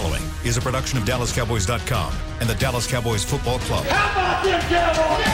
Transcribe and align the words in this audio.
following 0.00 0.22
is 0.44 0.56
a 0.56 0.60
production 0.60 0.96
of 0.98 1.04
DallasCowboys.com 1.04 2.14
and 2.40 2.48
the 2.48 2.54
Dallas 2.54 2.86
Cowboys 2.86 3.22
Football 3.24 3.58
Club. 3.60 3.84
How 3.84 4.12
about 4.12 4.44
them 4.44 4.60
Cowboys? 4.72 5.26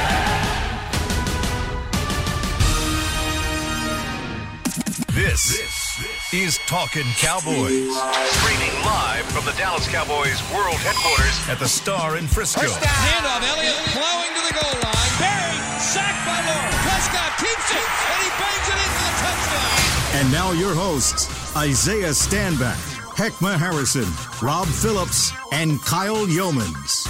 This, 5.14 6.34
is 6.34 6.58
Talking 6.66 7.06
Cowboys. 7.16 7.94
Streaming 8.42 8.74
live 8.82 9.24
from 9.30 9.44
the 9.44 9.54
Dallas 9.56 9.86
Cowboys 9.88 10.42
World 10.50 10.76
Headquarters 10.82 11.48
at 11.48 11.58
the 11.60 11.68
Star 11.68 12.16
in 12.16 12.26
Frisco. 12.26 12.66
Handoff, 12.66 13.46
Elliott 13.46 13.78
plowing 13.94 14.34
to 14.34 14.42
the 14.50 14.54
goal 14.58 14.76
line. 14.82 15.12
Barry, 15.22 15.56
sacked 15.78 16.26
by 16.26 16.42
Lawrence. 16.42 16.74
Prescott 16.82 17.32
keeps 17.38 17.70
it, 17.70 17.86
and 17.86 18.18
he 18.18 18.30
bangs 18.34 18.66
it 18.66 18.78
in 18.82 18.90
for 18.98 19.06
the 19.06 19.14
touchdown. 19.22 19.86
And 20.18 20.32
now 20.32 20.52
your 20.52 20.74
hosts, 20.74 21.30
Isaiah 21.56 22.10
Stanback, 22.10 22.95
Heckma 23.16 23.56
Harrison, 23.56 24.04
Rob 24.42 24.66
Phillips, 24.68 25.32
and 25.50 25.80
Kyle 25.80 26.26
Youmans. 26.26 27.06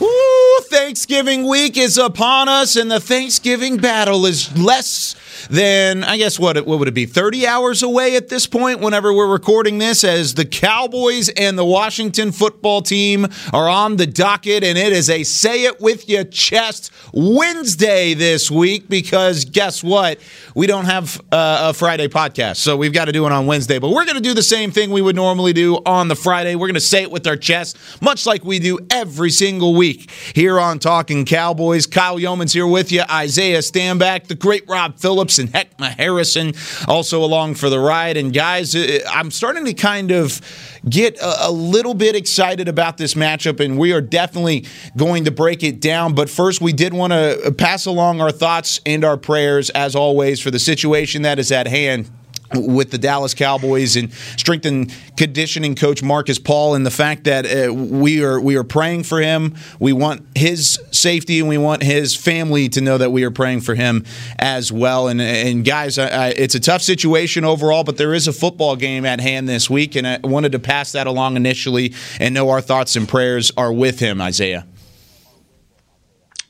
Woo! 0.00 0.64
Thanksgiving 0.70 1.46
week 1.46 1.76
is 1.76 1.98
upon 1.98 2.48
us, 2.48 2.74
and 2.74 2.90
the 2.90 2.98
Thanksgiving 2.98 3.76
battle 3.76 4.24
is 4.24 4.50
less 4.56 5.14
than 5.50 6.04
I 6.04 6.16
guess 6.16 6.38
what 6.38 6.56
what 6.66 6.78
would 6.78 6.88
it 6.88 6.94
be 6.94 7.06
30 7.06 7.46
hours 7.46 7.82
away 7.82 8.16
at 8.16 8.28
this 8.28 8.46
point 8.46 8.80
whenever 8.80 9.12
we're 9.12 9.30
recording 9.30 9.78
this 9.78 10.04
as 10.04 10.34
the 10.34 10.44
Cowboys 10.44 11.28
and 11.30 11.58
the 11.58 11.64
Washington 11.64 12.32
football 12.32 12.82
team 12.82 13.26
are 13.52 13.68
on 13.68 13.96
the 13.96 14.06
docket 14.06 14.64
and 14.64 14.78
it 14.78 14.92
is 14.92 15.10
a 15.10 15.22
say 15.24 15.64
it 15.64 15.80
with 15.80 16.08
your 16.08 16.24
chest 16.24 16.90
Wednesday 17.12 18.14
this 18.14 18.50
week 18.50 18.88
because 18.88 19.44
guess 19.44 19.82
what? 19.82 20.18
We 20.54 20.66
don't 20.66 20.84
have 20.86 21.20
uh, 21.32 21.70
a 21.70 21.74
Friday 21.74 22.08
podcast 22.08 22.56
so 22.56 22.76
we've 22.76 22.92
got 22.92 23.06
to 23.06 23.12
do 23.12 23.26
it 23.26 23.32
on 23.32 23.46
Wednesday 23.46 23.78
but 23.78 23.90
we're 23.90 24.04
going 24.04 24.16
to 24.16 24.22
do 24.22 24.34
the 24.34 24.42
same 24.42 24.70
thing 24.70 24.90
we 24.90 25.02
would 25.02 25.16
normally 25.16 25.52
do 25.52 25.76
on 25.86 26.08
the 26.08 26.16
Friday. 26.16 26.54
We're 26.54 26.68
going 26.68 26.74
to 26.74 26.80
say 26.80 27.02
it 27.02 27.10
with 27.10 27.26
our 27.26 27.36
chest 27.36 27.78
much 28.00 28.26
like 28.26 28.44
we 28.44 28.58
do 28.58 28.78
every 28.90 29.30
single 29.30 29.74
week 29.74 30.10
here 30.34 30.58
on 30.58 30.78
Talking 30.78 31.24
Cowboys. 31.24 31.86
Kyle 31.86 32.18
Youmans 32.18 32.52
here 32.52 32.66
with 32.66 32.92
you 32.92 33.02
Isaiah 33.10 33.58
Stanback 33.58 34.26
the 34.26 34.34
great 34.34 34.68
Rob 34.68 34.98
Phillips 34.98 35.31
and 35.38 35.48
Heckma 35.50 35.96
Harrison 35.96 36.54
also 36.88 37.24
along 37.24 37.54
for 37.54 37.68
the 37.68 37.78
ride. 37.78 38.16
And 38.16 38.32
guys, 38.32 38.74
uh, 38.74 39.00
I'm 39.08 39.30
starting 39.30 39.64
to 39.66 39.74
kind 39.74 40.10
of 40.10 40.40
get 40.88 41.18
a, 41.18 41.48
a, 41.48 41.50
little 41.50 41.94
bit 41.94 42.16
excited 42.16 42.68
about 42.68 42.96
this 42.96 43.14
matchup, 43.14 43.60
and 43.60 43.78
we 43.78 43.92
are 43.92 44.00
definitely 44.00 44.66
going 44.96 45.24
to 45.24 45.30
break 45.30 45.62
it 45.62 45.80
down. 45.80 46.14
But 46.14 46.28
first, 46.28 46.60
we 46.60 46.72
did 46.72 46.92
want 46.94 47.12
to 47.12 47.54
pass 47.56 47.86
along 47.86 48.20
our 48.20 48.32
thoughts 48.32 48.80
and 48.86 49.04
our 49.04 49.16
prayers, 49.16 49.70
as 49.70 49.94
always, 49.94 50.40
for 50.40 50.50
the 50.50 50.58
situation 50.58 51.22
that 51.22 51.38
is 51.38 51.52
at 51.52 51.66
hand 51.66 52.10
with 52.54 52.90
the 52.90 52.98
Dallas 52.98 53.34
Cowboys 53.34 53.96
and 53.96 54.12
strength 54.12 54.66
and 54.66 54.94
conditioning 55.16 55.74
coach 55.74 56.02
Marcus 56.02 56.38
Paul 56.38 56.74
and 56.74 56.84
the 56.84 56.90
fact 56.90 57.24
that 57.24 57.46
uh, 57.46 57.72
we 57.72 58.22
are 58.22 58.40
we 58.40 58.56
are 58.56 58.64
praying 58.64 59.04
for 59.04 59.20
him. 59.20 59.54
We 59.78 59.92
want 59.92 60.26
his 60.36 60.80
safety 60.90 61.40
and 61.40 61.48
we 61.48 61.58
want 61.58 61.82
his 61.82 62.14
family 62.16 62.68
to 62.70 62.80
know 62.80 62.98
that 62.98 63.10
we 63.10 63.24
are 63.24 63.30
praying 63.30 63.62
for 63.62 63.74
him 63.74 64.04
as 64.38 64.72
well. 64.72 65.08
And 65.08 65.20
and 65.20 65.64
guys, 65.64 65.98
I, 65.98 66.08
I, 66.08 66.28
it's 66.28 66.54
a 66.54 66.60
tough 66.60 66.82
situation 66.82 67.44
overall, 67.44 67.84
but 67.84 67.96
there 67.96 68.14
is 68.14 68.28
a 68.28 68.32
football 68.32 68.76
game 68.76 69.04
at 69.04 69.20
hand 69.20 69.48
this 69.48 69.68
week, 69.68 69.96
and 69.96 70.06
I 70.06 70.18
wanted 70.22 70.52
to 70.52 70.58
pass 70.58 70.92
that 70.92 71.06
along 71.06 71.36
initially 71.36 71.94
and 72.20 72.34
know 72.34 72.50
our 72.50 72.60
thoughts 72.60 72.96
and 72.96 73.08
prayers 73.08 73.52
are 73.56 73.72
with 73.72 74.00
him, 74.00 74.20
Isaiah. 74.20 74.66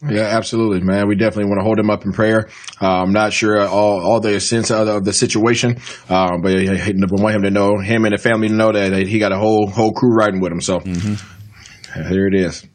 Yeah, 0.08 0.22
absolutely, 0.22 0.80
man. 0.80 1.06
We 1.06 1.14
definitely 1.14 1.48
want 1.48 1.60
to 1.60 1.64
hold 1.64 1.78
him 1.78 1.88
up 1.88 2.04
in 2.04 2.12
prayer. 2.12 2.48
Uh, 2.80 3.02
I'm 3.02 3.12
not 3.12 3.32
sure 3.32 3.60
all, 3.60 4.00
all 4.04 4.20
the 4.20 4.40
sense 4.40 4.70
of 4.72 4.86
the, 4.86 4.96
of 4.96 5.04
the 5.04 5.12
situation, 5.12 5.76
uh, 6.08 6.38
but 6.42 6.56
I 6.56 6.92
want 6.92 7.36
him 7.36 7.42
to 7.42 7.50
know, 7.50 7.78
him 7.78 8.04
and 8.04 8.12
the 8.12 8.18
family 8.18 8.48
to 8.48 8.54
know 8.54 8.72
that 8.72 8.92
he 9.06 9.20
got 9.20 9.30
a 9.30 9.38
whole 9.38 9.68
whole 9.68 9.92
crew 9.92 10.12
riding 10.12 10.40
with 10.40 10.50
him. 10.50 10.60
So 10.60 10.80
mm-hmm. 10.80 12.12
here 12.12 12.26
it 12.26 12.34
is. 12.34 12.66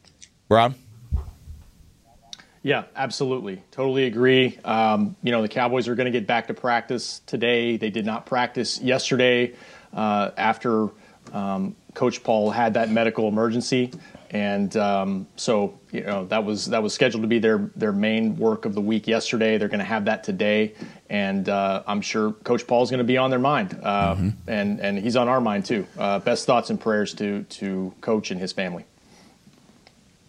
Rob? 0.48 0.74
Yeah, 2.62 2.84
absolutely. 2.96 3.62
Totally 3.70 4.06
agree. 4.06 4.58
Um, 4.64 5.14
you 5.22 5.30
know, 5.30 5.42
the 5.42 5.48
Cowboys 5.48 5.86
are 5.86 5.94
going 5.94 6.10
to 6.10 6.18
get 6.18 6.26
back 6.26 6.46
to 6.46 6.54
practice 6.54 7.20
today. 7.26 7.76
They 7.76 7.90
did 7.90 8.06
not 8.06 8.24
practice 8.24 8.80
yesterday 8.80 9.54
uh, 9.92 10.30
after 10.36 10.88
um, 11.32 11.76
Coach 11.94 12.22
Paul 12.22 12.50
had 12.50 12.74
that 12.74 12.90
medical 12.90 13.28
emergency 13.28 13.92
and 14.30 14.76
um, 14.76 15.26
so 15.36 15.78
you 15.90 16.02
know 16.02 16.26
that 16.26 16.44
was 16.44 16.66
that 16.66 16.82
was 16.82 16.92
scheduled 16.92 17.22
to 17.22 17.28
be 17.28 17.38
their 17.38 17.70
their 17.76 17.92
main 17.92 18.36
work 18.36 18.64
of 18.64 18.74
the 18.74 18.80
week 18.80 19.06
yesterday. 19.06 19.56
They're 19.56 19.68
going 19.68 19.78
to 19.78 19.84
have 19.84 20.04
that 20.04 20.22
today, 20.22 20.74
and 21.08 21.48
uh, 21.48 21.82
I'm 21.86 22.00
sure 22.00 22.32
Coach 22.32 22.66
Paul's 22.66 22.90
going 22.90 22.98
to 22.98 23.04
be 23.04 23.16
on 23.16 23.30
their 23.30 23.38
mind, 23.38 23.78
uh, 23.82 24.14
mm-hmm. 24.14 24.28
and 24.46 24.80
and 24.80 24.98
he's 24.98 25.16
on 25.16 25.28
our 25.28 25.40
mind 25.40 25.64
too. 25.64 25.86
Uh, 25.98 26.18
best 26.18 26.46
thoughts 26.46 26.70
and 26.70 26.80
prayers 26.80 27.14
to 27.14 27.44
to 27.44 27.94
Coach 28.00 28.30
and 28.30 28.40
his 28.40 28.52
family. 28.52 28.84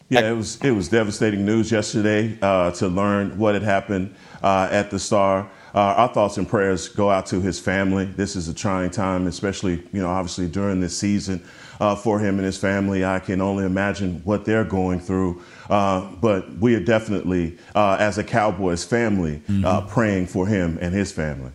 Yeah, 0.08 0.32
it 0.32 0.34
was 0.34 0.60
it 0.64 0.72
was 0.72 0.88
devastating 0.88 1.46
news 1.46 1.72
yesterday 1.72 2.38
uh, 2.42 2.72
to 2.72 2.88
learn 2.88 3.38
what 3.38 3.54
had 3.54 3.64
happened 3.64 4.16
uh, 4.42 4.70
at 4.72 4.92
the 4.92 5.00
Star. 5.00 5.50
Uh, 5.76 5.80
our 5.80 6.08
thoughts 6.08 6.38
and 6.38 6.48
prayers 6.48 6.90
go 6.90 7.12
out 7.12 7.28
to 7.28 7.42
his 7.42 7.60
family. 7.60 8.06
This 8.06 8.36
is 8.36 8.48
a 8.48 8.54
trying 8.54 8.90
time, 8.90 9.28
especially 9.28 9.84
you 9.92 10.02
know 10.02 10.10
obviously 10.10 10.48
during 10.48 10.80
this 10.80 10.98
season 10.98 11.44
uh, 11.80 11.96
for 11.96 12.20
him 12.20 12.36
and 12.36 12.46
his 12.46 12.58
family. 12.58 13.06
I 13.06 13.20
can 13.20 13.42
only 13.42 13.66
imagine 13.66 14.22
what 14.24 14.46
they're 14.46 14.64
going 14.64 15.00
through. 15.00 15.42
Uh, 15.70 16.02
but 16.16 16.58
we 16.58 16.76
are 16.76 16.80
definitely, 16.80 17.58
uh, 17.76 17.98
as 18.00 18.18
a 18.18 18.24
Cowboys 18.24 18.84
family, 18.84 19.42
uh, 19.48 19.52
mm-hmm. 19.52 19.88
praying 19.90 20.28
for 20.28 20.48
him 20.48 20.78
and 20.82 20.94
his 20.94 21.12
family. 21.12 21.52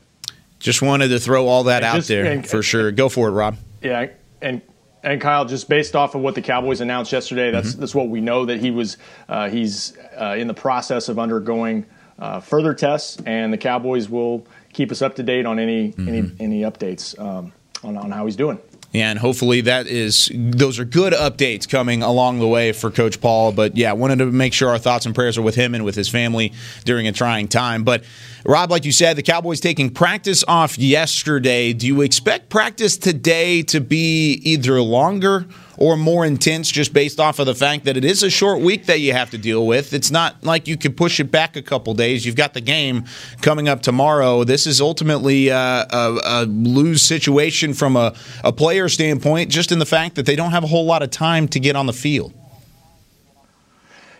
Just 0.58 0.80
wanted 0.80 1.08
to 1.08 1.18
throw 1.18 1.46
all 1.46 1.64
that 1.64 1.82
and 1.82 1.84
out 1.84 1.96
just, 1.96 2.08
there 2.08 2.24
and, 2.24 2.48
for 2.48 2.62
sure. 2.62 2.90
Go 2.90 3.08
for 3.08 3.28
it, 3.28 3.32
Rob. 3.32 3.56
Yeah, 3.82 4.06
and 4.40 4.62
and 5.02 5.20
Kyle, 5.20 5.44
just 5.44 5.68
based 5.68 5.94
off 5.94 6.14
of 6.14 6.22
what 6.22 6.34
the 6.34 6.40
Cowboys 6.40 6.80
announced 6.80 7.12
yesterday, 7.12 7.50
that's 7.50 7.72
mm-hmm. 7.72 7.80
that's 7.80 7.94
what 7.94 8.08
we 8.08 8.22
know 8.22 8.46
that 8.46 8.60
he 8.60 8.70
was 8.70 8.96
uh, 9.28 9.50
he's 9.50 9.98
uh, 10.18 10.36
in 10.38 10.46
the 10.46 10.54
process 10.54 11.10
of 11.10 11.18
undergoing 11.18 11.84
uh, 12.18 12.40
further 12.40 12.72
tests, 12.72 13.18
and 13.26 13.52
the 13.52 13.58
Cowboys 13.58 14.08
will 14.08 14.46
keep 14.72 14.90
us 14.90 15.02
up 15.02 15.16
to 15.16 15.22
date 15.22 15.44
on 15.44 15.58
any 15.58 15.92
mm-hmm. 15.92 16.08
any 16.08 16.32
any 16.40 16.60
updates 16.62 17.18
um, 17.20 17.52
on 17.82 17.98
on 17.98 18.10
how 18.10 18.24
he's 18.24 18.36
doing 18.36 18.58
and 18.94 19.18
hopefully 19.18 19.60
that 19.62 19.88
is 19.88 20.30
those 20.32 20.78
are 20.78 20.84
good 20.84 21.12
updates 21.12 21.68
coming 21.68 22.02
along 22.02 22.38
the 22.38 22.46
way 22.46 22.70
for 22.70 22.92
Coach 22.92 23.20
Paul. 23.20 23.50
But 23.50 23.76
yeah, 23.76 23.92
wanted 23.92 24.20
to 24.20 24.26
make 24.26 24.52
sure 24.52 24.68
our 24.68 24.78
thoughts 24.78 25.04
and 25.04 25.14
prayers 25.14 25.36
are 25.36 25.42
with 25.42 25.56
him 25.56 25.74
and 25.74 25.84
with 25.84 25.96
his 25.96 26.08
family 26.08 26.52
during 26.84 27.08
a 27.08 27.12
trying 27.12 27.48
time. 27.48 27.82
But 27.82 28.04
Rob, 28.44 28.70
like 28.70 28.84
you 28.84 28.92
said, 28.92 29.16
the 29.16 29.22
Cowboys 29.22 29.58
taking 29.58 29.90
practice 29.90 30.44
off 30.46 30.78
yesterday. 30.78 31.72
Do 31.72 31.88
you 31.88 32.02
expect 32.02 32.48
practice 32.48 32.96
today 32.96 33.62
to 33.64 33.80
be 33.80 34.34
either 34.44 34.80
longer? 34.80 35.46
Or 35.76 35.96
more 35.96 36.24
intense 36.24 36.70
just 36.70 36.92
based 36.92 37.20
off 37.20 37.38
of 37.38 37.46
the 37.46 37.54
fact 37.54 37.84
that 37.84 37.96
it 37.96 38.04
is 38.04 38.22
a 38.22 38.30
short 38.30 38.60
week 38.60 38.86
that 38.86 39.00
you 39.00 39.12
have 39.12 39.30
to 39.30 39.38
deal 39.38 39.66
with. 39.66 39.92
It's 39.92 40.10
not 40.10 40.44
like 40.44 40.68
you 40.68 40.76
could 40.76 40.96
push 40.96 41.20
it 41.20 41.30
back 41.30 41.56
a 41.56 41.62
couple 41.62 41.94
days. 41.94 42.24
You've 42.24 42.36
got 42.36 42.54
the 42.54 42.60
game 42.60 43.04
coming 43.42 43.68
up 43.68 43.82
tomorrow. 43.82 44.44
This 44.44 44.66
is 44.66 44.80
ultimately 44.80 45.48
a, 45.48 45.56
a, 45.56 46.20
a 46.24 46.44
lose 46.46 47.02
situation 47.02 47.74
from 47.74 47.96
a, 47.96 48.14
a 48.42 48.52
player 48.52 48.88
standpoint, 48.88 49.50
just 49.50 49.72
in 49.72 49.78
the 49.78 49.86
fact 49.86 50.14
that 50.16 50.26
they 50.26 50.36
don't 50.36 50.52
have 50.52 50.64
a 50.64 50.68
whole 50.68 50.84
lot 50.84 51.02
of 51.02 51.10
time 51.10 51.48
to 51.48 51.60
get 51.60 51.76
on 51.76 51.86
the 51.86 51.92
field. 51.92 52.32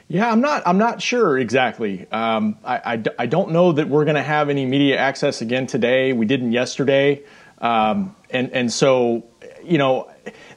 Yeah, 0.09 0.31
I'm 0.31 0.41
not. 0.41 0.62
I'm 0.66 0.76
not 0.76 1.00
sure 1.00 1.38
exactly. 1.38 2.06
Um, 2.12 2.59
I, 2.62 2.94
I, 2.94 3.03
I, 3.20 3.26
don't 3.26 3.53
know 3.53 3.72
that 3.72 3.88
we're 3.88 4.04
going 4.04 4.16
to 4.16 4.22
have 4.22 4.50
any 4.50 4.66
media 4.66 4.98
access 4.98 5.41
again 5.41 5.66
today. 5.66 6.12
We 6.12 6.26
didn't 6.26 6.53
yesterday, 6.53 7.22
um, 7.59 8.14
and 8.28 8.53
and 8.53 8.70
so 8.70 9.25
you 9.64 9.78
know 9.78 10.10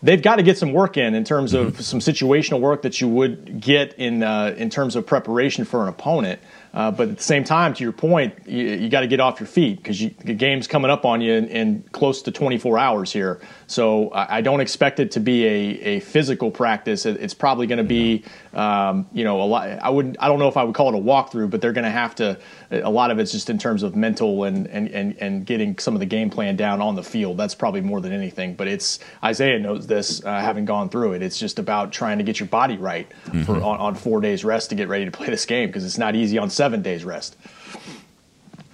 they've 0.04 0.22
got 0.22 0.38
to 0.38 0.44
get 0.44 0.58
some 0.58 0.74
work 0.74 0.98
in 0.98 1.16
in 1.16 1.24
terms 1.24 1.54
of 1.54 1.74
mm-hmm. 1.74 1.82
some 1.82 2.00
situational 2.00 2.60
work 2.60 2.82
that 2.82 3.02
you 3.02 3.08
would 3.08 3.60
get 3.60 3.94
in 3.98 4.24
uh, 4.24 4.56
in 4.58 4.70
terms 4.70 4.96
of 4.96 5.06
preparation 5.06 5.66
for 5.66 5.84
an 5.84 5.90
opponent. 5.90 6.40
Uh, 6.74 6.92
but 6.92 7.10
at 7.10 7.18
the 7.18 7.24
same 7.24 7.44
time, 7.44 7.74
to 7.74 7.84
your 7.84 7.92
point, 7.92 8.36
you, 8.46 8.66
you 8.66 8.90
got 8.90 9.02
to 9.02 9.08
get 9.08 9.20
off 9.20 9.40
your 9.40 9.48
feet 9.48 9.78
because 9.78 10.00
the 10.00 10.34
game's 10.34 10.68
coming 10.68 10.92
up 10.92 11.06
on 11.06 11.22
you 11.22 11.34
in, 11.34 11.48
in, 11.48 11.84
close 11.92 12.22
to 12.22 12.32
24 12.32 12.78
hours 12.78 13.12
here. 13.12 13.42
So 13.68 14.10
I, 14.10 14.38
I 14.38 14.42
don't 14.42 14.62
expect 14.62 15.00
it 15.00 15.12
to 15.12 15.20
be 15.20 15.46
a, 15.46 15.50
a 15.50 16.00
physical 16.00 16.50
practice. 16.52 17.06
It's 17.06 17.34
probably 17.34 17.68
going 17.68 17.78
to 17.78 17.84
be, 17.84 18.24
um, 18.54 19.08
you 19.12 19.26
know, 19.26 19.42
a 19.42 19.44
lot. 19.44 19.68
I 19.68 19.90
would 19.90 20.18
I 20.20 20.30
don't 20.30 20.40
know 20.40 20.48
if 20.48 20.56
I 20.56 20.64
would 20.64 20.74
call 20.74 20.94
it 20.94 20.98
a 20.98 21.02
walkthrough, 21.02 21.50
but 21.50 21.60
they're 21.60 21.74
going 21.74 21.84
to 21.84 21.92
have 21.92 22.16
to. 22.16 22.40
A 22.72 22.90
lot 22.90 23.12
of 23.12 23.20
it's 23.20 23.32
just 23.32 23.50
in 23.50 23.58
terms 23.58 23.84
of 23.84 23.96
mental 23.96 24.46
and, 24.46 24.68
and 24.68 24.88
and 24.90 25.18
and 25.20 25.46
getting 25.46 25.78
some 25.80 25.94
of 25.94 26.00
the 26.00 26.06
game 26.06 26.30
plan 26.30 26.56
down 26.56 26.82
on 26.82 26.96
the 26.96 27.04
field. 27.04 27.38
That's 27.38 27.56
probably 27.56 27.82
more 27.82 28.00
than 28.00 28.14
anything. 28.14 28.56
But 28.56 28.68
it's 28.70 29.00
Isaiah 29.24 29.60
knows 29.60 29.86
this, 29.86 30.24
uh, 30.24 30.40
having 30.40 30.64
gone 30.66 30.90
through 30.90 31.14
it. 31.14 31.22
It's 31.22 31.38
just 31.38 31.60
about 31.60 31.92
trying 31.92 32.20
to 32.20 32.24
get 32.24 32.40
your 32.40 32.48
body 32.48 32.78
right 32.78 33.10
mm-hmm. 33.26 33.44
for 33.44 33.56
on, 33.58 33.80
on 33.80 33.96
four 33.96 34.22
days 34.22 34.46
rest 34.46 34.70
to 34.70 34.76
get 34.76 34.88
ready 34.88 35.06
to 35.06 35.12
play 35.12 35.28
this 35.28 35.46
game 35.46 35.68
because 35.68 35.84
it's 35.84 35.98
not 35.98 36.16
easy 36.16 36.38
on 36.38 36.50
seven 36.50 36.82
days 36.82 37.04
rest. 37.04 37.36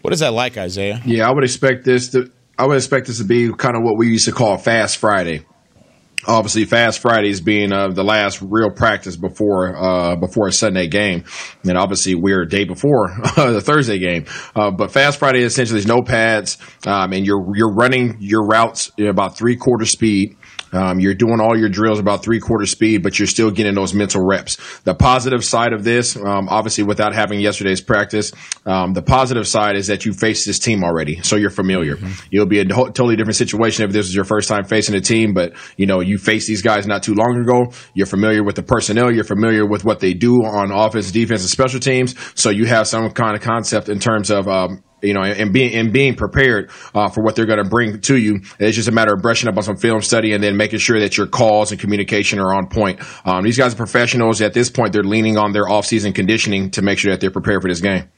What 0.03 0.13
is 0.13 0.19
that 0.19 0.33
like, 0.33 0.57
Isaiah? 0.57 1.01
Yeah, 1.05 1.27
I 1.27 1.33
would 1.33 1.43
expect 1.43 1.83
this 1.85 2.09
to. 2.09 2.29
I 2.57 2.67
would 2.67 2.77
expect 2.77 3.07
this 3.07 3.17
to 3.17 3.23
be 3.23 3.51
kind 3.51 3.75
of 3.75 3.83
what 3.83 3.97
we 3.97 4.09
used 4.09 4.25
to 4.25 4.31
call 4.31 4.57
Fast 4.57 4.97
Friday. 4.97 5.45
Obviously, 6.25 6.63
Fast 6.63 6.99
Fridays 6.99 7.41
being 7.41 7.73
uh, 7.73 7.89
the 7.89 8.03
last 8.03 8.41
real 8.41 8.69
practice 8.69 9.17
before 9.17 9.75
uh, 9.75 10.15
before 10.15 10.47
a 10.47 10.53
Sunday 10.53 10.87
game, 10.87 11.25
and 11.67 11.77
obviously 11.77 12.15
we're 12.15 12.43
a 12.43 12.47
day 12.47 12.63
before 12.63 13.09
the 13.35 13.59
Thursday 13.59 13.99
game. 13.99 14.25
Uh, 14.55 14.71
but 14.71 14.91
Fast 14.91 15.19
Friday 15.19 15.41
essentially 15.41 15.79
is 15.79 15.87
no 15.87 16.01
pads, 16.01 16.59
um, 16.87 17.11
and 17.11 17.25
you're 17.25 17.43
you're 17.57 17.73
running 17.73 18.17
your 18.21 18.45
routes 18.45 18.89
at 18.97 19.07
about 19.07 19.35
three 19.35 19.57
quarter 19.57 19.85
speed. 19.85 20.37
Um, 20.73 20.99
you're 20.99 21.13
doing 21.13 21.39
all 21.39 21.57
your 21.57 21.69
drills 21.69 21.99
about 21.99 22.23
three 22.23 22.39
quarter 22.39 22.65
speed, 22.65 23.03
but 23.03 23.19
you're 23.19 23.27
still 23.27 23.51
getting 23.51 23.75
those 23.75 23.93
mental 23.93 24.25
reps. 24.25 24.57
The 24.81 24.95
positive 24.95 25.43
side 25.43 25.73
of 25.73 25.83
this, 25.83 26.15
um, 26.15 26.49
obviously, 26.49 26.83
without 26.83 27.13
having 27.13 27.39
yesterday's 27.39 27.81
practice, 27.81 28.31
um, 28.65 28.93
the 28.93 29.01
positive 29.01 29.47
side 29.47 29.75
is 29.75 29.87
that 29.87 30.05
you 30.05 30.13
faced 30.13 30.45
this 30.45 30.59
team 30.59 30.83
already, 30.83 31.21
so 31.21 31.35
you're 31.35 31.49
familiar. 31.49 31.95
Mm-hmm. 31.95 32.27
You'll 32.31 32.45
be 32.45 32.59
a 32.59 32.65
totally 32.65 33.15
different 33.15 33.35
situation 33.35 33.85
if 33.85 33.91
this 33.91 34.07
is 34.07 34.15
your 34.15 34.25
first 34.25 34.49
time 34.49 34.65
facing 34.65 34.95
a 34.95 35.01
team, 35.01 35.33
but 35.33 35.53
you 35.77 35.85
know 35.85 35.99
you 35.99 36.17
faced 36.17 36.47
these 36.47 36.61
guys 36.61 36.87
not 36.87 37.03
too 37.03 37.13
long 37.13 37.39
ago. 37.39 37.71
You're 37.93 38.07
familiar 38.07 38.43
with 38.43 38.55
the 38.55 38.63
personnel. 38.63 39.11
You're 39.11 39.23
familiar 39.23 39.65
with 39.65 39.85
what 39.85 39.99
they 39.99 40.13
do 40.13 40.43
on 40.43 40.71
offense, 40.71 41.11
defense, 41.11 41.41
and 41.41 41.49
special 41.49 41.79
teams. 41.79 42.15
So 42.35 42.49
you 42.49 42.65
have 42.65 42.87
some 42.87 43.11
kind 43.11 43.35
of 43.35 43.41
concept 43.41 43.89
in 43.89 43.99
terms 43.99 44.29
of 44.29 44.47
um, 44.47 44.83
you 45.03 45.13
know, 45.13 45.21
and 45.21 45.53
being 45.53 45.73
and 45.75 45.91
being 45.91 46.15
prepared 46.15 46.71
uh, 46.95 47.09
for 47.09 47.23
what 47.23 47.35
they're 47.35 47.45
going 47.45 47.63
to 47.63 47.69
bring 47.69 47.99
to 48.01 48.17
you. 48.17 48.41
It's 48.59 48.75
just 48.75 48.87
a 48.87 48.91
matter 48.91 49.13
of 49.13 49.21
brushing 49.21 49.49
up 49.49 49.57
on 49.57 49.63
some 49.63 49.77
film 49.77 50.01
study 50.01 50.33
and 50.33 50.43
then 50.43 50.57
making 50.57 50.79
sure 50.79 50.99
that 50.99 51.17
your 51.17 51.27
calls 51.27 51.71
and 51.71 51.79
communication 51.79 52.39
are 52.39 52.53
on 52.53 52.67
point. 52.67 52.99
Um, 53.25 53.43
these 53.43 53.57
guys 53.57 53.73
are 53.73 53.77
professionals. 53.77 54.41
At 54.41 54.53
this 54.53 54.69
point, 54.69 54.93
they're 54.93 55.03
leaning 55.03 55.37
on 55.37 55.51
their 55.51 55.65
offseason 55.65 56.15
conditioning 56.15 56.71
to 56.71 56.81
make 56.81 56.97
sure 56.97 57.11
that 57.11 57.21
they're 57.21 57.31
prepared 57.31 57.61
for 57.61 57.67
this 57.67 57.81
game. 57.81 58.09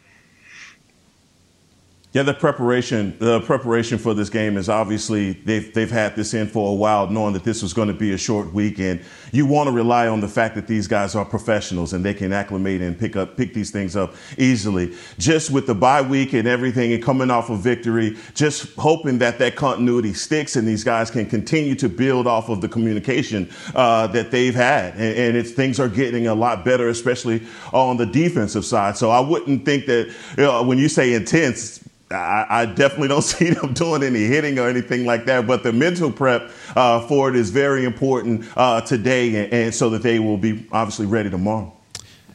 Yeah, 2.16 2.24
the 2.24 2.34
preparation, 2.34 3.14
the 3.20 3.42
preparation 3.42 3.98
for 3.98 4.14
this 4.14 4.30
game 4.30 4.56
is 4.56 4.70
obviously 4.70 5.34
they've 5.34 5.74
they've 5.74 5.92
had 5.92 6.16
this 6.16 6.34
in 6.34 6.48
for 6.48 6.72
a 6.72 6.74
while, 6.74 7.10
knowing 7.10 7.34
that 7.34 7.44
this 7.44 7.62
was 7.62 7.74
going 7.74 7.90
to 7.90 7.94
be 7.94 8.14
a 8.14 8.18
short 8.18 8.54
week, 8.54 8.80
and 8.80 9.02
you 9.34 9.46
want 9.46 9.68
to 9.68 9.74
rely 9.74 10.08
on 10.08 10.22
the 10.22 10.28
fact 10.30 10.56
that 10.56 10.66
these 10.66 10.88
guys 10.88 11.14
are 11.14 11.26
professionals 11.26 11.92
and 11.92 12.06
they 12.06 12.14
can 12.14 12.32
acclimate 12.32 12.80
and 12.80 12.98
pick 12.98 13.18
up 13.18 13.36
pick 13.36 13.54
these 13.54 13.70
things 13.70 13.98
up 13.98 14.16
easily. 14.38 14.96
Just 15.18 15.52
with 15.52 15.68
the 15.68 15.76
bye 15.76 16.02
week 16.02 16.32
and 16.32 16.48
everything, 16.48 16.94
and 16.94 17.04
coming 17.04 17.30
off 17.30 17.50
of 17.50 17.60
victory, 17.60 18.16
just 18.34 18.74
hoping 18.78 19.18
that 19.18 19.38
that 19.40 19.58
continuity 19.58 20.14
sticks 20.14 20.56
and 20.56 20.66
these 20.66 20.86
guys 20.86 21.12
can 21.12 21.26
continue 21.26 21.76
to 21.76 21.90
build 21.90 22.28
off 22.28 22.48
of 22.48 22.62
the 22.62 22.70
communication 22.70 23.52
uh, 23.76 24.08
that 24.08 24.32
they've 24.32 24.56
had, 24.56 24.94
and, 24.94 25.36
and 25.36 25.48
things 25.48 25.82
are 25.82 25.90
getting 25.90 26.28
a 26.28 26.34
lot 26.34 26.64
better, 26.64 26.88
especially 26.88 27.46
on 27.74 27.98
the 27.98 28.06
defensive 28.06 28.64
side. 28.64 28.96
So 28.96 29.10
I 29.10 29.20
wouldn't 29.20 29.66
think 29.66 29.86
that 29.88 30.16
you 30.38 30.44
know, 30.44 30.64
when 30.64 30.78
you 30.78 30.88
say 30.88 31.12
intense 31.12 31.85
I, 32.12 32.46
I, 32.50 32.66
definitely 32.66 33.08
don't 33.08 33.22
see 33.24 33.50
them 33.50 33.74
doing 33.74 34.04
any 34.04 34.26
hitting 34.26 34.60
or 34.60 34.68
anything 34.68 35.06
like 35.06 35.26
that. 35.26 35.48
But 35.48 35.64
the 35.64 35.74
mental 35.74 36.12
prep 36.12 36.52
uh, 36.76 37.08
for 37.08 37.30
it 37.30 37.36
is 37.36 37.50
very 37.50 37.84
important 37.84 38.46
uh, 38.56 38.82
today, 38.82 39.44
and, 39.44 39.54
and, 39.54 39.76
so 39.76 39.90
that 39.92 40.04
they 40.04 40.20
will 40.20 40.38
be 40.38 40.68
obviously 40.72 41.06
ready 41.06 41.30
tomorrow. 41.30 41.72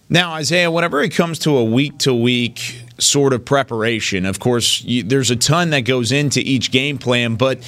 Now, 0.09 0.33
Isaiah, 0.33 0.71
whenever 0.71 1.01
it 1.03 1.11
comes 1.11 1.39
to 1.41 1.57
a 1.57 1.65
week 1.65 1.99
to 1.99 2.13
week 2.13 2.83
sort 2.99 3.33
of 3.33 3.45
preparation, 3.45 4.27
of 4.27 4.41
course, 4.41 4.83
you, 4.83 5.05
there's 5.05 5.31
a 5.31 5.37
ton 5.37 5.71
that 5.71 5.83
goes 5.83 6.11
into 6.11 6.41
each 6.41 6.73
game 6.73 6.99
plan, 6.99 7.37
but 7.37 7.61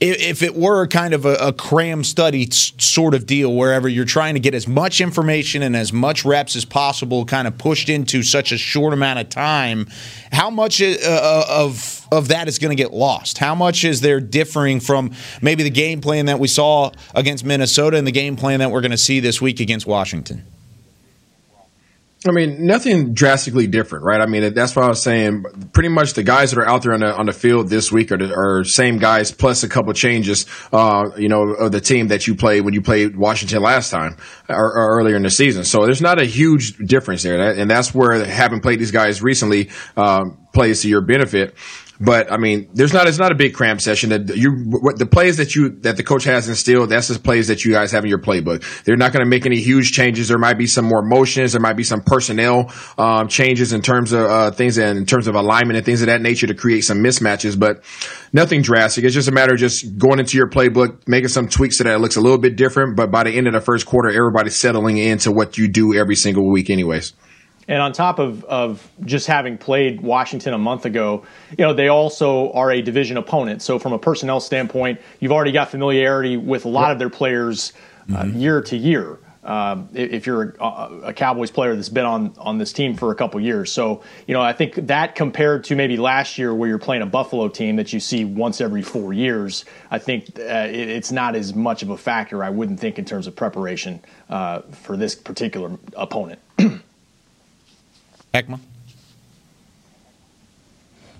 if 0.00 0.42
it 0.42 0.54
were 0.54 0.86
kind 0.86 1.14
of 1.14 1.24
a, 1.24 1.34
a 1.36 1.52
cram 1.52 2.04
study 2.04 2.48
sort 2.50 3.14
of 3.14 3.24
deal, 3.26 3.54
wherever 3.54 3.88
you're 3.88 4.04
trying 4.04 4.34
to 4.34 4.40
get 4.40 4.54
as 4.54 4.68
much 4.68 5.00
information 5.00 5.62
and 5.62 5.74
as 5.74 5.92
much 5.92 6.24
reps 6.24 6.54
as 6.54 6.64
possible, 6.64 7.24
kind 7.24 7.48
of 7.48 7.56
pushed 7.56 7.88
into 7.88 8.22
such 8.22 8.52
a 8.52 8.58
short 8.58 8.92
amount 8.92 9.18
of 9.18 9.28
time, 9.28 9.86
how 10.32 10.50
much 10.50 10.82
uh, 10.82 10.96
uh, 11.02 11.44
of 11.48 12.06
of 12.12 12.28
that 12.28 12.46
is 12.46 12.58
going 12.58 12.76
to 12.76 12.80
get 12.80 12.92
lost? 12.92 13.38
How 13.38 13.54
much 13.54 13.84
is 13.84 14.00
there 14.00 14.20
differing 14.20 14.80
from 14.80 15.12
maybe 15.40 15.62
the 15.62 15.70
game 15.70 16.00
plan 16.00 16.26
that 16.26 16.38
we 16.38 16.48
saw 16.48 16.92
against 17.14 17.44
Minnesota 17.44 17.96
and 17.96 18.06
the 18.06 18.12
game 18.12 18.36
plan 18.36 18.60
that 18.60 18.70
we're 18.70 18.82
going 18.82 18.90
to 18.90 18.98
see 18.98 19.20
this 19.20 19.40
week 19.40 19.60
against 19.60 19.86
Washington? 19.86 20.44
I 22.28 22.32
mean, 22.32 22.66
nothing 22.66 23.14
drastically 23.14 23.66
different, 23.66 24.04
right? 24.04 24.20
I 24.20 24.26
mean, 24.26 24.54
that's 24.54 24.74
what 24.74 24.84
I 24.84 24.88
was 24.88 25.02
saying. 25.02 25.44
Pretty 25.72 25.88
much 25.88 26.14
the 26.14 26.22
guys 26.22 26.50
that 26.50 26.58
are 26.58 26.66
out 26.66 26.82
there 26.82 26.92
on 26.92 27.00
the 27.00 27.14
on 27.14 27.26
the 27.26 27.32
field 27.32 27.68
this 27.68 27.90
week 27.92 28.12
are 28.12 28.16
the 28.16 28.34
are 28.34 28.64
same 28.64 28.98
guys 28.98 29.32
plus 29.32 29.62
a 29.62 29.68
couple 29.68 29.92
changes, 29.92 30.46
uh, 30.72 31.10
you 31.16 31.28
know, 31.28 31.42
of 31.54 31.72
the 31.72 31.80
team 31.80 32.08
that 32.08 32.26
you 32.26 32.34
played 32.34 32.62
when 32.62 32.74
you 32.74 32.82
played 32.82 33.16
Washington 33.16 33.62
last 33.62 33.90
time 33.90 34.16
or, 34.48 34.56
or 34.56 34.98
earlier 34.98 35.16
in 35.16 35.22
the 35.22 35.30
season. 35.30 35.64
So 35.64 35.84
there's 35.84 36.02
not 36.02 36.20
a 36.20 36.24
huge 36.24 36.76
difference 36.78 37.22
there, 37.22 37.52
and 37.52 37.70
that's 37.70 37.94
where 37.94 38.24
having 38.24 38.60
played 38.60 38.78
these 38.78 38.90
guys 38.92 39.22
recently 39.22 39.70
um, 39.96 40.46
plays 40.52 40.82
to 40.82 40.88
your 40.88 41.02
benefit. 41.02 41.54
But 42.00 42.30
I 42.30 42.36
mean, 42.36 42.68
there's 42.74 42.92
not 42.92 43.06
it's 43.06 43.18
not 43.18 43.32
a 43.32 43.34
big 43.34 43.54
cramp 43.54 43.80
session. 43.80 44.10
That 44.10 44.36
you 44.36 44.52
what 44.68 44.98
the 44.98 45.06
plays 45.06 45.38
that 45.38 45.54
you 45.54 45.70
that 45.80 45.96
the 45.96 46.02
coach 46.02 46.24
has 46.24 46.48
instilled, 46.48 46.90
that's 46.90 47.08
the 47.08 47.18
plays 47.18 47.48
that 47.48 47.64
you 47.64 47.72
guys 47.72 47.92
have 47.92 48.04
in 48.04 48.10
your 48.10 48.18
playbook. 48.18 48.84
They're 48.84 48.96
not 48.96 49.12
going 49.12 49.24
to 49.24 49.28
make 49.28 49.46
any 49.46 49.60
huge 49.60 49.92
changes. 49.92 50.28
There 50.28 50.38
might 50.38 50.58
be 50.58 50.66
some 50.66 50.84
more 50.84 51.02
motions. 51.02 51.52
There 51.52 51.60
might 51.60 51.76
be 51.76 51.84
some 51.84 52.02
personnel 52.02 52.72
um, 52.98 53.28
changes 53.28 53.72
in 53.72 53.82
terms 53.82 54.12
of 54.12 54.20
uh, 54.26 54.50
things 54.50 54.78
and 54.78 54.98
in 54.98 55.06
terms 55.06 55.26
of 55.26 55.34
alignment 55.34 55.76
and 55.76 55.86
things 55.86 56.02
of 56.02 56.06
that 56.06 56.20
nature 56.20 56.46
to 56.46 56.54
create 56.54 56.82
some 56.82 56.98
mismatches. 56.98 57.58
But 57.58 57.82
nothing 58.32 58.62
drastic. 58.62 59.04
It's 59.04 59.14
just 59.14 59.28
a 59.28 59.32
matter 59.32 59.54
of 59.54 59.60
just 59.60 59.96
going 59.96 60.18
into 60.18 60.36
your 60.36 60.48
playbook, 60.48 61.08
making 61.08 61.28
some 61.28 61.48
tweaks 61.48 61.78
so 61.78 61.84
that 61.84 61.94
it 61.94 61.98
looks 61.98 62.16
a 62.16 62.20
little 62.20 62.38
bit 62.38 62.56
different. 62.56 62.96
But 62.96 63.10
by 63.10 63.24
the 63.24 63.30
end 63.30 63.46
of 63.46 63.54
the 63.54 63.60
first 63.60 63.86
quarter, 63.86 64.10
everybody's 64.10 64.56
settling 64.56 64.98
into 64.98 65.32
what 65.32 65.56
you 65.56 65.68
do 65.68 65.94
every 65.94 66.16
single 66.16 66.50
week, 66.50 66.68
anyways. 66.68 67.14
And 67.68 67.82
on 67.82 67.92
top 67.92 68.18
of, 68.18 68.44
of 68.44 68.88
just 69.04 69.26
having 69.26 69.58
played 69.58 70.00
Washington 70.00 70.54
a 70.54 70.58
month 70.58 70.84
ago, 70.84 71.24
you 71.50 71.64
know, 71.64 71.74
they 71.74 71.88
also 71.88 72.52
are 72.52 72.70
a 72.70 72.80
division 72.80 73.16
opponent. 73.16 73.62
So 73.62 73.78
from 73.78 73.92
a 73.92 73.98
personnel 73.98 74.40
standpoint, 74.40 75.00
you've 75.18 75.32
already 75.32 75.52
got 75.52 75.70
familiarity 75.70 76.36
with 76.36 76.64
a 76.64 76.68
lot 76.68 76.92
of 76.92 76.98
their 76.98 77.10
players 77.10 77.72
uh, 78.08 78.22
mm-hmm. 78.22 78.38
year 78.38 78.60
to 78.62 78.76
year. 78.76 79.18
Um, 79.42 79.88
if 79.94 80.26
you're 80.26 80.56
a, 80.58 80.64
a, 81.04 81.12
Cowboys 81.12 81.52
player 81.52 81.76
that's 81.76 81.88
been 81.88 82.04
on 82.04 82.34
on 82.36 82.58
this 82.58 82.72
team 82.72 82.96
for 82.96 83.12
a 83.12 83.14
couple 83.14 83.40
years, 83.40 83.70
so 83.70 84.02
you 84.26 84.34
know 84.34 84.40
I 84.40 84.52
think 84.52 84.74
that 84.74 85.14
compared 85.14 85.62
to 85.64 85.76
maybe 85.76 85.96
last 85.96 86.36
year 86.36 86.52
where 86.52 86.68
you're 86.68 86.80
playing 86.80 87.02
a 87.02 87.06
Buffalo 87.06 87.46
team 87.46 87.76
that 87.76 87.92
you 87.92 88.00
see 88.00 88.24
once 88.24 88.60
every 88.60 88.82
four 88.82 89.12
years, 89.12 89.64
I 89.88 90.00
think 90.00 90.36
uh, 90.36 90.42
it, 90.42 90.88
it's 90.88 91.12
not 91.12 91.36
as 91.36 91.54
much 91.54 91.84
of 91.84 91.90
a 91.90 91.96
factor. 91.96 92.42
I 92.42 92.50
wouldn't 92.50 92.80
think 92.80 92.98
in 92.98 93.04
terms 93.04 93.28
of 93.28 93.36
preparation 93.36 94.00
uh, 94.28 94.62
for 94.62 94.96
this 94.96 95.14
particular 95.14 95.78
opponent. 95.94 96.40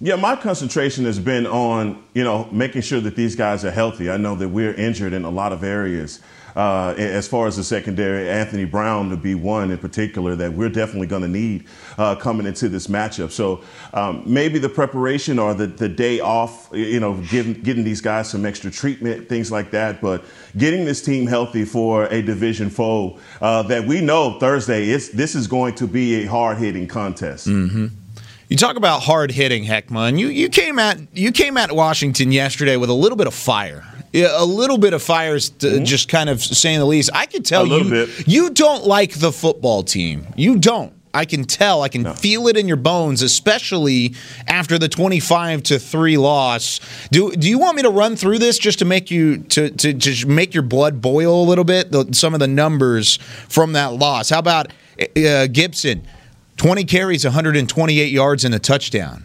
Yeah, 0.00 0.16
my 0.16 0.36
concentration 0.36 1.06
has 1.06 1.18
been 1.18 1.46
on, 1.46 2.02
you 2.12 2.22
know, 2.22 2.48
making 2.52 2.82
sure 2.82 3.00
that 3.00 3.16
these 3.16 3.34
guys 3.34 3.64
are 3.64 3.70
healthy. 3.70 4.10
I 4.10 4.18
know 4.18 4.34
that 4.36 4.48
we're 4.50 4.74
injured 4.74 5.14
in 5.14 5.24
a 5.24 5.30
lot 5.30 5.52
of 5.52 5.64
areas. 5.64 6.20
Uh, 6.56 6.94
as 6.96 7.28
far 7.28 7.46
as 7.46 7.56
the 7.56 7.62
secondary, 7.62 8.30
Anthony 8.30 8.64
Brown 8.64 9.10
to 9.10 9.16
be 9.16 9.34
one 9.34 9.70
in 9.70 9.76
particular 9.76 10.34
that 10.36 10.50
we're 10.54 10.70
definitely 10.70 11.06
going 11.06 11.20
to 11.20 11.28
need 11.28 11.66
uh, 11.98 12.14
coming 12.16 12.46
into 12.46 12.70
this 12.70 12.86
matchup. 12.86 13.30
So 13.30 13.62
um, 13.92 14.22
maybe 14.24 14.58
the 14.58 14.70
preparation 14.70 15.38
or 15.38 15.52
the, 15.52 15.66
the 15.66 15.88
day 15.88 16.20
off, 16.20 16.70
you 16.72 16.98
know, 16.98 17.20
getting, 17.30 17.60
getting 17.60 17.84
these 17.84 18.00
guys 18.00 18.30
some 18.30 18.46
extra 18.46 18.70
treatment, 18.70 19.28
things 19.28 19.52
like 19.52 19.70
that. 19.72 20.00
But 20.00 20.24
getting 20.56 20.86
this 20.86 21.02
team 21.02 21.26
healthy 21.26 21.66
for 21.66 22.06
a 22.06 22.22
division 22.22 22.70
foe 22.70 23.18
uh, 23.42 23.62
that 23.64 23.86
we 23.86 24.00
know 24.00 24.38
Thursday, 24.38 24.88
it's, 24.88 25.10
this 25.10 25.34
is 25.34 25.46
going 25.46 25.74
to 25.74 25.86
be 25.86 26.22
a 26.22 26.24
hard 26.24 26.56
hitting 26.56 26.88
contest. 26.88 27.48
Mm-hmm. 27.48 27.88
You 28.48 28.56
talk 28.56 28.76
about 28.76 29.02
hard 29.02 29.32
hitting, 29.32 29.64
Heckma, 29.64 30.08
and 30.08 30.18
you, 30.20 30.28
you 30.28 30.48
came 30.48 30.78
at 30.78 30.98
you 31.12 31.32
came 31.32 31.56
at 31.56 31.72
Washington 31.72 32.30
yesterday 32.30 32.76
with 32.76 32.90
a 32.90 32.94
little 32.94 33.18
bit 33.18 33.26
of 33.26 33.34
fire. 33.34 33.84
A 34.16 34.44
little 34.44 34.78
bit 34.78 34.94
of 34.94 35.02
fire, 35.02 35.36
mm-hmm. 35.36 35.84
just 35.84 36.08
kind 36.08 36.28
of 36.28 36.42
saying 36.42 36.78
the 36.78 36.86
least. 36.86 37.10
I 37.12 37.26
can 37.26 37.42
tell 37.42 37.66
you, 37.66 37.88
bit. 37.88 38.28
you 38.28 38.50
don't 38.50 38.84
like 38.84 39.14
the 39.14 39.32
football 39.32 39.82
team. 39.82 40.26
You 40.36 40.58
don't. 40.58 40.92
I 41.14 41.24
can 41.24 41.44
tell. 41.44 41.82
I 41.82 41.88
can 41.88 42.02
no. 42.02 42.12
feel 42.12 42.46
it 42.46 42.58
in 42.58 42.68
your 42.68 42.76
bones, 42.76 43.22
especially 43.22 44.14
after 44.46 44.78
the 44.78 44.88
twenty-five 44.88 45.62
to 45.64 45.78
three 45.78 46.18
loss. 46.18 46.78
Do 47.10 47.32
Do 47.32 47.48
you 47.48 47.58
want 47.58 47.76
me 47.76 47.82
to 47.82 47.90
run 47.90 48.16
through 48.16 48.38
this 48.38 48.58
just 48.58 48.80
to 48.80 48.84
make 48.84 49.10
you 49.10 49.38
to 49.38 49.70
to 49.70 49.94
just 49.94 50.26
make 50.26 50.52
your 50.52 50.62
blood 50.62 51.00
boil 51.00 51.42
a 51.42 51.46
little 51.46 51.64
bit? 51.64 51.90
The, 51.90 52.12
some 52.12 52.34
of 52.34 52.40
the 52.40 52.48
numbers 52.48 53.16
from 53.48 53.72
that 53.72 53.94
loss. 53.94 54.28
How 54.28 54.40
about 54.40 54.72
uh, 55.16 55.46
Gibson? 55.46 56.06
20 56.58 56.84
carries, 56.84 57.24
128 57.24 58.10
yards, 58.10 58.44
and 58.44 58.54
a 58.54 58.58
touchdown. 58.58 59.24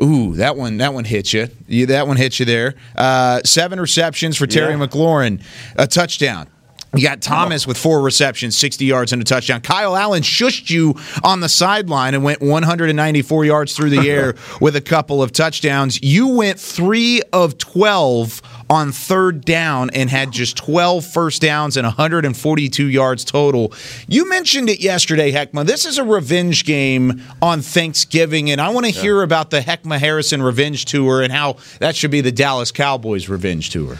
Ooh, 0.00 0.34
that 0.36 0.56
one 0.56 0.78
that 0.78 0.94
one 0.94 1.04
hit 1.04 1.32
you. 1.32 1.48
you 1.66 1.86
that 1.86 2.06
one 2.06 2.16
hit 2.16 2.38
you 2.38 2.46
there. 2.46 2.74
Uh, 2.96 3.40
seven 3.44 3.80
receptions 3.80 4.36
for 4.36 4.46
Terry 4.46 4.72
yeah. 4.72 4.86
McLaurin, 4.86 5.42
a 5.76 5.86
touchdown. 5.86 6.48
You 6.94 7.02
got 7.02 7.22
Thomas 7.22 7.66
with 7.66 7.78
four 7.78 8.02
receptions, 8.02 8.54
60 8.54 8.84
yards, 8.84 9.14
and 9.14 9.22
a 9.22 9.24
touchdown. 9.24 9.62
Kyle 9.62 9.96
Allen 9.96 10.22
shushed 10.22 10.68
you 10.68 10.94
on 11.24 11.40
the 11.40 11.48
sideline 11.48 12.12
and 12.14 12.22
went 12.22 12.42
194 12.42 13.44
yards 13.46 13.74
through 13.74 13.88
the 13.88 14.00
air 14.10 14.34
with 14.60 14.76
a 14.76 14.80
couple 14.82 15.22
of 15.22 15.32
touchdowns. 15.32 16.02
You 16.02 16.28
went 16.28 16.60
three 16.60 17.22
of 17.32 17.56
12 17.56 18.42
on 18.72 18.90
third 18.90 19.44
down 19.44 19.90
and 19.90 20.08
had 20.08 20.30
just 20.30 20.56
12 20.56 21.04
first 21.04 21.42
downs 21.42 21.76
and 21.76 21.84
142 21.84 22.86
yards 22.86 23.22
total. 23.22 23.70
You 24.08 24.26
mentioned 24.26 24.70
it 24.70 24.80
yesterday, 24.80 25.30
Heckma. 25.30 25.66
This 25.66 25.84
is 25.84 25.98
a 25.98 26.04
revenge 26.04 26.64
game 26.64 27.22
on 27.42 27.60
Thanksgiving, 27.60 28.50
and 28.50 28.62
I 28.62 28.70
want 28.70 28.86
to 28.86 28.92
yeah. 28.92 29.02
hear 29.02 29.22
about 29.22 29.50
the 29.50 29.60
Heckma 29.60 29.98
Harrison 29.98 30.42
Revenge 30.42 30.86
Tour 30.86 31.20
and 31.20 31.30
how 31.30 31.58
that 31.80 31.94
should 31.94 32.10
be 32.10 32.22
the 32.22 32.32
Dallas 32.32 32.72
Cowboys 32.72 33.28
Revenge 33.28 33.68
Tour. 33.68 33.98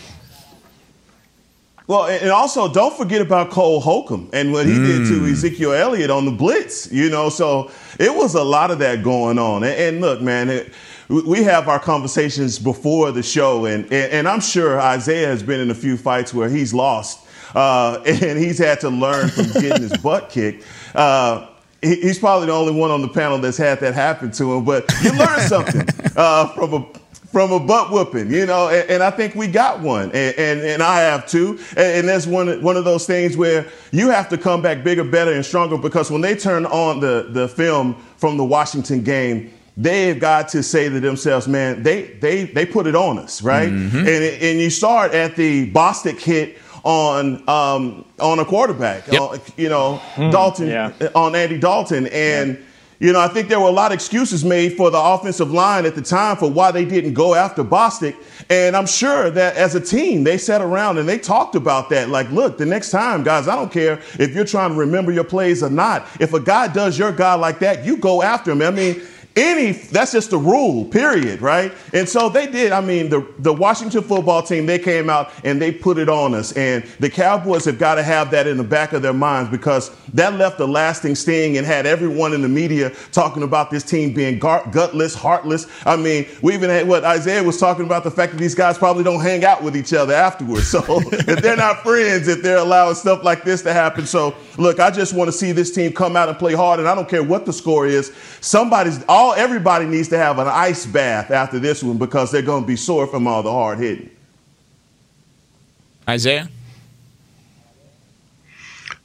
Well, 1.87 2.07
and 2.07 2.31
also 2.31 2.73
don't 2.73 2.97
forget 2.97 3.21
about 3.21 3.51
Cole 3.51 3.79
Holcomb 3.79 4.31
and 4.33 4.53
what 4.53 4.65
he 4.65 4.73
mm. 4.73 4.87
did 4.87 5.09
to 5.09 5.21
mm. 5.21 5.33
Ezekiel 5.33 5.73
Elliott 5.73 6.09
on 6.09 6.25
the 6.25 6.31
blitz. 6.31 6.91
You 6.91 7.11
know, 7.11 7.29
so 7.29 7.71
it 8.01 8.15
was 8.15 8.35
a 8.35 8.43
lot 8.43 8.71
of 8.71 8.79
that 8.79 9.03
going 9.05 9.39
on. 9.39 9.65
And, 9.65 9.75
and 9.75 10.01
look, 10.01 10.23
man, 10.23 10.49
it, 10.49 10.73
we 11.21 11.43
have 11.43 11.69
our 11.69 11.79
conversations 11.79 12.59
before 12.59 13.13
the 13.13 13.23
show, 13.23 13.67
and, 13.67 13.85
and, 13.85 14.13
and 14.13 14.29
I'm 14.29 14.41
sure 14.41 14.81
Isaiah 14.81 15.27
has 15.27 15.43
been 15.43 15.61
in 15.61 15.71
a 15.71 15.75
few 15.75 15.97
fights 15.97 16.33
where 16.33 16.49
he's 16.49 16.73
lost 16.73 17.27
uh, 17.55 18.03
and 18.07 18.39
he's 18.39 18.59
had 18.59 18.81
to 18.81 18.91
learn 18.91 19.29
from 19.29 19.47
getting 19.61 19.83
his 19.83 19.97
butt 20.03 20.31
kicked. 20.31 20.65
Uh, 20.95 21.49
he's 21.81 22.19
probably 22.19 22.47
the 22.47 22.53
only 22.53 22.73
one 22.73 22.91
on 22.91 23.03
the 23.03 23.09
panel 23.09 23.39
that's 23.39 23.57
had 23.57 23.81
that 23.81 23.95
happen 23.95 24.31
to 24.33 24.55
him. 24.55 24.65
But 24.65 24.91
you 25.03 25.13
learn 25.19 25.41
something 25.41 25.87
uh, 26.17 26.49
from 26.49 26.75
a 26.75 26.87
from 27.31 27.51
a 27.51 27.59
butt 27.59 27.91
whooping, 27.91 28.31
you 28.31 28.45
know, 28.45 28.69
and, 28.69 28.91
and, 28.91 29.03
I 29.03 29.11
think 29.11 29.35
we 29.35 29.47
got 29.47 29.81
one, 29.81 30.11
and, 30.13 30.37
and, 30.37 30.61
and 30.61 30.83
I 30.83 31.01
have 31.01 31.27
too. 31.27 31.59
And, 31.71 31.79
and, 31.79 32.09
that's 32.09 32.27
one 32.27 32.63
one 32.63 32.77
of 32.77 32.85
those 32.85 33.07
things 33.07 33.39
where 33.39 33.67
you 33.91 34.11
have 34.11 34.29
to 34.29 34.39
come 34.39 34.61
back 34.61 34.85
bigger, 34.85 35.03
better, 35.03 35.33
and 35.33 35.45
stronger 35.45 35.79
because 35.79 36.11
when 36.11 36.21
they 36.21 36.37
turn 36.37 36.67
on 36.67 37.01
the 37.01 37.29
the 37.31 37.49
film 37.49 37.95
from 38.17 38.37
the 38.37 38.45
Washington 38.45 39.03
game. 39.03 39.53
They've 39.77 40.19
got 40.21 40.49
to 40.51 40.63
say 40.63 40.89
to 40.91 41.01
themselves, 41.01 41.49
man, 41.49 41.83
they 41.83 42.03
they 42.03 42.45
they 42.45 42.67
put 42.67 42.87
it 42.87 42.95
on 42.95 43.19
us, 43.19 43.43
right? 43.43 43.71
Mm-hmm. 43.71 43.99
And 43.99 44.09
and 44.09 44.61
you 44.61 44.69
start 44.69 45.15
at 45.15 45.35
the 45.35 45.71
Bostic 45.73 46.21
hit 46.21 46.59
on 46.85 47.49
um, 47.49 48.05
on 48.21 48.39
a 48.39 48.45
quarterback, 48.45 49.07
yep. 49.11 49.21
uh, 49.21 49.39
you 49.57 49.71
know, 49.71 50.01
mm, 50.15 50.31
Dalton 50.31 50.69
yeah. 50.69 50.93
on 51.15 51.35
Andy 51.35 51.59
Dalton, 51.59 52.07
and. 52.09 52.59
Yeah. 52.59 52.65
You 53.01 53.13
know, 53.13 53.19
I 53.19 53.27
think 53.27 53.49
there 53.49 53.59
were 53.59 53.67
a 53.67 53.73
lot 53.73 53.91
of 53.91 53.97
excuses 53.97 54.45
made 54.45 54.77
for 54.77 54.89
the 54.89 55.01
offensive 55.01 55.51
line 55.51 55.87
at 55.87 55.97
the 55.97 56.03
time 56.03 56.37
for 56.37 56.49
why 56.49 56.71
they 56.71 56.85
didn't 56.85 57.15
go 57.15 57.35
after 57.35 57.65
Bostic. 57.65 58.15
And 58.49 58.77
I'm 58.77 58.87
sure 58.87 59.29
that 59.29 59.57
as 59.57 59.75
a 59.75 59.81
team, 59.81 60.23
they 60.23 60.39
sat 60.39 60.61
around 60.61 60.99
and 60.99 61.09
they 61.09 61.19
talked 61.19 61.57
about 61.57 61.91
that. 61.91 62.11
Like, 62.11 62.31
look, 62.31 62.59
the 62.59 62.65
next 62.65 62.93
time, 62.93 63.25
guys, 63.25 63.49
I 63.49 63.57
don't 63.57 63.73
care 63.73 63.95
if 64.21 64.33
you're 64.33 64.45
trying 64.45 64.71
to 64.71 64.77
remember 64.77 65.11
your 65.11 65.25
plays 65.25 65.65
or 65.65 65.71
not. 65.71 66.07
If 66.21 66.33
a 66.33 66.39
guy 66.39 66.69
does 66.69 66.97
your 66.97 67.11
guy 67.11 67.35
like 67.35 67.59
that, 67.59 67.85
you 67.85 67.97
go 67.97 68.23
after 68.23 68.53
him. 68.53 68.63
I 68.63 68.71
mean, 68.71 69.03
any 69.37 69.73
that's 69.73 70.13
just 70.13 70.31
the 70.31 70.39
rule 70.39 70.85
period 70.87 71.41
right? 71.41 71.73
And 71.93 72.09
so 72.09 72.29
they 72.29 72.47
did 72.47 72.73
i 72.73 72.81
mean 72.81 73.09
the, 73.09 73.27
the 73.39 73.53
washington 73.53 74.03
football 74.03 74.43
team 74.43 74.67
they 74.67 74.79
came 74.79 75.09
out 75.09 75.31
and 75.45 75.61
they 75.61 75.73
put 75.73 75.99
it 75.99 76.09
on 76.09 76.35
us. 76.35 76.53
And 76.53 76.85
the 77.01 77.09
cowboys 77.09 77.65
have 77.65 77.79
got 77.79 77.95
to 77.97 78.03
have 78.03 78.31
that 78.33 78.47
in 78.47 78.57
the 78.57 78.65
back 78.65 78.93
of 78.93 79.03
their 79.03 79.13
minds 79.13 79.51
because 79.51 79.91
that 80.15 80.35
left 80.35 80.61
a 80.61 80.67
lasting 80.67 81.15
sting 81.15 81.57
and 81.57 81.67
had 81.67 81.87
everyone 81.87 82.35
in 82.35 82.43
the 82.43 82.49
media 82.49 82.91
talking 83.13 83.43
about 83.43 83.71
this 83.71 83.85
team 83.85 84.13
being 84.13 84.39
gar- 84.39 84.69
gutless 84.71 85.15
heartless. 85.15 85.67
I 85.87 85.97
mean 85.97 86.27
we 86.43 86.55
even 86.55 86.69
had 86.71 86.87
what 86.87 87.05
isaiah 87.05 87.43
was 87.43 87.59
talking 87.59 87.87
about 87.87 88.05
the 88.05 88.11
fact 88.11 88.33
that 88.33 88.39
these 88.39 88.55
guys 88.55 88.77
probably 88.77 89.05
don't 89.05 89.21
hang 89.21 89.45
out 89.45 89.63
with 89.63 89.77
each 89.77 89.93
other 89.95 90.15
afterwards. 90.15 90.69
So 90.69 90.83
if 90.89 91.41
they're 91.43 91.57
not 91.57 91.83
friends 91.83 92.29
if 92.29 92.43
they're 92.43 92.59
allowing 92.59 92.95
stuff 92.95 93.25
like 93.25 93.45
this 93.45 93.63
to 93.63 93.73
happen. 93.73 94.07
So 94.07 94.35
look 94.59 94.81
i 94.81 94.91
just 94.91 95.15
want 95.15 95.29
to 95.29 95.33
see 95.33 95.53
this 95.53 95.73
team 95.73 95.93
come 95.93 96.17
out 96.17 96.29
and 96.29 96.39
play 96.39 96.55
hard 96.55 96.79
and 96.79 96.89
i 96.89 96.95
don't 96.95 97.09
care 97.09 97.23
what 97.23 97.47
the 97.47 97.53
score 97.53 97.87
is. 97.87 98.13
Somebody's 98.41 99.03
all 99.09 99.22
all 99.23 99.35
everybody 99.35 99.87
needs 99.87 100.09
to 100.09 100.19
have 100.19 100.41
an 100.41 100.49
ice 100.49 100.85
bath 100.85 101.31
after 101.31 101.61
this 101.61 101.81
one 101.83 101.97
because 101.97 102.33
they're 102.33 102.43
going 102.43 102.65
to 102.65 102.67
be 102.67 102.75
sore 102.75 103.07
from 103.07 103.29
all 103.29 103.43
the 103.45 103.53
hard 103.53 103.79
hitting. 103.79 104.11
Isaiah. 106.09 106.49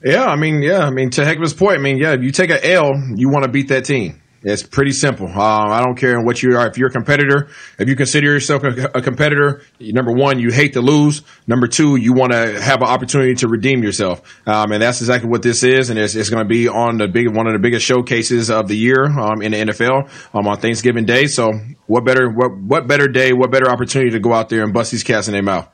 Yeah, 0.04 0.26
I 0.26 0.36
mean, 0.36 0.64
yeah, 0.64 0.80
I 0.80 0.90
mean, 0.90 1.12
to 1.12 1.24
heck 1.24 1.38
Heckman's 1.38 1.54
point, 1.54 1.78
I 1.78 1.82
mean, 1.82 1.98
yeah, 1.98 2.14
if 2.14 2.24
you 2.24 2.32
take 2.32 2.50
an 2.50 2.60
L, 2.64 2.94
you 3.16 3.30
want 3.30 3.44
to 3.46 3.52
beat 3.52 3.68
that 3.68 3.86
team. 3.86 4.20
It's 4.44 4.62
pretty 4.62 4.92
simple. 4.92 5.28
Uh, 5.28 5.42
I 5.42 5.84
don't 5.84 5.96
care 5.96 6.22
what 6.22 6.44
you 6.44 6.56
are. 6.58 6.68
If 6.68 6.78
you're 6.78 6.90
a 6.90 6.92
competitor, 6.92 7.50
if 7.80 7.90
you 7.90 7.96
consider 7.96 8.28
yourself 8.28 8.64
a, 8.64 8.92
a 8.96 9.02
competitor, 9.02 9.62
number 9.80 10.12
one, 10.12 10.40
you 10.40 10.52
hate 10.52 10.74
to 10.74 10.82
lose. 10.82 11.24
Number 11.48 11.68
two, 11.68 11.96
you 11.96 12.14
want 12.14 12.34
to 12.34 12.62
have 12.62 12.82
an 12.82 12.88
opportunity 12.88 13.34
to 13.36 13.48
redeem 13.48 13.84
yourself. 13.84 14.22
Um, 14.48 14.72
and 14.72 14.82
that's 14.82 15.02
exactly 15.02 15.30
what 15.30 15.42
this 15.42 15.64
is. 15.64 15.90
And 15.90 15.98
it's, 15.98 16.14
it's 16.14 16.30
going 16.30 16.44
to 16.44 16.48
be 16.48 16.68
on 16.68 16.98
the 16.98 17.08
big, 17.08 17.30
one 17.30 17.48
of 17.48 17.54
the 17.54 17.60
biggest 17.60 17.86
showcases 17.86 18.52
of 18.52 18.68
the 18.68 18.78
year, 18.78 19.06
um, 19.06 19.42
in 19.42 19.54
the 19.54 19.58
NFL, 19.58 20.10
um, 20.36 20.48
on 20.48 20.58
Thanksgiving 20.58 21.06
Day. 21.06 21.26
So 21.26 21.52
what 21.88 22.06
better, 22.06 22.30
what, 22.30 22.56
what 22.56 22.88
better 22.88 23.08
day, 23.08 23.34
what 23.34 23.52
better 23.52 23.70
opportunity 23.70 24.12
to 24.12 24.20
go 24.20 24.34
out 24.34 24.50
there 24.50 24.64
and 24.64 24.72
bust 24.72 24.92
these 24.92 25.04
cats 25.04 25.28
in 25.28 25.34
their 25.34 25.44
mouth? 25.44 25.68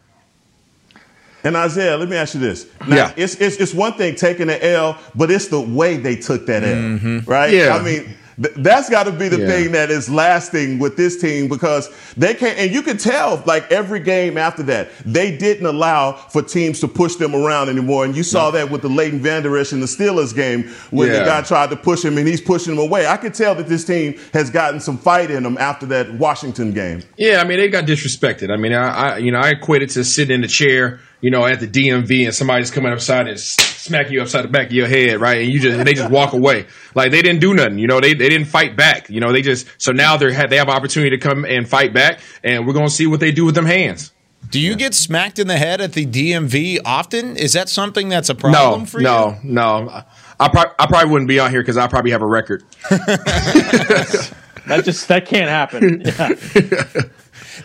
And 1.43 1.57
Isaiah, 1.57 1.97
let 1.97 2.07
me 2.07 2.15
ask 2.15 2.35
you 2.35 2.39
this. 2.39 2.65
Now, 2.87 2.95
yeah. 2.95 3.13
it's, 3.17 3.35
it's, 3.35 3.57
it's 3.57 3.73
one 3.73 3.93
thing 3.93 4.15
taking 4.15 4.47
the 4.47 4.65
L, 4.65 4.97
but 5.13 5.29
it's 5.29 5.49
the 5.49 5.59
way 5.59 5.97
they 5.97 6.15
took 6.15 6.45
that 6.45 6.63
L, 6.63 6.69
mm-hmm. 6.69 7.29
right? 7.29 7.51
Yeah. 7.51 7.75
I 7.75 7.83
mean, 7.83 8.15
that's 8.37 8.89
got 8.89 9.03
to 9.03 9.11
be 9.11 9.27
the 9.27 9.39
yeah. 9.39 9.47
thing 9.47 9.71
that 9.73 9.89
is 9.91 10.09
lasting 10.09 10.79
with 10.79 10.97
this 10.97 11.19
team 11.19 11.47
because 11.47 11.89
they 12.15 12.33
can't, 12.33 12.57
and 12.57 12.71
you 12.71 12.81
can 12.81 12.97
tell 12.97 13.43
like 13.45 13.71
every 13.71 13.99
game 13.99 14.37
after 14.37 14.63
that, 14.63 14.89
they 15.05 15.35
didn't 15.35 15.65
allow 15.65 16.13
for 16.13 16.41
teams 16.41 16.79
to 16.79 16.87
push 16.87 17.15
them 17.15 17.35
around 17.35 17.69
anymore. 17.69 18.05
And 18.05 18.15
you 18.15 18.23
saw 18.23 18.45
no. 18.45 18.51
that 18.51 18.71
with 18.71 18.81
the 18.81 18.89
Leighton 18.89 19.19
Vander 19.19 19.57
Esch 19.57 19.73
in 19.73 19.79
the 19.79 19.85
Steelers 19.85 20.35
game 20.35 20.63
when 20.91 21.09
yeah. 21.09 21.19
the 21.19 21.25
guy 21.25 21.41
tried 21.41 21.69
to 21.69 21.75
push 21.75 22.03
him 22.03 22.17
and 22.17 22.27
he's 22.27 22.41
pushing 22.41 22.73
him 22.73 22.79
away. 22.79 23.07
I 23.07 23.17
could 23.17 23.33
tell 23.33 23.55
that 23.55 23.67
this 23.67 23.85
team 23.85 24.19
has 24.33 24.49
gotten 24.49 24.79
some 24.79 24.97
fight 24.97 25.31
in 25.31 25.43
them 25.43 25.57
after 25.57 25.85
that 25.87 26.13
Washington 26.13 26.71
game. 26.71 27.03
Yeah, 27.17 27.41
I 27.41 27.43
mean, 27.43 27.57
they 27.57 27.69
got 27.69 27.85
disrespected. 27.85 28.51
I 28.51 28.57
mean, 28.57 28.73
I, 28.73 28.87
I 28.87 29.17
you 29.17 29.31
know, 29.31 29.39
I 29.39 29.49
equated 29.49 29.89
to 29.91 30.03
sitting 30.03 30.35
in 30.35 30.41
the 30.41 30.47
chair, 30.47 30.99
you 31.23 31.31
know, 31.31 31.45
at 31.45 31.61
the 31.61 31.67
DMV 31.67 32.25
and 32.25 32.35
somebody's 32.35 32.69
coming 32.69 32.91
upside 32.91 33.29
and 33.29 33.39
smack 33.39 34.11
you 34.11 34.21
upside 34.21 34.43
the 34.43 34.49
back 34.49 34.67
of 34.67 34.73
your 34.73 34.87
head, 34.87 35.21
right? 35.21 35.37
And 35.41 35.49
you 35.49 35.57
just 35.57 35.79
and 35.79 35.87
they 35.87 35.93
just 35.93 36.11
walk 36.11 36.33
away 36.33 36.67
like 36.95 37.11
they 37.11 37.21
didn't 37.21 37.39
do 37.39 37.53
nothing. 37.53 37.79
You 37.79 37.87
know, 37.87 38.01
they 38.01 38.13
they 38.13 38.27
didn't 38.27 38.47
fight 38.47 38.75
back. 38.75 39.09
You 39.09 39.21
know, 39.21 39.31
they 39.31 39.41
just 39.41 39.65
so 39.77 39.93
now 39.93 40.17
they 40.17 40.33
have 40.33 40.49
they 40.49 40.57
have 40.57 40.67
opportunity 40.67 41.11
to 41.11 41.17
come 41.17 41.45
and 41.45 41.67
fight 41.67 41.93
back, 41.93 42.19
and 42.43 42.67
we're 42.67 42.73
gonna 42.73 42.89
see 42.89 43.07
what 43.07 43.21
they 43.21 43.31
do 43.31 43.45
with 43.45 43.55
them 43.55 43.65
hands. 43.65 44.11
Do 44.49 44.59
you 44.59 44.75
get 44.75 44.93
smacked 44.93 45.39
in 45.39 45.47
the 45.47 45.55
head 45.55 45.79
at 45.79 45.93
the 45.93 46.05
DMV 46.05 46.79
often? 46.83 47.37
Is 47.37 47.53
that 47.53 47.69
something 47.69 48.09
that's 48.09 48.27
a 48.27 48.35
problem 48.35 48.81
no, 48.81 48.85
for 48.85 48.99
you? 48.99 49.05
No, 49.05 49.37
no, 49.43 50.03
I, 50.41 50.49
pro- 50.49 50.73
I 50.77 50.87
probably 50.87 51.09
wouldn't 51.09 51.29
be 51.29 51.39
on 51.39 51.51
here 51.51 51.61
because 51.61 51.77
I 51.77 51.87
probably 51.87 52.11
have 52.11 52.21
a 52.21 52.27
record. 52.27 52.65
that 52.89 54.81
just 54.83 55.07
that 55.07 55.25
can't 55.25 55.49
happen. 55.49 56.03
Yeah. 56.19 57.03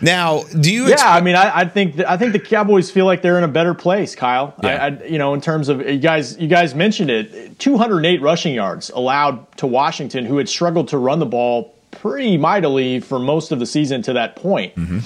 Now, 0.01 0.43
do 0.43 0.71
you? 0.71 0.83
Yeah, 0.83 0.93
expect- 0.93 1.11
I 1.11 1.21
mean, 1.21 1.35
I, 1.35 1.59
I 1.59 1.65
think 1.65 1.99
I 1.99 2.17
think 2.17 2.33
the 2.33 2.39
Cowboys 2.39 2.91
feel 2.91 3.05
like 3.05 3.21
they're 3.21 3.37
in 3.37 3.43
a 3.43 3.49
better 3.49 3.73
place, 3.73 4.15
Kyle. 4.15 4.53
Yeah. 4.63 4.69
I, 4.69 4.87
I, 4.87 5.03
you 5.05 5.17
know, 5.17 5.33
in 5.33 5.41
terms 5.41 5.69
of 5.69 5.87
you 5.87 5.99
guys, 5.99 6.37
you 6.37 6.47
guys 6.47 6.75
mentioned 6.75 7.09
it. 7.09 7.59
208 7.59 8.21
rushing 8.21 8.53
yards 8.53 8.89
allowed 8.89 9.51
to 9.57 9.67
Washington, 9.67 10.25
who 10.25 10.37
had 10.37 10.47
struggled 10.47 10.89
to 10.89 10.97
run 10.97 11.19
the 11.19 11.25
ball 11.25 11.75
pretty 11.91 12.37
mightily 12.37 12.99
for 12.99 13.19
most 13.19 13.51
of 13.51 13.59
the 13.59 13.65
season 13.65 14.01
to 14.03 14.13
that 14.13 14.35
point. 14.35 14.75
Mm-hmm. 14.75 14.99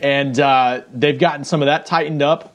And 0.00 0.38
uh, 0.38 0.82
they've 0.92 1.18
gotten 1.18 1.44
some 1.44 1.62
of 1.62 1.66
that 1.66 1.86
tightened 1.86 2.20
up, 2.20 2.54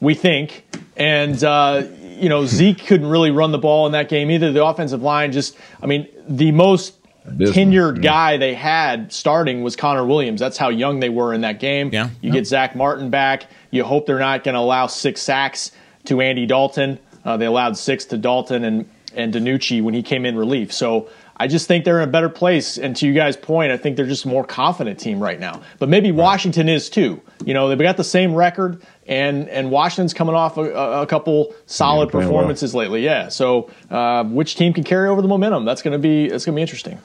we 0.00 0.14
think. 0.14 0.64
And 0.96 1.42
uh, 1.44 1.82
you 2.16 2.28
know, 2.28 2.46
Zeke 2.46 2.86
couldn't 2.86 3.08
really 3.08 3.30
run 3.30 3.52
the 3.52 3.58
ball 3.58 3.86
in 3.86 3.92
that 3.92 4.08
game 4.08 4.30
either. 4.30 4.52
The 4.52 4.64
offensive 4.64 5.02
line 5.02 5.32
just, 5.32 5.56
I 5.82 5.86
mean, 5.86 6.08
the 6.26 6.50
most 6.52 6.95
tenured 7.26 8.02
guy 8.02 8.36
they 8.36 8.54
had 8.54 9.12
starting 9.12 9.62
was 9.62 9.76
Connor 9.76 10.06
Williams. 10.06 10.40
That's 10.40 10.56
how 10.56 10.68
young 10.68 11.00
they 11.00 11.08
were 11.08 11.34
in 11.34 11.42
that 11.42 11.60
game. 11.60 11.90
Yeah. 11.92 12.10
You 12.20 12.28
yep. 12.28 12.34
get 12.34 12.46
Zach 12.46 12.76
Martin 12.76 13.10
back. 13.10 13.46
You 13.70 13.84
hope 13.84 14.06
they're 14.06 14.18
not 14.18 14.44
going 14.44 14.54
to 14.54 14.60
allow 14.60 14.86
six 14.86 15.22
sacks 15.22 15.72
to 16.04 16.20
Andy 16.20 16.46
Dalton. 16.46 16.98
Uh, 17.24 17.36
they 17.36 17.46
allowed 17.46 17.76
six 17.76 18.04
to 18.06 18.18
Dalton 18.18 18.64
and 18.64 18.88
and 19.14 19.32
DiNucci 19.32 19.82
when 19.82 19.94
he 19.94 20.02
came 20.02 20.26
in 20.26 20.36
relief. 20.36 20.72
So 20.72 21.08
I 21.38 21.48
just 21.48 21.68
think 21.68 21.84
they're 21.84 22.00
in 22.00 22.08
a 22.08 22.12
better 22.12 22.28
place. 22.28 22.78
And 22.78 22.94
to 22.96 23.06
you 23.06 23.12
guys' 23.12 23.36
point, 23.36 23.72
I 23.72 23.76
think 23.76 23.96
they're 23.96 24.06
just 24.06 24.24
a 24.24 24.28
more 24.28 24.44
confident 24.44 24.98
team 24.98 25.20
right 25.20 25.38
now. 25.38 25.62
But 25.78 25.88
maybe 25.88 26.12
Washington 26.12 26.68
is 26.68 26.88
too. 26.88 27.20
You 27.44 27.54
know, 27.54 27.68
they've 27.68 27.78
got 27.78 27.96
the 27.96 28.04
same 28.04 28.34
record, 28.34 28.82
and 29.06 29.48
and 29.48 29.70
Washington's 29.70 30.14
coming 30.14 30.34
off 30.34 30.56
a, 30.56 30.62
a 30.72 31.06
couple 31.06 31.54
solid 31.66 32.06
yeah, 32.08 32.20
performances 32.20 32.72
well. 32.72 32.84
lately. 32.84 33.04
Yeah. 33.04 33.28
So 33.28 33.70
uh, 33.90 34.24
which 34.24 34.56
team 34.56 34.72
can 34.72 34.84
carry 34.84 35.08
over 35.08 35.20
the 35.20 35.28
momentum? 35.28 35.64
That's 35.64 35.82
going 35.82 35.92
to 35.92 35.98
be 35.98 36.28
that's 36.28 36.44
going 36.44 36.54
to 36.54 36.56
be 36.56 36.62
interesting. 36.62 36.98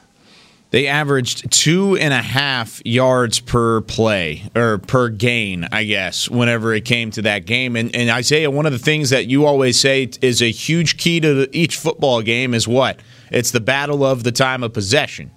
They 0.72 0.88
averaged 0.88 1.52
two 1.52 1.98
and 1.98 2.14
a 2.14 2.22
half 2.22 2.82
yards 2.86 3.42
per 3.42 3.82
play 3.82 4.44
or 4.56 4.78
per 4.78 5.10
gain, 5.10 5.68
I 5.70 5.84
guess, 5.84 6.30
whenever 6.30 6.74
it 6.74 6.86
came 6.86 7.12
to 7.12 7.22
that 7.24 7.46
game. 7.46 7.76
And, 7.76 7.94
and 7.94 8.10
Isaiah, 8.10 8.50
one 8.50 8.66
of 8.66 8.72
the 8.72 8.80
things 8.80 9.10
that 9.10 9.28
you 9.28 9.46
always 9.46 9.78
say 9.78 10.10
is 10.22 10.42
a 10.42 10.50
huge 10.50 10.98
key 10.98 11.20
to 11.20 11.50
each 11.52 11.76
football 11.76 12.22
game 12.22 12.54
is 12.54 12.70
what? 12.70 13.00
It's 13.32 13.52
the 13.52 13.60
battle 13.60 14.06
of 14.06 14.24
the 14.24 14.32
time 14.32 14.64
of 14.64 14.74
possession. 14.74 15.32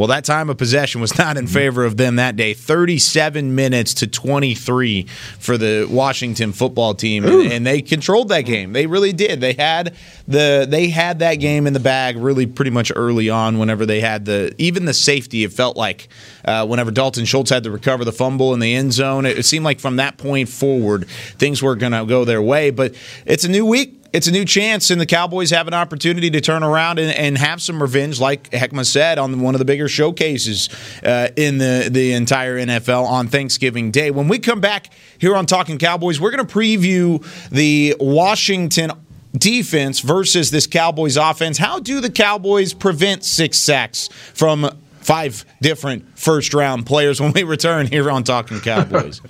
Well, 0.00 0.06
that 0.06 0.24
time 0.24 0.48
of 0.48 0.56
possession 0.56 1.02
was 1.02 1.18
not 1.18 1.36
in 1.36 1.46
favor 1.46 1.84
of 1.84 1.98
them 1.98 2.16
that 2.16 2.34
day. 2.34 2.54
37 2.54 3.54
minutes 3.54 3.92
to 3.92 4.06
23 4.06 5.02
for 5.38 5.58
the 5.58 5.86
Washington 5.90 6.54
football 6.54 6.94
team, 6.94 7.26
and, 7.26 7.52
and, 7.52 7.66
they 7.66 7.82
controlled 7.82 8.30
that 8.30 8.46
game. 8.46 8.72
They 8.72 8.86
really 8.86 9.12
did. 9.12 9.42
They 9.42 9.52
had 9.52 9.94
the 10.26 10.66
they 10.66 10.88
had 10.88 11.18
that 11.18 11.34
game 11.34 11.66
in 11.66 11.74
the 11.74 11.80
bag 11.80 12.16
really 12.16 12.46
pretty 12.46 12.70
much 12.70 12.90
early 12.96 13.28
on. 13.28 13.58
Whenever 13.58 13.84
they 13.84 14.00
had 14.00 14.24
the 14.24 14.54
even 14.56 14.86
the 14.86 14.94
safety, 14.94 15.44
it 15.44 15.52
felt 15.52 15.76
like 15.76 16.08
uh, 16.46 16.66
whenever 16.66 16.90
Dalton 16.90 17.26
Schultz 17.26 17.50
had 17.50 17.64
to 17.64 17.70
recover 17.70 18.02
the 18.06 18.12
fumble 18.12 18.54
in 18.54 18.60
the 18.60 18.74
end 18.74 18.94
zone, 18.94 19.26
it, 19.26 19.38
it 19.38 19.42
seemed 19.42 19.66
like 19.66 19.80
from 19.80 19.96
that 19.96 20.16
point 20.16 20.48
forward 20.48 21.08
things 21.36 21.62
were 21.62 21.76
going 21.76 21.92
to 21.92 22.06
go 22.06 22.24
their 22.24 22.40
way. 22.40 22.70
But 22.70 22.94
it's 23.26 23.44
a 23.44 23.50
new 23.50 23.66
week 23.66 23.99
it's 24.12 24.26
a 24.26 24.30
new 24.30 24.44
chance, 24.44 24.90
and 24.90 25.00
the 25.00 25.06
Cowboys 25.06 25.50
have 25.50 25.68
an 25.68 25.74
opportunity 25.74 26.30
to 26.30 26.40
turn 26.40 26.62
around 26.62 26.98
and, 26.98 27.14
and 27.14 27.38
have 27.38 27.62
some 27.62 27.80
revenge, 27.80 28.20
like 28.20 28.50
Heckma 28.50 28.84
said, 28.84 29.18
on 29.18 29.40
one 29.40 29.54
of 29.54 29.58
the 29.58 29.64
bigger 29.64 29.88
showcases 29.88 30.68
uh, 31.04 31.28
in 31.36 31.58
the, 31.58 31.88
the 31.90 32.12
entire 32.12 32.58
NFL 32.58 33.04
on 33.04 33.28
Thanksgiving 33.28 33.90
Day. 33.90 34.10
When 34.10 34.28
we 34.28 34.38
come 34.38 34.60
back 34.60 34.92
here 35.18 35.36
on 35.36 35.46
Talking 35.46 35.78
Cowboys, 35.78 36.20
we're 36.20 36.32
going 36.32 36.46
to 36.46 36.52
preview 36.52 37.24
the 37.50 37.96
Washington 38.00 38.92
defense 39.32 40.00
versus 40.00 40.50
this 40.50 40.66
Cowboys 40.66 41.16
offense. 41.16 41.58
How 41.58 41.78
do 41.78 42.00
the 42.00 42.10
Cowboys 42.10 42.74
prevent 42.74 43.24
six 43.24 43.58
sacks 43.58 44.08
from 44.34 44.68
five 45.00 45.44
different 45.60 46.18
first 46.18 46.54
round 46.54 46.86
players 46.86 47.20
when 47.20 47.32
we 47.32 47.42
return 47.42 47.86
here 47.86 48.10
on 48.10 48.22
Talking 48.22 48.60
Cowboys. 48.60 49.20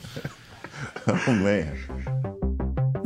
oh, 1.07 1.33
man. 1.35 1.79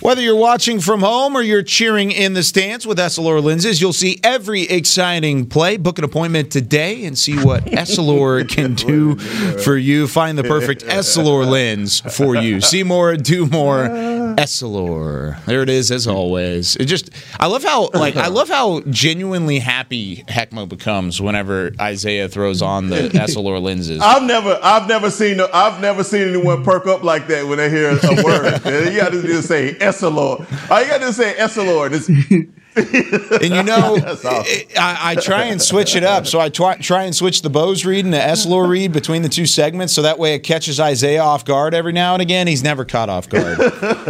Whether 0.00 0.22
you're 0.22 0.36
watching 0.36 0.78
from 0.78 1.00
home 1.00 1.36
or 1.36 1.42
you're 1.42 1.64
cheering 1.64 2.12
in 2.12 2.34
the 2.34 2.44
stands 2.44 2.86
with 2.86 2.98
Essilor 2.98 3.42
lenses, 3.42 3.80
you'll 3.80 3.92
see 3.92 4.20
every 4.22 4.62
exciting 4.62 5.46
play. 5.46 5.76
Book 5.76 5.98
an 5.98 6.04
appointment 6.04 6.52
today 6.52 7.04
and 7.04 7.18
see 7.18 7.36
what 7.42 7.64
Essilor 7.66 8.48
can 8.48 8.74
do 8.74 9.16
for 9.16 9.76
you. 9.76 10.06
Find 10.06 10.38
the 10.38 10.44
perfect 10.44 10.84
Essilor 10.86 11.44
lens 11.48 12.00
for 12.16 12.36
you. 12.36 12.60
See 12.60 12.84
more, 12.84 13.16
do 13.16 13.46
more. 13.46 13.88
Essilor. 14.38 15.44
There 15.46 15.62
it 15.62 15.68
is, 15.68 15.90
as 15.90 16.06
always. 16.06 16.76
It 16.76 16.84
just, 16.84 17.10
I 17.40 17.46
love 17.46 17.64
how, 17.64 17.88
like, 17.92 18.14
I 18.14 18.28
love 18.28 18.48
how 18.48 18.82
genuinely 18.82 19.58
happy 19.58 20.22
Heckmo 20.28 20.68
becomes 20.68 21.20
whenever 21.20 21.72
Isaiah 21.80 22.28
throws 22.28 22.62
on 22.62 22.88
the 22.88 23.08
Essilor 23.08 23.60
lenses. 23.60 24.00
I've 24.00 24.22
never, 24.22 24.60
I've 24.62 24.86
never 24.86 25.10
seen, 25.10 25.40
I've 25.40 25.80
never 25.80 26.04
seen 26.04 26.28
anyone 26.28 26.62
perk 26.62 26.86
up 26.86 27.02
like 27.02 27.26
that 27.26 27.48
when 27.48 27.58
they 27.58 27.68
hear 27.68 27.90
a 27.90 28.22
word. 28.22 28.60
you 28.92 29.00
got 29.00 29.10
to 29.10 29.22
just 29.22 29.48
say 29.48 29.74
Essilor. 29.88 30.70
All 30.70 30.82
you 30.82 30.88
got 30.88 31.00
to 31.00 31.12
say 31.12 31.34
Essilor. 31.34 31.90
It's, 31.92 32.08
and 32.78 33.54
you 33.54 33.62
know, 33.62 33.96
I, 34.78 34.98
I, 35.02 35.14
try 35.16 35.44
and 35.44 35.60
switch 35.60 35.96
it 35.96 36.04
up. 36.04 36.26
So 36.26 36.38
I 36.38 36.48
try, 36.48 36.76
try 36.76 37.04
and 37.04 37.14
switch 37.14 37.42
the 37.42 37.50
Bose 37.50 37.84
read 37.84 38.04
and 38.04 38.14
the 38.14 38.18
Essilor 38.18 38.68
read 38.68 38.92
between 38.92 39.22
the 39.22 39.28
two 39.28 39.46
segments, 39.46 39.92
so 39.92 40.02
that 40.02 40.18
way 40.18 40.34
it 40.34 40.40
catches 40.40 40.78
Isaiah 40.78 41.22
off 41.22 41.44
guard 41.44 41.74
every 41.74 41.92
now 41.92 42.14
and 42.14 42.22
again. 42.22 42.46
He's 42.46 42.62
never 42.62 42.84
caught 42.84 43.08
off 43.08 43.28
guard. 43.28 43.58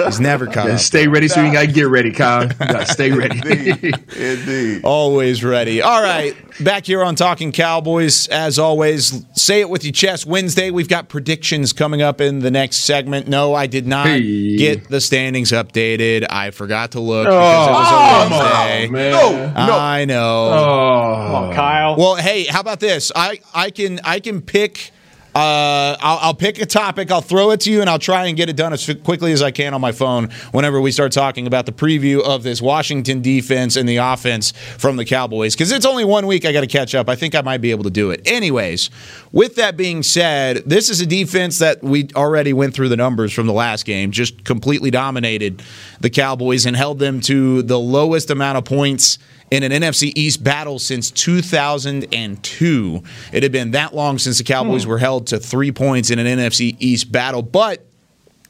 He's 0.05 0.21
never 0.21 0.47
caught. 0.47 0.67
Yeah, 0.67 0.75
off 0.75 0.81
stay 0.81 1.05
guard. 1.05 1.15
ready, 1.15 1.29
so 1.29 1.43
you 1.43 1.53
gotta 1.53 1.69
get 1.69 1.89
ready, 1.89 2.13
Kyle. 2.13 2.49
Gotta 2.49 2.87
stay 2.87 3.11
ready. 3.11 3.39
Indeed. 3.39 3.95
Indeed. 4.17 4.85
Always 4.85 5.43
ready. 5.43 5.81
All 5.81 6.03
right, 6.03 6.37
back 6.61 6.87
here 6.87 7.03
on 7.03 7.15
Talking 7.15 7.53
Cowboys. 7.53 8.27
As 8.29 8.59
always, 8.59 9.25
say 9.33 9.61
it 9.61 9.71
with 9.71 9.85
your 9.85 9.93
chest. 9.93 10.27
Wednesday, 10.27 10.71
we've 10.71 10.89
got 10.89 11.09
predictions 11.09 11.73
coming 11.73 12.03
up 12.03 12.21
in 12.21 12.41
the 12.41 12.51
next 12.51 12.79
segment. 12.79 13.29
No, 13.29 13.55
I 13.55 13.67
did 13.67 13.87
not 13.87 14.07
Hey. 14.07 14.57
get 14.57 14.89
the 14.89 15.01
standings 15.01 15.53
updated. 15.53 16.27
I 16.29 16.51
forgot 16.51 16.93
to 16.93 17.01
look 17.01 17.27
oh, 17.29 17.31
because 17.31 17.69
it 17.69 17.71
was 17.73 17.91
a 17.91 18.39
Wednesday. 18.39 18.87
Oh, 18.89 18.91
man. 18.93 19.13
No, 19.57 19.67
no. 19.67 19.79
I 19.79 20.05
know. 20.05 20.49
Oh, 20.53 21.49
Oh, 21.51 21.55
Kyle. 21.55 21.97
Well, 21.97 22.15
hey, 22.17 22.45
how 22.45 22.61
about 22.61 22.81
this? 22.81 23.13
I 23.15 23.41
I 23.55 23.71
can 23.71 24.01
I 24.05 24.21
can 24.21 24.41
pick. 24.43 24.91
Uh, 25.39 25.97
I'll, 26.01 26.19
I'll 26.19 26.35
pick 26.35 26.61
a 26.61 26.67
topic. 26.67 27.13
I'll 27.13 27.21
throw 27.21 27.53
it 27.53 27.61
to 27.61 27.71
you, 27.71 27.81
and 27.81 27.89
I'll 27.89 28.01
try 28.01 28.27
and 28.27 28.37
get 28.37 28.49
it 28.49 28.57
done 28.57 28.73
as 28.73 28.93
quickly 29.05 29.31
as 29.31 29.41
I 29.41 29.53
can 29.53 29.73
on 29.73 29.81
my 29.81 29.93
phone. 29.93 30.31
Whenever 30.51 30.81
we 30.81 30.91
start 30.91 31.13
talking 31.13 31.47
about 31.47 31.65
the 31.65 31.71
preview 31.71 32.21
of 32.21 32.43
this 32.43 32.61
Washington 32.61 33.23
defense 33.23 33.77
and 33.77 33.89
the 33.89 33.99
offense 33.99 34.51
from 34.79 34.97
the 34.97 35.05
Cowboys, 35.05 35.55
because 35.55 35.71
it's 35.71 35.87
only 35.87 36.05
one 36.05 36.27
week, 36.27 36.45
I 36.45 36.51
got 36.51 36.63
to 36.63 36.67
catch 36.67 36.93
up. 36.93 37.09
I 37.09 37.15
think 37.15 37.37
I 37.37 37.43
might 37.43 37.59
be 37.59 37.71
able 37.71 37.85
to 37.85 37.91
do 37.91 38.11
it. 38.11 38.21
Anyways, 38.27 38.91
with 39.31 39.55
that 39.55 39.77
being 39.77 40.03
said, 40.03 40.57
this 40.67 40.91
is 40.91 41.01
a 41.01 41.07
defense 41.07 41.61
that 41.61 41.85
we 41.85 42.09
already 42.17 42.53
went 42.53 42.75
through 42.75 42.89
the 42.89 42.97
numbers 42.97 43.33
from 43.33 43.47
the 43.47 43.53
last 43.53 43.85
game. 43.85 44.11
Just 44.11 44.45
completely 44.45 44.91
dominated 44.91 45.63
the 46.01 46.11
Cowboys 46.11 46.67
and 46.67 46.77
held 46.77 46.99
them 46.99 47.21
to 47.21 47.63
the 47.63 47.79
lowest 47.79 48.31
amount 48.31 48.59
of 48.59 48.65
points 48.65 49.21
in 49.51 49.63
an 49.63 49.73
NFC 49.73 50.13
East 50.15 50.45
battle 50.45 50.79
since 50.79 51.11
2002. 51.11 53.03
It 53.33 53.43
had 53.43 53.53
been 53.53 53.71
that 53.73 53.95
long 53.95 54.19
since 54.19 54.39
the 54.39 54.45
Cowboys 54.45 54.85
hmm. 54.85 54.91
were 54.91 54.99
held 54.99 55.27
to 55.29 55.39
three 55.39 55.73
points 55.73 56.11
in 56.11 56.19
an 56.19 56.27
NFC 56.27 56.77
East 56.79 57.11
battle. 57.11 57.43
But 57.43 57.85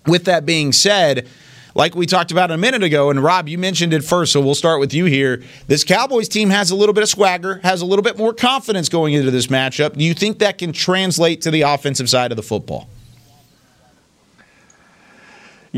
with 0.07 0.25
that 0.25 0.45
being 0.47 0.73
said, 0.73 1.29
like 1.75 1.95
we 1.95 2.07
talked 2.07 2.33
about 2.33 2.51
a 2.51 2.57
minute 2.57 2.83
ago, 2.83 3.11
and 3.11 3.23
Rob, 3.23 3.49
you 3.49 3.57
mentioned 3.59 3.93
it 3.93 4.03
first, 4.03 4.33
so 4.33 4.41
we'll 4.41 4.57
start 4.57 4.81
with 4.81 4.93
you 4.93 5.05
here. 5.05 5.43
This 5.69 5.85
Cowboys 5.85 6.29
team 6.29 6.51
has 6.51 6.71
a 6.71 6.75
little 6.75 6.93
bit 6.93 7.03
of 7.03 7.09
swagger, 7.09 7.61
has 7.63 7.83
a 7.83 7.87
little 7.87 8.03
bit 8.03 8.19
more 8.19 8.33
confidence 8.33 8.89
going 8.89 9.15
into 9.15 9.31
this 9.31 9.47
matchup. 9.47 9.97
Do 9.97 10.05
you 10.05 10.15
think 10.15 10.41
that 10.41 10.59
can 10.59 10.73
translate 10.73 11.43
to 11.43 11.51
the 11.51 11.63
offensive 11.63 12.11
side 12.11 12.33
of 12.33 12.37
the 12.37 12.43
football? 12.43 12.89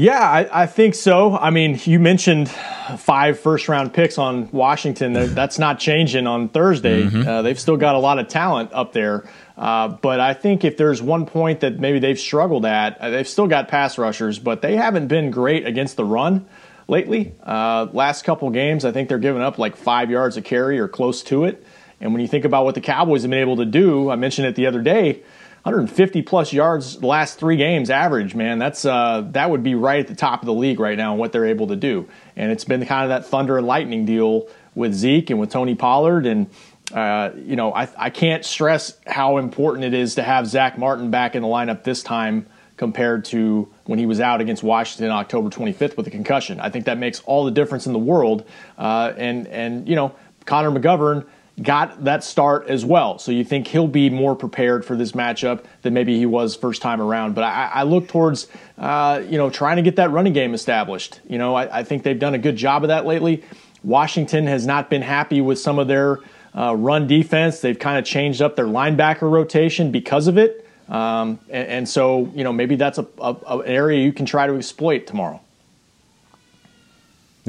Yeah, 0.01 0.19
I, 0.19 0.63
I 0.63 0.67
think 0.67 0.95
so. 0.95 1.37
I 1.37 1.51
mean, 1.51 1.79
you 1.85 2.01
mentioned 2.01 2.49
five 2.49 3.39
first 3.39 3.69
round 3.69 3.93
picks 3.93 4.17
on 4.17 4.51
Washington. 4.51 5.13
That's 5.13 5.59
not 5.59 5.79
changing 5.79 6.27
on 6.27 6.49
Thursday. 6.49 7.03
Uh, 7.29 7.43
they've 7.43 7.61
still 7.61 7.77
got 7.77 7.97
a 7.97 7.99
lot 7.99 8.19
of 8.19 8.27
talent 8.27 8.71
up 8.73 8.95
there. 8.95 9.29
Uh, 9.59 9.89
but 9.89 10.19
I 10.19 10.33
think 10.33 10.65
if 10.65 10.79
there's 10.79 11.03
one 11.03 11.27
point 11.27 11.61
that 11.61 11.79
maybe 11.79 11.99
they've 11.99 12.19
struggled 12.19 12.65
at, 12.65 12.97
uh, 12.99 13.11
they've 13.11 13.29
still 13.29 13.47
got 13.47 13.69
pass 13.69 13.99
rushers, 13.99 14.39
but 14.39 14.63
they 14.63 14.75
haven't 14.75 15.09
been 15.09 15.31
great 15.31 15.67
against 15.67 15.99
the 15.99 16.05
run 16.07 16.47
lately. 16.89 17.35
Uh, 17.43 17.89
last 17.93 18.25
couple 18.25 18.49
games, 18.49 18.87
I 18.87 18.93
think 18.93 19.11
they're 19.11 19.19
giving 19.19 19.43
up 19.43 19.59
like 19.59 19.77
five 19.77 20.11
yards 20.11 20.39
a 20.39 20.43
carry 20.43 20.79
or 20.79 20.89
close 20.89 21.23
to 21.25 21.45
it. 21.45 21.63
And 22.01 22.15
when 22.15 22.23
you 22.23 22.29
think 22.29 22.47
about 22.47 22.65
what 22.65 22.75
the 22.75 22.81
Cowboys 22.81 23.21
have 23.21 23.31
been 23.31 23.41
able 23.41 23.59
to 23.59 23.67
do, 23.67 24.09
I 24.09 24.17
mentioned 24.17 24.47
it 24.47 24.55
the 24.55 24.67
other 24.67 24.81
day. 24.81 25.23
150 25.63 26.23
plus 26.23 26.53
yards 26.55 27.03
last 27.03 27.39
three 27.39 27.57
games 27.57 27.91
average, 27.91 28.35
man. 28.35 28.59
That's 28.59 28.85
uh, 28.87 29.27
that 29.33 29.51
would 29.51 29.63
be 29.63 29.75
right 29.75 30.01
at 30.01 30.09
the 30.09 30.15
top 30.15 30.41
of 30.41 30.47
the 30.47 30.55
league 30.55 30.81
right 30.81 30.97
now 30.97 31.13
and 31.13 31.21
what 31.21 31.33
they're 31.33 31.47
able 31.47 31.67
to 31.67 31.77
do. 31.77 32.09
And 32.35 32.51
it's 32.51 32.65
been 32.65 32.85
kind 32.87 33.05
of 33.05 33.09
that 33.11 33.29
thunder 33.29 33.59
and 33.59 33.67
lightning 33.67 34.07
deal 34.07 34.49
with 34.75 34.95
Zeke 34.95 35.29
and 35.29 35.39
with 35.39 35.51
Tony 35.51 35.75
Pollard. 35.75 36.25
And 36.25 36.49
uh, 36.95 37.31
you 37.37 37.57
know, 37.57 37.75
I, 37.75 37.89
I 37.97 38.11
can't 38.11 38.45
stress 38.45 38.99
how 39.07 39.37
important 39.37 39.85
it 39.85 39.95
is 39.95 40.15
to 40.15 40.23
have 40.23 40.47
Zach 40.47 40.79
Martin 40.79 41.11
back 41.11 41.35
in 41.35 41.43
the 41.43 41.49
lineup 41.49 41.85
this 41.85 42.03
time 42.03 42.47
compared 42.79 43.27
to 43.27 43.69
when 43.85 43.99
he 43.99 44.07
was 44.07 44.21
out 44.21 44.41
against 44.41 44.63
Washington 44.63 45.11
October 45.11 45.51
25th 45.51 45.99
with 45.99 46.07
a 46.07 46.11
concussion. 46.11 46.59
I 46.59 46.71
think 46.71 46.87
that 46.87 46.97
makes 46.97 47.21
all 47.21 47.45
the 47.45 47.51
difference 47.51 47.87
in 47.87 47.93
the 47.93 47.99
world. 47.99 48.49
Uh, 48.79 49.13
and 49.15 49.47
and 49.49 49.87
you 49.87 49.95
know, 49.95 50.15
Connor 50.47 50.71
McGovern 50.71 51.27
got 51.63 52.05
that 52.05 52.25
start 52.25 52.69
as 52.69 52.85
well. 52.85 53.19
So 53.19 53.33
you 53.33 53.45
think 53.45 53.67
he'll 53.67 53.89
be 53.89 54.09
more 54.09 54.35
prepared 54.35 54.85
for 54.85 54.97
this 54.97 55.13
matchup 55.13 55.65
than 55.83 55.95
maybe 55.95 56.17
he 56.17 56.27
was 56.27 56.57
first 56.57 56.81
time 56.81 57.01
around. 57.01 57.35
But 57.35 57.45
I, 57.45 57.71
I 57.75 57.83
look 57.83 58.09
towards, 58.09 58.49
uh, 58.79 59.23
you 59.29 59.37
know, 59.37 59.51
trying 59.51 59.77
to 59.77 59.83
get 59.83 59.97
that 59.97 60.11
running 60.11 60.33
game 60.33 60.55
established. 60.55 61.21
You 61.29 61.39
know, 61.39 61.55
I, 61.55 61.81
I, 61.81 61.85
think 61.85 62.03
they've 62.03 62.19
done 62.19 62.35
a 62.35 62.39
good 62.39 62.57
job 62.57 62.83
of 62.83 62.89
that 62.89 63.05
lately. 63.05 63.45
Washington 63.83 64.47
has 64.47 64.67
not 64.67 64.91
been 64.91 65.03
happy 65.03 65.41
with 65.41 65.59
some 65.59 65.79
of 65.79 65.89
their 65.89 66.21
uh, 66.55 66.75
run 66.77 67.07
defense. 67.07 67.61
They've 67.61 67.79
kind 67.79 67.99
of 67.99 68.05
changed 68.05 68.43
up 68.43 68.57
their 68.57 68.67
linebacker 68.67 69.31
rotation 69.31 69.91
because 69.91 70.27
of 70.27 70.39
it. 70.39 70.67
Um, 70.89 71.39
and, 71.49 71.69
and, 71.69 71.89
so, 71.89 72.33
you 72.35 72.43
know, 72.43 72.53
maybe 72.53 72.75
that's 72.75 72.99
a, 72.99 73.07
a, 73.21 73.35
an 73.47 73.63
area 73.65 74.03
you 74.03 74.13
can 74.13 74.27
try 74.27 74.49
to 74.49 74.55
exploit 74.57 75.07
tomorrow. 75.07 75.41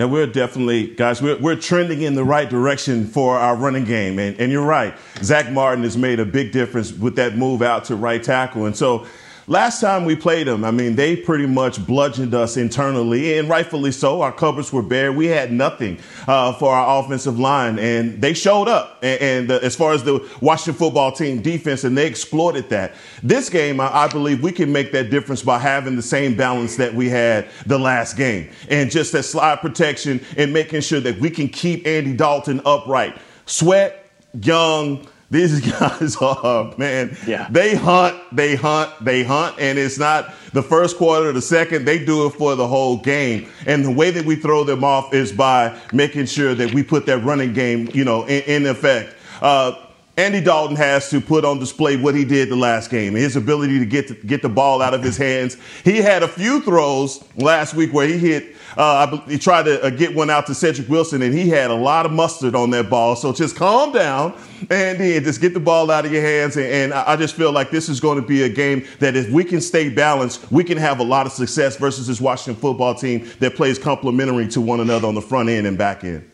Now 0.01 0.07
we're 0.07 0.25
definitely, 0.25 0.87
guys, 0.87 1.21
we're, 1.21 1.37
we're 1.37 1.55
trending 1.55 2.01
in 2.01 2.15
the 2.15 2.23
right 2.23 2.49
direction 2.49 3.05
for 3.05 3.37
our 3.37 3.55
running 3.55 3.83
game. 3.83 4.17
And, 4.17 4.35
and 4.39 4.51
you're 4.51 4.65
right. 4.65 4.95
Zach 5.21 5.51
Martin 5.51 5.83
has 5.83 5.95
made 5.95 6.19
a 6.19 6.25
big 6.25 6.51
difference 6.51 6.91
with 6.91 7.17
that 7.17 7.37
move 7.37 7.61
out 7.61 7.85
to 7.85 7.95
right 7.95 8.23
tackle. 8.23 8.65
And 8.65 8.75
so 8.75 9.05
Last 9.51 9.81
time 9.81 10.05
we 10.05 10.15
played 10.15 10.47
them, 10.47 10.63
I 10.63 10.71
mean, 10.71 10.95
they 10.95 11.13
pretty 11.13 11.45
much 11.45 11.85
bludgeoned 11.85 12.33
us 12.33 12.55
internally, 12.55 13.37
and 13.37 13.49
rightfully 13.49 13.91
so. 13.91 14.21
Our 14.21 14.31
cupboards 14.31 14.71
were 14.71 14.81
bare. 14.81 15.11
We 15.11 15.25
had 15.25 15.51
nothing 15.51 15.99
uh, 16.25 16.53
for 16.53 16.73
our 16.73 17.03
offensive 17.03 17.37
line, 17.37 17.77
and 17.77 18.21
they 18.21 18.33
showed 18.33 18.69
up. 18.69 18.99
And, 19.03 19.21
and 19.21 19.51
uh, 19.51 19.59
as 19.61 19.75
far 19.75 19.91
as 19.91 20.05
the 20.05 20.25
Washington 20.39 20.75
football 20.75 21.11
team 21.11 21.41
defense, 21.41 21.83
and 21.83 21.97
they 21.97 22.07
exploited 22.07 22.69
that. 22.69 22.93
This 23.23 23.49
game, 23.49 23.81
I, 23.81 23.93
I 23.93 24.07
believe 24.07 24.41
we 24.41 24.53
can 24.53 24.71
make 24.71 24.93
that 24.93 25.09
difference 25.09 25.43
by 25.43 25.59
having 25.59 25.97
the 25.97 26.01
same 26.01 26.33
balance 26.33 26.77
that 26.77 26.93
we 26.93 27.09
had 27.09 27.49
the 27.65 27.77
last 27.77 28.15
game, 28.15 28.49
and 28.69 28.89
just 28.89 29.11
that 29.11 29.23
slide 29.23 29.59
protection 29.59 30.21
and 30.37 30.53
making 30.53 30.79
sure 30.79 31.01
that 31.01 31.19
we 31.19 31.29
can 31.29 31.49
keep 31.49 31.85
Andy 31.85 32.13
Dalton 32.13 32.61
upright. 32.63 33.17
Sweat, 33.47 34.01
Young, 34.43 35.05
these 35.31 35.61
guys 35.79 36.15
are, 36.17 36.73
man, 36.77 37.17
yeah. 37.25 37.47
they 37.49 37.73
hunt, 37.73 38.21
they 38.31 38.55
hunt, 38.55 38.91
they 39.03 39.23
hunt, 39.23 39.55
and 39.57 39.79
it's 39.79 39.97
not 39.97 40.33
the 40.53 40.61
first 40.61 40.97
quarter, 40.97 41.29
or 41.29 41.33
the 41.33 41.41
second, 41.41 41.85
they 41.85 42.03
do 42.03 42.27
it 42.27 42.31
for 42.31 42.55
the 42.55 42.67
whole 42.67 42.97
game. 42.97 43.47
And 43.65 43.83
the 43.83 43.91
way 43.91 44.11
that 44.11 44.25
we 44.25 44.35
throw 44.35 44.63
them 44.63 44.83
off 44.83 45.13
is 45.13 45.31
by 45.31 45.75
making 45.93 46.25
sure 46.25 46.53
that 46.53 46.73
we 46.73 46.83
put 46.83 47.05
that 47.05 47.19
running 47.19 47.53
game, 47.53 47.89
you 47.93 48.03
know, 48.03 48.25
in, 48.25 48.43
in 48.43 48.65
effect. 48.65 49.15
Uh, 49.41 49.73
Andy 50.17 50.41
Dalton 50.41 50.75
has 50.75 51.09
to 51.09 51.21
put 51.21 51.45
on 51.45 51.57
display 51.57 51.95
what 51.95 52.13
he 52.13 52.25
did 52.25 52.49
the 52.49 52.55
last 52.57 52.91
game, 52.91 53.15
his 53.15 53.37
ability 53.37 53.79
to 53.79 53.85
get 53.85 54.09
to 54.09 54.13
get 54.13 54.41
the 54.41 54.49
ball 54.49 54.81
out 54.81 54.93
of 54.93 55.01
his 55.01 55.15
hands. 55.15 55.55
He 55.85 55.97
had 55.97 56.21
a 56.21 56.27
few 56.27 56.61
throws 56.61 57.23
last 57.37 57.73
week 57.73 57.93
where 57.93 58.05
he 58.05 58.17
hit 58.17 58.55
uh, 58.77 59.17
he 59.27 59.37
tried 59.37 59.63
to 59.63 59.83
uh, 59.83 59.89
get 59.89 60.15
one 60.15 60.29
out 60.29 60.47
to 60.47 60.55
Cedric 60.55 60.87
Wilson, 60.89 61.21
and 61.21 61.33
he 61.33 61.49
had 61.49 61.71
a 61.71 61.75
lot 61.75 62.05
of 62.05 62.11
mustard 62.11 62.55
on 62.55 62.69
that 62.71 62.89
ball. 62.89 63.15
So 63.15 63.33
just 63.33 63.55
calm 63.55 63.91
down, 63.91 64.33
and 64.69 64.97
just 65.23 65.41
get 65.41 65.53
the 65.53 65.59
ball 65.59 65.91
out 65.91 66.05
of 66.05 66.11
your 66.11 66.21
hands. 66.21 66.55
And, 66.57 66.65
and 66.65 66.93
I 66.93 67.15
just 67.15 67.35
feel 67.35 67.51
like 67.51 67.71
this 67.71 67.89
is 67.89 67.99
going 67.99 68.19
to 68.21 68.25
be 68.25 68.43
a 68.43 68.49
game 68.49 68.85
that 68.99 69.15
if 69.15 69.29
we 69.29 69.43
can 69.43 69.61
stay 69.61 69.89
balanced, 69.89 70.51
we 70.51 70.63
can 70.63 70.77
have 70.77 70.99
a 70.99 71.03
lot 71.03 71.25
of 71.25 71.31
success 71.31 71.75
versus 71.77 72.07
this 72.07 72.21
Washington 72.21 72.59
football 72.59 72.95
team 72.95 73.27
that 73.39 73.55
plays 73.55 73.77
complementary 73.77 74.47
to 74.49 74.61
one 74.61 74.79
another 74.79 75.07
on 75.07 75.15
the 75.15 75.21
front 75.21 75.49
end 75.49 75.67
and 75.67 75.77
back 75.77 76.03
end. 76.03 76.30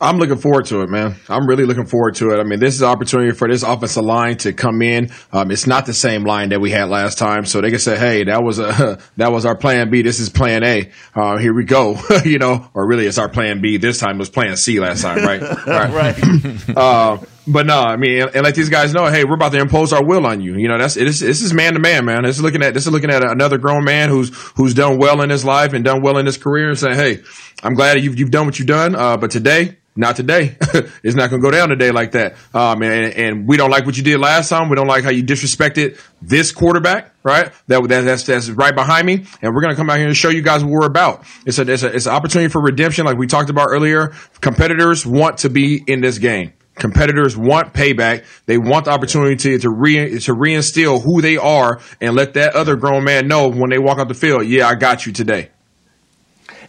I'm 0.00 0.18
looking 0.18 0.38
forward 0.38 0.66
to 0.66 0.82
it, 0.82 0.90
man. 0.90 1.16
I'm 1.28 1.48
really 1.48 1.64
looking 1.64 1.86
forward 1.86 2.14
to 2.16 2.30
it. 2.30 2.38
I 2.38 2.44
mean, 2.44 2.60
this 2.60 2.74
is 2.74 2.82
an 2.82 2.88
opportunity 2.88 3.32
for 3.32 3.48
this 3.48 3.64
offensive 3.64 4.04
line 4.04 4.36
to 4.38 4.52
come 4.52 4.80
in. 4.80 5.10
Um, 5.32 5.50
it's 5.50 5.66
not 5.66 5.86
the 5.86 5.94
same 5.94 6.22
line 6.22 6.50
that 6.50 6.60
we 6.60 6.70
had 6.70 6.88
last 6.88 7.18
time, 7.18 7.44
so 7.44 7.60
they 7.60 7.70
can 7.70 7.80
say, 7.80 7.98
"Hey, 7.98 8.24
that 8.24 8.44
was 8.44 8.60
a 8.60 9.00
that 9.16 9.32
was 9.32 9.44
our 9.44 9.56
plan 9.56 9.90
B. 9.90 10.02
This 10.02 10.20
is 10.20 10.28
plan 10.28 10.62
A. 10.62 10.90
Uh, 11.16 11.38
here 11.38 11.52
we 11.52 11.64
go." 11.64 11.98
you 12.24 12.38
know, 12.38 12.68
or 12.74 12.86
really, 12.86 13.06
it's 13.06 13.18
our 13.18 13.28
plan 13.28 13.60
B. 13.60 13.76
This 13.76 13.98
time 13.98 14.16
it 14.16 14.18
was 14.18 14.30
plan 14.30 14.56
C 14.56 14.78
last 14.78 15.02
time, 15.02 15.24
right? 15.24 15.40
right. 15.66 15.92
right. 15.92 16.76
uh, 16.76 17.18
but 17.48 17.66
no, 17.66 17.80
I 17.80 17.96
mean, 17.96 18.22
and, 18.22 18.34
and 18.34 18.44
let 18.44 18.54
these 18.54 18.68
guys 18.68 18.92
know, 18.92 19.06
hey, 19.06 19.24
we're 19.24 19.34
about 19.34 19.52
to 19.52 19.58
impose 19.58 19.92
our 19.92 20.04
will 20.04 20.26
on 20.26 20.40
you. 20.40 20.56
You 20.56 20.68
know, 20.68 20.78
that's 20.78 20.96
it 20.96 21.06
is, 21.06 21.20
this 21.20 21.42
is 21.42 21.52
man 21.52 21.74
to 21.74 21.78
man, 21.78 22.04
man. 22.04 22.22
This 22.22 22.36
is 22.36 22.42
looking 22.42 22.62
at 22.62 22.74
this 22.74 22.86
is 22.86 22.92
looking 22.92 23.10
at 23.10 23.24
another 23.24 23.58
grown 23.58 23.84
man 23.84 24.08
who's 24.08 24.30
who's 24.56 24.74
done 24.74 24.98
well 24.98 25.22
in 25.22 25.30
his 25.30 25.44
life 25.44 25.72
and 25.72 25.84
done 25.84 26.02
well 26.02 26.18
in 26.18 26.26
his 26.26 26.36
career, 26.36 26.68
and 26.68 26.78
saying, 26.78 26.96
hey, 26.96 27.22
I'm 27.62 27.74
glad 27.74 28.00
you've 28.00 28.18
you've 28.18 28.30
done 28.30 28.46
what 28.46 28.58
you've 28.58 28.68
done, 28.68 28.94
uh, 28.94 29.16
but 29.16 29.30
today 29.30 29.76
not 29.98 30.14
today. 30.14 30.56
it's 31.02 31.16
not 31.16 31.28
going 31.28 31.42
to 31.42 31.44
go 31.44 31.50
down 31.50 31.70
today 31.70 31.90
like 31.90 32.12
that. 32.12 32.36
Um, 32.54 32.82
and, 32.84 33.12
and, 33.14 33.48
we 33.48 33.56
don't 33.56 33.70
like 33.70 33.84
what 33.84 33.96
you 33.96 34.04
did 34.04 34.20
last 34.20 34.48
time. 34.48 34.68
We 34.68 34.76
don't 34.76 34.86
like 34.86 35.02
how 35.02 35.10
you 35.10 35.24
disrespected 35.24 36.00
this 36.22 36.52
quarterback, 36.52 37.12
right? 37.24 37.52
That, 37.66 37.82
that 37.88 38.02
that's, 38.02 38.22
that's 38.22 38.48
right 38.48 38.74
behind 38.74 39.06
me. 39.08 39.24
And 39.42 39.54
we're 39.54 39.60
going 39.60 39.72
to 39.72 39.76
come 39.76 39.90
out 39.90 39.98
here 39.98 40.06
and 40.06 40.16
show 40.16 40.28
you 40.28 40.40
guys 40.40 40.62
what 40.62 40.70
we're 40.70 40.86
about. 40.86 41.24
It's 41.44 41.58
a, 41.58 41.68
it's 41.68 41.82
a, 41.82 41.88
it's 41.88 42.06
an 42.06 42.12
opportunity 42.12 42.48
for 42.48 42.62
redemption. 42.62 43.06
Like 43.06 43.18
we 43.18 43.26
talked 43.26 43.50
about 43.50 43.66
earlier. 43.70 44.12
Competitors 44.40 45.04
want 45.04 45.38
to 45.38 45.50
be 45.50 45.82
in 45.84 46.00
this 46.00 46.18
game. 46.18 46.52
Competitors 46.78 47.36
want 47.36 47.74
payback. 47.74 48.24
They 48.46 48.58
want 48.58 48.86
the 48.86 48.92
opportunity 48.92 49.36
to, 49.36 49.58
to 49.58 49.70
re, 49.70 50.18
to 50.20 50.34
reinstill 50.34 51.02
who 51.02 51.20
they 51.20 51.36
are 51.36 51.80
and 52.00 52.14
let 52.14 52.34
that 52.34 52.54
other 52.54 52.76
grown 52.76 53.04
man 53.04 53.28
know 53.28 53.48
when 53.48 53.70
they 53.70 53.78
walk 53.78 53.98
out 53.98 54.08
the 54.08 54.14
field, 54.14 54.46
yeah, 54.46 54.68
I 54.68 54.74
got 54.74 55.06
you 55.06 55.12
today. 55.12 55.50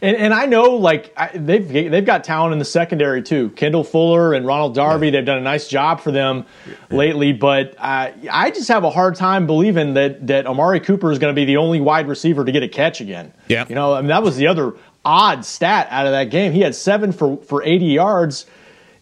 And, 0.01 0.15
and 0.15 0.33
I 0.33 0.45
know 0.45 0.75
like 0.75 1.13
I, 1.17 1.31
they've 1.33 1.67
they've 1.67 2.05
got 2.05 2.23
talent 2.23 2.53
in 2.53 2.59
the 2.59 2.65
secondary 2.65 3.21
too. 3.21 3.49
Kendall 3.49 3.83
Fuller 3.83 4.33
and 4.33 4.45
Ronald 4.45 4.73
Darby, 4.73 5.07
yeah. 5.07 5.11
they've 5.11 5.25
done 5.25 5.39
a 5.39 5.41
nice 5.41 5.67
job 5.67 5.99
for 5.99 6.11
them 6.11 6.45
yeah. 6.65 6.73
lately. 6.89 7.33
But 7.33 7.75
uh, 7.77 8.11
I 8.31 8.51
just 8.51 8.69
have 8.69 8.85
a 8.85 8.89
hard 8.89 9.15
time 9.15 9.45
believing 9.45 9.95
that 9.95 10.27
that 10.27 10.47
Amari 10.47 10.79
Cooper 10.79 11.11
is 11.11 11.19
going 11.19 11.35
to 11.35 11.39
be 11.39 11.45
the 11.45 11.57
only 11.57 11.81
wide 11.81 12.07
receiver 12.07 12.45
to 12.45 12.51
get 12.51 12.63
a 12.63 12.69
catch 12.69 13.01
again. 13.01 13.33
Yeah, 13.49 13.65
you 13.67 13.75
know, 13.75 13.93
I 13.93 13.99
mean 13.99 14.07
that 14.07 14.23
was 14.23 14.37
the 14.37 14.47
other 14.47 14.73
odd 15.03 15.43
stat 15.43 15.87
out 15.89 16.05
of 16.05 16.13
that 16.13 16.25
game. 16.25 16.53
He 16.53 16.61
had 16.61 16.75
seven 16.75 17.11
for 17.11 17.37
for 17.37 17.61
80 17.61 17.85
yards, 17.85 18.45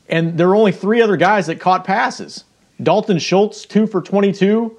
and 0.09 0.37
there 0.37 0.47
were 0.47 0.55
only 0.55 0.71
three 0.71 1.01
other 1.01 1.17
guys 1.17 1.47
that 1.47 1.59
caught 1.59 1.83
passes. 1.83 2.43
Dalton 2.81 3.19
Schultz 3.19 3.65
two 3.65 3.87
for 3.87 4.01
22. 4.01 4.77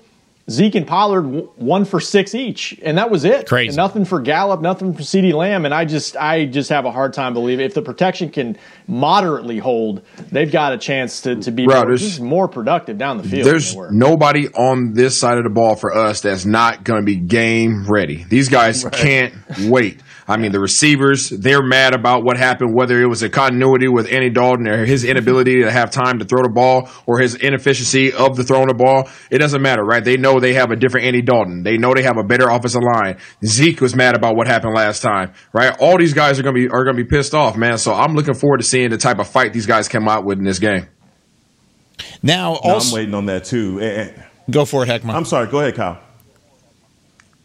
Zeke 0.51 0.77
and 0.77 0.87
Pollard 0.87 1.25
one 1.57 1.85
for 1.85 2.01
six 2.01 2.35
each, 2.35 2.79
and 2.83 2.97
that 2.97 3.11
was 3.11 3.27
it. 3.27 3.47
Crazy. 3.47 3.69
And 3.69 3.77
nothing 3.77 4.07
for 4.07 4.19
Gallup, 4.19 4.63
nothing 4.63 4.95
for 4.95 5.03
CeeDee 5.03 5.35
Lamb, 5.35 5.67
and 5.67 5.75
I 5.75 5.85
just 5.85 6.17
I 6.17 6.47
just 6.47 6.71
have 6.71 6.87
a 6.87 6.91
hard 6.91 7.13
time 7.13 7.35
believing 7.35 7.67
if 7.67 7.75
the 7.75 7.83
protection 7.83 8.31
can 8.31 8.57
moderately 8.87 9.59
hold, 9.59 10.01
they've 10.33 10.51
got 10.51 10.73
a 10.73 10.79
chance 10.79 11.21
to, 11.23 11.37
to 11.37 11.51
be 11.51 11.67
more, 11.67 11.97
more, 12.21 12.49
productive 12.49 12.97
down 12.97 13.19
the 13.19 13.25
field. 13.25 13.47
There's 13.47 13.77
nobody 13.91 14.49
on 14.49 14.95
this 14.95 15.19
side 15.19 15.37
of 15.37 15.45
the 15.45 15.51
ball 15.51 15.77
for 15.77 15.95
us 15.95 16.23
that's 16.23 16.47
not 16.47 16.83
going 16.83 17.03
to 17.03 17.07
be 17.07 17.17
game 17.17 17.87
ready. 17.87 18.25
These 18.25 18.49
guys 18.49 18.85
right. 18.85 18.95
can't 18.95 19.35
wait. 19.67 20.01
I 20.29 20.37
mean, 20.37 20.53
the 20.53 20.61
receivers, 20.61 21.31
they're 21.31 21.63
mad 21.63 21.95
about 21.95 22.23
what 22.23 22.37
happened, 22.37 22.75
whether 22.75 23.01
it 23.01 23.07
was 23.07 23.23
a 23.23 23.31
continuity 23.31 23.89
with 23.89 24.13
Andy 24.13 24.29
Dalton 24.29 24.69
or 24.69 24.85
his 24.85 25.03
inability 25.03 25.63
to 25.63 25.71
have 25.71 25.91
time 25.91 26.19
to 26.19 26.27
throw 26.27 26.43
the 26.43 26.51
ball 26.51 26.91
or 27.07 27.19
his 27.19 27.35
inefficiency 27.35 28.13
of 28.13 28.37
the 28.37 28.45
throwing 28.45 28.69
the 28.69 28.75
ball. 28.75 29.09
It 29.31 29.39
doesn't 29.39 29.63
matter, 29.63 29.83
right? 29.83 30.05
They 30.05 30.19
know 30.19 30.39
they 30.39 30.53
have 30.53 30.71
a 30.71 30.77
different 30.77 31.07
Andy 31.07 31.23
Dalton. 31.23 31.63
They 31.63 31.79
know 31.79 31.95
they 31.95 32.03
have 32.03 32.19
a 32.19 32.23
better 32.23 32.49
offensive 32.51 32.83
line. 32.83 33.17
Zeke 33.43 33.81
was 33.81 33.97
mad 33.97 34.15
about 34.15 34.37
what 34.37 34.47
happened 34.47 34.75
last 34.75 35.01
time, 35.01 35.33
right? 35.55 35.75
All 35.81 35.97
these 35.97 36.13
guys 36.13 36.39
are 36.39 36.43
going 36.43 36.55
to 36.55 36.61
be, 36.61 36.69
are 36.69 36.85
going 36.85 36.97
to 36.97 37.03
be 37.03 37.09
pissed 37.09 37.35
off, 37.35 37.57
man. 37.57 37.79
So 37.79 37.95
I'm 37.95 38.15
looking 38.15 38.35
forward 38.35 38.59
to 38.59 38.65
seeing 38.65 38.91
the 38.91 38.99
type 38.99 39.19
of 39.21 39.29
fight 39.29 39.55
these 39.55 39.67
guys 39.67 39.89
come 39.89 40.09
out 40.09 40.25
with 40.27 40.39
in 40.39 40.45
this 40.45 40.59
game. 40.59 40.89
Now, 42.23 42.57
also, 42.57 42.97
I'm 42.97 43.01
waiting 43.01 43.15
on 43.15 43.27
that 43.27 43.45
too. 43.45 44.13
Go 44.51 44.67
for 44.67 44.83
it, 44.83 44.89
Heckman. 44.89 45.15
I'm 45.15 45.25
sorry. 45.25 45.47
Go 45.47 45.61
ahead, 45.61 45.75
Kyle. 45.75 46.03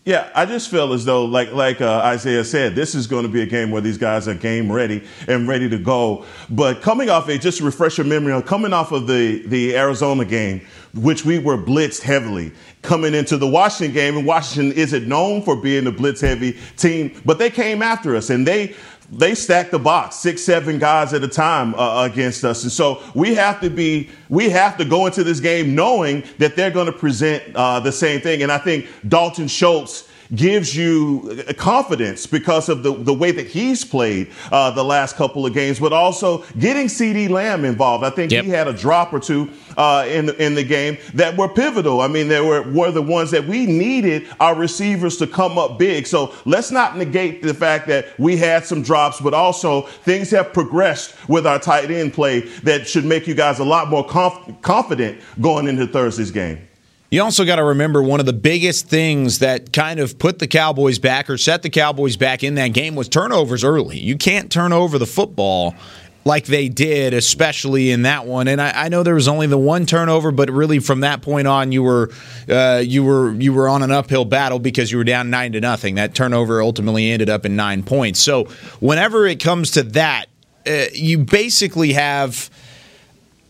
Yeah, 0.06 0.30
I 0.36 0.46
just 0.46 0.70
feel 0.70 0.92
as 0.92 1.06
though, 1.06 1.24
like 1.24 1.54
like 1.54 1.80
uh, 1.80 2.02
Isaiah 2.04 2.44
said, 2.44 2.76
this 2.76 2.94
is 2.94 3.08
going 3.08 3.24
to 3.24 3.30
be 3.30 3.42
a 3.42 3.46
game 3.46 3.72
where 3.72 3.82
these 3.82 3.98
guys 3.98 4.28
are 4.28 4.34
game 4.34 4.70
ready 4.70 5.02
and 5.30 5.48
ready 5.48 5.70
to 5.70 5.78
go. 5.78 6.26
But 6.50 6.82
coming 6.82 7.10
off 7.10 7.30
a 7.30 7.38
just 7.38 7.60
to 7.60 7.64
refresh 7.64 7.98
your 7.98 8.06
memory, 8.06 8.42
coming 8.42 8.74
off 8.74 8.92
of 8.92 9.08
the 9.08 9.48
the 9.48 9.78
Arizona 9.78 10.26
game, 10.26 10.60
which 10.94 11.24
we 11.24 11.40
were 11.40 11.58
blitzed 11.58 12.02
heavily, 12.02 12.52
coming 12.82 13.14
into 13.14 13.38
the 13.38 13.48
Washington 13.48 13.94
game, 13.94 14.18
and 14.18 14.28
Washington 14.28 14.74
isn't 14.78 15.08
known 15.08 15.42
for 15.42 15.56
being 15.56 15.88
a 15.88 15.92
blitz 15.92 16.20
heavy 16.20 16.58
team, 16.76 17.18
but 17.24 17.40
they 17.40 17.50
came 17.50 17.82
after 17.82 18.14
us 18.18 18.30
and 18.30 18.46
they 18.46 18.76
they 19.18 19.36
stack 19.36 19.72
the 19.72 19.80
box 19.80 20.16
six 20.18 20.42
seven 20.42 20.80
guys 20.80 21.14
at 21.14 21.24
a 21.24 21.28
time 21.28 21.76
uh, 21.76 22.06
against 22.06 22.44
us. 22.44 22.64
And 22.64 22.72
so 22.72 23.02
we 23.14 23.36
have 23.36 23.62
to 23.62 23.70
be 23.70 24.10
we 24.30 24.50
have 24.50 24.78
to 24.78 24.86
go 24.86 25.06
into 25.06 25.24
this 25.24 25.40
game 25.40 25.76
knowing 25.76 26.24
that 26.40 26.56
they're 26.56 26.72
going 26.72 26.88
to 26.88 26.92
present 26.94 27.44
uh, 27.56 27.80
the 27.80 27.92
same 27.92 28.22
thing. 28.22 28.44
And 28.44 28.52
i 28.52 28.58
think 28.58 28.88
dalton 29.08 29.48
schultz 29.48 30.10
gives 30.36 30.76
you 30.76 31.44
confidence 31.58 32.26
because 32.26 32.70
of 32.70 32.84
the, 32.84 32.94
the 32.94 33.14
way 33.14 33.32
that 33.32 33.48
he's 33.48 33.86
played 33.86 34.30
uh, 34.52 34.72
the 34.72 34.84
last 34.84 35.16
couple 35.16 35.46
of 35.46 35.54
games, 35.54 35.80
but 35.80 35.94
also 35.94 36.44
getting 36.60 36.88
CeeDee 36.88 37.30
Lamb 37.30 37.66
involved. 37.66 38.04
I 38.04 38.10
think 38.10 38.32
yep. 38.32 38.46
he 38.46 38.52
had 38.52 38.68
a 38.68 38.74
drop 38.74 39.14
or 39.14 39.20
two 39.20 39.52
uh, 39.78 40.06
in, 40.08 40.28
the, 40.28 40.44
in 40.44 40.56
the 40.56 40.64
game 40.64 40.98
that 41.14 41.38
were 41.38 41.48
pivotal. 41.48 42.02
I 42.02 42.08
mean, 42.08 42.28
they 42.28 42.42
were, 42.42 42.64
were 42.72 42.92
the 42.92 43.02
ones 43.02 43.32
that 43.32 43.46
we 43.46 43.66
needed 43.66 44.28
our 44.40 44.56
receivers 44.56 45.18
to 45.18 45.28
come 45.28 45.58
up 45.58 45.78
big. 45.78 46.08
So 46.08 46.34
let's 46.46 46.72
not 46.72 46.98
negate 46.98 47.42
the 47.42 47.54
fact 47.54 47.88
that 47.88 48.18
we 48.20 48.38
had 48.38 48.66
some 48.66 48.82
drops, 48.82 49.20
but 49.20 49.34
also 49.34 49.82
things 49.82 50.32
have 50.32 50.54
progressed 50.54 51.16
with 51.28 51.46
our 51.46 51.60
tight 51.60 51.92
end 51.92 52.14
play 52.14 52.42
that 52.64 52.88
should 52.88 53.06
make 53.06 53.28
you 53.28 53.36
guys 53.36 53.60
a 53.60 53.64
lot 53.64 53.90
more 53.90 54.06
conf- 54.06 54.62
confident 54.62 55.20
going 55.42 55.68
into 55.68 55.88
Thursday's 55.88 56.32
game. 56.32 56.68
You 57.14 57.22
also 57.22 57.46
got 57.46 57.58
to 57.58 57.64
remember 57.64 58.02
one 58.02 58.20
of 58.20 58.26
the 58.26 58.34
biggest 58.34 58.88
things 58.88 59.38
that 59.38 59.72
kind 59.72 60.00
of 60.00 60.18
put 60.18 60.40
the 60.40 60.48
Cowboys 60.48 60.98
back 60.98 61.30
or 61.30 61.38
set 61.38 61.62
the 61.62 61.70
Cowboys 61.70 62.18
back 62.18 62.44
in 62.44 62.56
that 62.56 62.70
game 62.70 62.96
was 62.96 63.08
turnovers 63.08 63.64
early. 63.64 64.00
You 64.00 64.18
can't 64.18 64.52
turn 64.52 64.74
over 64.74 64.98
the 64.98 65.06
football 65.06 65.76
like 66.26 66.46
they 66.46 66.70
did, 66.70 67.14
especially 67.14 67.92
in 67.92 68.02
that 68.02 68.26
one. 68.26 68.48
And 68.48 68.60
I, 68.60 68.86
I, 68.86 68.90
know 68.90 69.04
there 69.04 69.14
was 69.14 69.28
only 69.28 69.46
the 69.46 69.60
one 69.60 69.86
turnover, 69.86 70.32
but 70.32 70.50
really 70.50 70.80
from 70.80 71.02
that 71.02 71.22
point 71.22 71.48
on, 71.48 71.72
you 71.72 71.84
were 71.84 72.10
uh, 72.50 72.82
you 72.84 73.04
were 73.04 73.32
you 73.34 73.54
were 73.54 73.70
on 73.70 73.84
an 73.84 73.92
uphill 73.92 74.26
battle 74.26 74.58
because 74.58 74.92
you 74.92 74.98
were 74.98 75.04
down 75.04 75.30
nine 75.30 75.52
to 75.52 75.62
nothing. 75.62 75.94
That 75.94 76.16
turnover 76.16 76.64
ultimately 76.64 77.12
ended 77.12 77.30
up 77.30 77.46
in 77.46 77.56
nine 77.56 77.84
points. 77.84 78.22
So 78.22 78.46
whenever 78.80 79.28
it 79.28 79.40
comes 79.40 79.70
to 79.72 79.84
that, 79.84 80.30
uh, 80.66 80.86
you 80.92 81.20
basically 81.20 81.94
have 81.94 82.50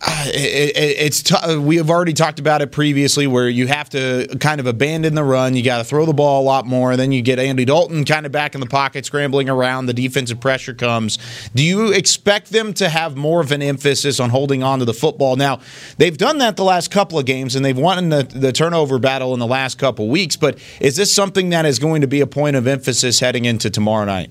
Ah, 0.05 0.25
it, 0.27 0.75
it, 0.75 0.97
it's 0.99 1.23
t- 1.23 1.35
uh, 1.35 1.57
we 1.61 1.77
have 1.77 1.89
already 1.89 2.11
talked 2.11 2.37
about 2.37 2.61
it 2.61 2.73
previously 2.73 3.25
where 3.25 3.47
you 3.47 3.67
have 3.67 3.89
to 3.91 4.27
kind 4.41 4.59
of 4.59 4.67
abandon 4.67 5.15
the 5.15 5.23
run. 5.23 5.55
You 5.55 5.63
got 5.63 5.77
to 5.77 5.85
throw 5.85 6.05
the 6.05 6.13
ball 6.13 6.41
a 6.41 6.45
lot 6.45 6.65
more. 6.65 6.97
Then 6.97 7.13
you 7.13 7.21
get 7.21 7.39
Andy 7.39 7.63
Dalton 7.63 8.03
kind 8.03 8.25
of 8.25 8.31
back 8.31 8.53
in 8.53 8.59
the 8.59 8.67
pocket 8.67 9.05
scrambling 9.05 9.49
around. 9.49 9.85
The 9.85 9.93
defensive 9.93 10.41
pressure 10.41 10.73
comes. 10.73 11.17
Do 11.55 11.63
you 11.63 11.93
expect 11.93 12.51
them 12.51 12.73
to 12.75 12.89
have 12.89 13.15
more 13.15 13.39
of 13.39 13.53
an 13.53 13.61
emphasis 13.61 14.19
on 14.19 14.29
holding 14.29 14.61
on 14.61 14.79
to 14.79 14.85
the 14.85 14.93
football? 14.93 15.37
Now 15.37 15.61
they've 15.97 16.17
done 16.17 16.39
that 16.39 16.57
the 16.57 16.65
last 16.65 16.91
couple 16.91 17.17
of 17.17 17.25
games 17.25 17.55
and 17.55 17.63
they've 17.63 17.77
won 17.77 18.09
the, 18.09 18.23
the 18.23 18.51
turnover 18.51 18.99
battle 18.99 19.33
in 19.33 19.39
the 19.39 19.47
last 19.47 19.79
couple 19.79 20.05
of 20.05 20.11
weeks 20.11 20.35
but 20.35 20.57
is 20.79 20.95
this 20.95 21.13
something 21.13 21.49
that 21.49 21.65
is 21.65 21.79
going 21.79 22.01
to 22.01 22.07
be 22.07 22.21
a 22.21 22.27
point 22.27 22.55
of 22.55 22.67
emphasis 22.67 23.19
heading 23.19 23.45
into 23.45 23.69
tomorrow 23.69 24.05
night 24.05 24.29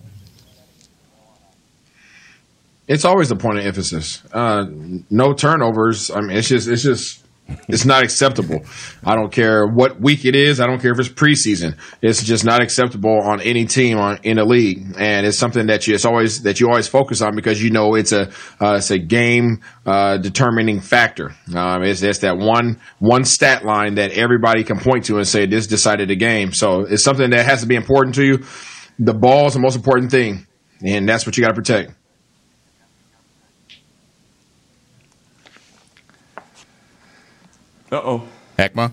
it's 2.89 3.05
always 3.05 3.31
a 3.31 3.37
point 3.37 3.59
of 3.59 3.67
emphasis. 3.67 4.23
Uh, 4.33 4.67
no 5.11 5.33
turnovers. 5.33 6.11
I 6.11 6.21
mean, 6.21 6.37
it's 6.37 6.49
just, 6.49 6.69
it's 6.69 6.83
just, 6.83 7.23
it's 7.69 7.85
not 7.85 8.03
acceptable. 8.03 8.65
I 9.05 9.15
don't 9.15 9.31
care 9.33 9.67
what 9.67 10.01
week 10.01 10.25
it 10.25 10.35
is. 10.35 10.61
I 10.61 10.67
don't 10.67 10.81
care 10.81 10.93
if 10.93 10.99
it's 10.99 11.09
preseason. 11.09 11.77
It's 12.01 12.23
just 12.23 12.45
not 12.45 12.63
acceptable 12.63 13.21
on 13.21 13.41
any 13.41 13.65
team 13.67 13.99
on 13.99 14.19
in 14.23 14.37
the 14.37 14.45
league, 14.45 14.95
and 14.99 15.27
it's 15.27 15.39
something 15.39 15.67
that 15.67 15.87
you 15.87 15.95
it's 15.95 16.05
always 16.05 16.43
that 16.43 16.61
you 16.61 16.69
always 16.69 16.89
focus 16.89 17.21
on 17.21 17.37
because 17.37 17.63
you 17.63 17.71
know 17.71 17.95
it's 17.95 18.13
a 18.13 18.31
uh, 18.61 18.77
it's 18.77 18.91
a 18.91 18.99
game 18.99 19.61
uh, 19.85 20.19
determining 20.19 20.81
factor. 20.81 21.35
Um, 21.55 21.83
it's, 21.83 22.03
it's 22.03 22.21
that 22.21 22.39
one 22.39 22.81
one 22.99 23.25
stat 23.25 23.65
line 23.65 23.97
that 23.97 24.13
everybody 24.13 24.65
can 24.65 24.79
point 24.79 25.07
to 25.07 25.19
and 25.19 25.27
say 25.27 25.47
this 25.47 25.67
decided 25.67 26.09
the 26.09 26.17
game. 26.17 26.53
So 26.53 26.81
it's 26.81 27.05
something 27.05 27.31
that 27.31 27.45
has 27.45 27.61
to 27.63 27.67
be 27.67 27.75
important 27.75 28.15
to 28.17 28.25
you. 28.25 28.45
The 28.99 29.15
ball 29.15 29.49
is 29.49 29.55
the 29.55 29.61
most 29.61 29.77
important 29.77 30.11
thing, 30.11 30.47
and 30.85 31.09
that's 31.09 31.27
what 31.27 31.37
you 31.37 31.43
got 31.43 31.49
to 31.49 31.55
protect. 31.55 31.93
Uh 37.93 38.01
oh. 38.03 38.29
Heckma. 38.59 38.91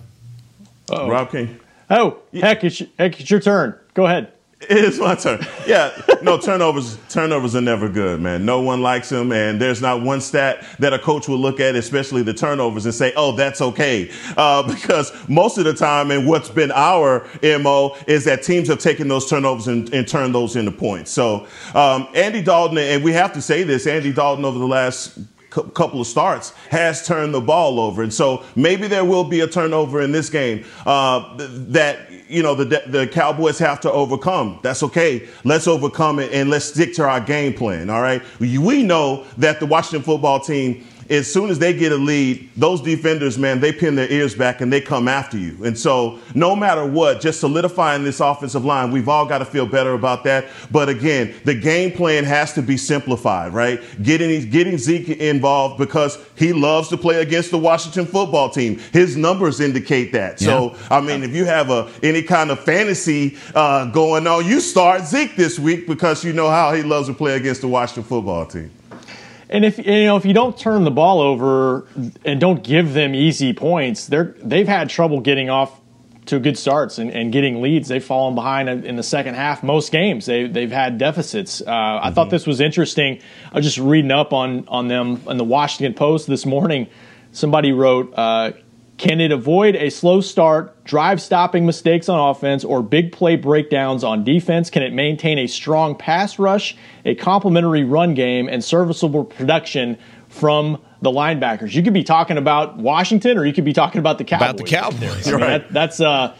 Uh-oh. 0.90 1.08
Rob 1.08 1.30
King. 1.30 1.58
Oh, 1.88 2.18
heck, 2.34 2.62
it's, 2.64 2.82
heck, 2.98 3.18
it's 3.18 3.30
your 3.30 3.40
turn. 3.40 3.74
Go 3.94 4.04
ahead. 4.04 4.32
It's 4.60 4.98
my 4.98 5.14
turn. 5.14 5.40
Yeah, 5.66 5.90
no 6.20 6.38
turnovers. 6.38 6.98
Turnovers 7.08 7.56
are 7.56 7.62
never 7.62 7.88
good, 7.88 8.20
man. 8.20 8.44
No 8.44 8.60
one 8.60 8.82
likes 8.82 9.08
them, 9.08 9.32
and 9.32 9.58
there's 9.58 9.80
not 9.80 10.02
one 10.02 10.20
stat 10.20 10.66
that 10.80 10.92
a 10.92 10.98
coach 10.98 11.28
will 11.28 11.38
look 11.38 11.60
at, 11.60 11.76
especially 11.76 12.22
the 12.22 12.34
turnovers, 12.34 12.84
and 12.84 12.94
say, 12.94 13.14
"Oh, 13.16 13.34
that's 13.34 13.62
okay," 13.62 14.10
uh, 14.36 14.62
because 14.70 15.12
most 15.30 15.56
of 15.56 15.64
the 15.64 15.72
time, 15.72 16.10
and 16.10 16.26
what's 16.26 16.50
been 16.50 16.70
our 16.72 17.26
mo 17.42 17.96
is 18.06 18.26
that 18.26 18.42
teams 18.42 18.68
have 18.68 18.80
taken 18.80 19.08
those 19.08 19.30
turnovers 19.30 19.66
and, 19.66 19.92
and 19.94 20.06
turned 20.06 20.34
those 20.34 20.56
into 20.56 20.72
points. 20.72 21.10
So, 21.10 21.46
um, 21.74 22.06
Andy 22.14 22.42
Dalton, 22.42 22.76
and 22.76 23.02
we 23.02 23.14
have 23.14 23.32
to 23.32 23.40
say 23.40 23.62
this: 23.62 23.86
Andy 23.86 24.12
Dalton 24.12 24.44
over 24.44 24.58
the 24.58 24.68
last 24.68 25.18
couple 25.50 26.00
of 26.00 26.06
starts 26.06 26.50
has 26.70 27.06
turned 27.06 27.34
the 27.34 27.40
ball 27.40 27.80
over. 27.80 28.02
And 28.02 28.12
so 28.12 28.44
maybe 28.54 28.86
there 28.86 29.04
will 29.04 29.24
be 29.24 29.40
a 29.40 29.46
turnover 29.46 30.00
in 30.00 30.12
this 30.12 30.30
game 30.30 30.64
uh, 30.86 31.36
that 31.36 32.10
you 32.28 32.42
know 32.42 32.54
the 32.54 32.64
the 32.86 33.06
Cowboys 33.08 33.58
have 33.58 33.80
to 33.80 33.90
overcome. 33.90 34.60
That's 34.62 34.82
okay. 34.84 35.28
Let's 35.44 35.66
overcome 35.66 36.20
it 36.20 36.32
and 36.32 36.48
let's 36.48 36.66
stick 36.66 36.94
to 36.94 37.04
our 37.04 37.20
game 37.20 37.54
plan. 37.54 37.90
All 37.90 38.02
right. 38.02 38.22
We 38.38 38.82
know 38.82 39.26
that 39.38 39.60
the 39.60 39.66
Washington 39.66 40.02
football 40.02 40.40
team 40.40 40.86
as 41.10 41.30
soon 41.30 41.50
as 41.50 41.58
they 41.58 41.72
get 41.72 41.90
a 41.90 41.96
lead, 41.96 42.48
those 42.56 42.80
defenders, 42.80 43.36
man, 43.36 43.58
they 43.58 43.72
pin 43.72 43.96
their 43.96 44.10
ears 44.10 44.34
back 44.34 44.60
and 44.60 44.72
they 44.72 44.80
come 44.80 45.08
after 45.08 45.36
you. 45.36 45.64
And 45.64 45.76
so, 45.76 46.20
no 46.36 46.54
matter 46.54 46.86
what, 46.86 47.20
just 47.20 47.40
solidifying 47.40 48.04
this 48.04 48.20
offensive 48.20 48.64
line, 48.64 48.92
we've 48.92 49.08
all 49.08 49.26
got 49.26 49.38
to 49.38 49.44
feel 49.44 49.66
better 49.66 49.94
about 49.94 50.22
that. 50.24 50.46
But 50.70 50.88
again, 50.88 51.34
the 51.44 51.54
game 51.54 51.90
plan 51.90 52.22
has 52.24 52.52
to 52.54 52.62
be 52.62 52.76
simplified, 52.76 53.52
right? 53.52 53.80
Getting 54.02 54.48
getting 54.50 54.78
Zeke 54.78 55.08
involved 55.08 55.78
because 55.78 56.16
he 56.36 56.52
loves 56.52 56.88
to 56.90 56.96
play 56.96 57.20
against 57.20 57.50
the 57.50 57.58
Washington 57.58 58.06
football 58.06 58.48
team. 58.48 58.78
His 58.92 59.16
numbers 59.16 59.58
indicate 59.60 60.12
that. 60.12 60.40
Yeah. 60.40 60.46
So, 60.46 60.76
I 60.90 61.00
mean, 61.00 61.24
if 61.24 61.34
you 61.34 61.44
have 61.44 61.70
a 61.70 61.90
any 62.04 62.22
kind 62.22 62.52
of 62.52 62.60
fantasy 62.60 63.36
uh, 63.56 63.86
going 63.86 64.28
on, 64.28 64.46
you 64.46 64.60
start 64.60 65.02
Zeke 65.02 65.34
this 65.34 65.58
week 65.58 65.88
because 65.88 66.24
you 66.24 66.32
know 66.32 66.48
how 66.48 66.72
he 66.72 66.82
loves 66.82 67.08
to 67.08 67.14
play 67.14 67.34
against 67.34 67.62
the 67.62 67.68
Washington 67.68 68.04
football 68.04 68.46
team. 68.46 68.70
And 69.50 69.64
if 69.64 69.78
you 69.78 70.04
know 70.04 70.16
if 70.16 70.24
you 70.24 70.32
don't 70.32 70.56
turn 70.56 70.84
the 70.84 70.92
ball 70.92 71.20
over 71.20 71.88
and 72.24 72.40
don't 72.40 72.62
give 72.62 72.94
them 72.94 73.14
easy 73.16 73.52
points, 73.52 74.06
they're 74.06 74.36
they've 74.42 74.68
had 74.68 74.88
trouble 74.88 75.20
getting 75.20 75.50
off 75.50 75.78
to 76.26 76.38
good 76.38 76.56
starts 76.56 76.98
and, 76.98 77.10
and 77.10 77.32
getting 77.32 77.60
leads. 77.60 77.88
They've 77.88 78.04
fallen 78.04 78.36
behind 78.36 78.68
in 78.68 78.94
the 78.94 79.02
second 79.02 79.34
half 79.34 79.64
most 79.64 79.90
games. 79.90 80.26
They 80.26 80.46
they've 80.46 80.70
had 80.70 80.98
deficits. 80.98 81.60
Uh, 81.60 81.64
mm-hmm. 81.64 82.06
I 82.06 82.10
thought 82.12 82.26
mm-hmm. 82.26 82.30
this 82.30 82.46
was 82.46 82.60
interesting. 82.60 83.20
I 83.52 83.56
was 83.56 83.66
just 83.66 83.78
reading 83.78 84.12
up 84.12 84.32
on 84.32 84.68
on 84.68 84.86
them 84.86 85.20
in 85.28 85.36
the 85.36 85.44
Washington 85.44 85.94
Post 85.94 86.28
this 86.28 86.46
morning. 86.46 86.86
Somebody 87.32 87.72
wrote. 87.72 88.14
Uh, 88.16 88.52
can 89.00 89.18
it 89.18 89.32
avoid 89.32 89.76
a 89.76 89.88
slow 89.88 90.20
start, 90.20 90.84
drive 90.84 91.22
stopping 91.22 91.64
mistakes 91.64 92.10
on 92.10 92.20
offense, 92.20 92.64
or 92.64 92.82
big 92.82 93.12
play 93.12 93.34
breakdowns 93.34 94.04
on 94.04 94.24
defense? 94.24 94.68
Can 94.68 94.82
it 94.82 94.92
maintain 94.92 95.38
a 95.38 95.46
strong 95.46 95.94
pass 95.94 96.38
rush, 96.38 96.76
a 97.06 97.14
complementary 97.14 97.82
run 97.82 98.12
game, 98.12 98.46
and 98.46 98.62
serviceable 98.62 99.24
production 99.24 99.96
from 100.28 100.78
the 101.00 101.10
linebackers? 101.10 101.74
You 101.74 101.82
could 101.82 101.94
be 101.94 102.04
talking 102.04 102.36
about 102.36 102.76
Washington, 102.76 103.38
or 103.38 103.46
you 103.46 103.54
could 103.54 103.64
be 103.64 103.72
talking 103.72 104.00
about 104.00 104.18
the 104.18 104.24
Cowboys. 104.24 104.50
About 104.50 104.56
the 104.58 104.64
Cowboys, 104.64 105.28
I 105.28 105.30
mean, 105.30 105.40
right? 105.40 105.62
That, 105.62 105.72
that's 105.72 106.00
uh, 106.00 106.36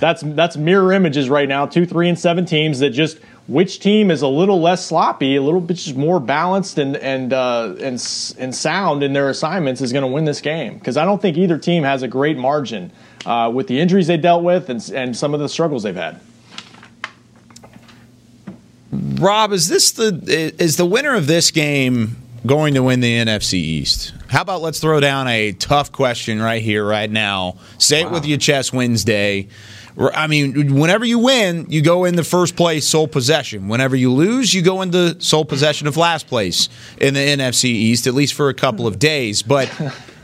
that's 0.00 0.22
that's 0.24 0.56
mirror 0.56 0.92
images 0.92 1.30
right 1.30 1.48
now. 1.48 1.66
Two, 1.66 1.86
three, 1.86 2.08
and 2.08 2.18
seven 2.18 2.44
teams 2.44 2.80
that 2.80 2.90
just 2.90 3.20
which 3.50 3.80
team 3.80 4.12
is 4.12 4.22
a 4.22 4.28
little 4.28 4.60
less 4.60 4.86
sloppy, 4.86 5.34
a 5.34 5.42
little 5.42 5.60
bit 5.60 5.74
just 5.74 5.96
more 5.96 6.20
balanced 6.20 6.78
and 6.78 6.96
and 6.96 7.32
uh, 7.32 7.74
and 7.80 8.00
and 8.38 8.54
sound 8.54 9.02
in 9.02 9.12
their 9.12 9.28
assignments 9.28 9.80
is 9.80 9.92
going 9.92 10.04
to 10.04 10.08
win 10.08 10.24
this 10.24 10.40
game. 10.40 10.74
Because 10.74 10.96
I 10.96 11.04
don't 11.04 11.20
think 11.20 11.36
either 11.36 11.58
team 11.58 11.82
has 11.82 12.04
a 12.04 12.08
great 12.08 12.38
margin 12.38 12.92
uh, 13.26 13.50
with 13.52 13.66
the 13.66 13.80
injuries 13.80 14.06
they 14.06 14.16
dealt 14.16 14.44
with 14.44 14.70
and 14.70 14.88
and 14.90 15.16
some 15.16 15.34
of 15.34 15.40
the 15.40 15.48
struggles 15.48 15.82
they've 15.82 15.96
had. 15.96 16.20
Rob, 18.92 19.52
is 19.52 19.68
this 19.68 19.90
the 19.90 20.54
is 20.58 20.76
the 20.76 20.86
winner 20.86 21.16
of 21.16 21.26
this 21.26 21.50
game 21.50 22.16
going 22.46 22.74
to 22.74 22.84
win 22.84 23.00
the 23.00 23.18
NFC 23.18 23.54
East? 23.54 24.14
How 24.28 24.42
about 24.42 24.62
let's 24.62 24.78
throw 24.78 25.00
down 25.00 25.26
a 25.26 25.50
tough 25.52 25.90
question 25.90 26.40
right 26.40 26.62
here, 26.62 26.86
right 26.86 27.10
now. 27.10 27.56
Say 27.78 28.04
wow. 28.04 28.10
it 28.10 28.12
with 28.12 28.26
your 28.26 28.38
chest 28.38 28.72
Wednesday. 28.72 29.48
I 29.98 30.26
mean, 30.26 30.74
whenever 30.74 31.04
you 31.04 31.18
win, 31.18 31.66
you 31.68 31.82
go 31.82 32.04
in 32.04 32.16
the 32.16 32.24
first 32.24 32.56
place, 32.56 32.86
sole 32.86 33.08
possession. 33.08 33.68
Whenever 33.68 33.96
you 33.96 34.12
lose, 34.12 34.54
you 34.54 34.62
go 34.62 34.82
into 34.82 35.20
sole 35.20 35.44
possession 35.44 35.86
of 35.86 35.96
last 35.96 36.26
place 36.26 36.68
in 36.98 37.14
the 37.14 37.20
NFC 37.20 37.64
East, 37.64 38.06
at 38.06 38.14
least 38.14 38.34
for 38.34 38.48
a 38.48 38.54
couple 38.54 38.86
of 38.86 38.98
days. 38.98 39.42
But 39.42 39.70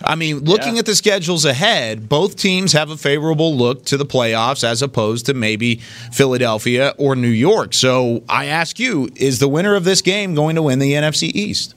I 0.04 0.14
mean, 0.14 0.38
looking 0.44 0.74
yeah. 0.74 0.80
at 0.80 0.86
the 0.86 0.94
schedules 0.94 1.44
ahead, 1.44 2.08
both 2.08 2.36
teams 2.36 2.72
have 2.72 2.90
a 2.90 2.96
favorable 2.96 3.56
look 3.56 3.84
to 3.86 3.96
the 3.96 4.06
playoffs 4.06 4.64
as 4.64 4.82
opposed 4.82 5.26
to 5.26 5.34
maybe 5.34 5.76
Philadelphia 6.12 6.94
or 6.96 7.16
New 7.16 7.28
York. 7.28 7.74
So 7.74 8.22
I 8.28 8.46
ask 8.46 8.78
you, 8.78 9.10
is 9.16 9.38
the 9.38 9.48
winner 9.48 9.74
of 9.74 9.84
this 9.84 10.00
game 10.00 10.34
going 10.34 10.56
to 10.56 10.62
win 10.62 10.78
the 10.78 10.92
NFC 10.92 11.30
East? 11.34 11.74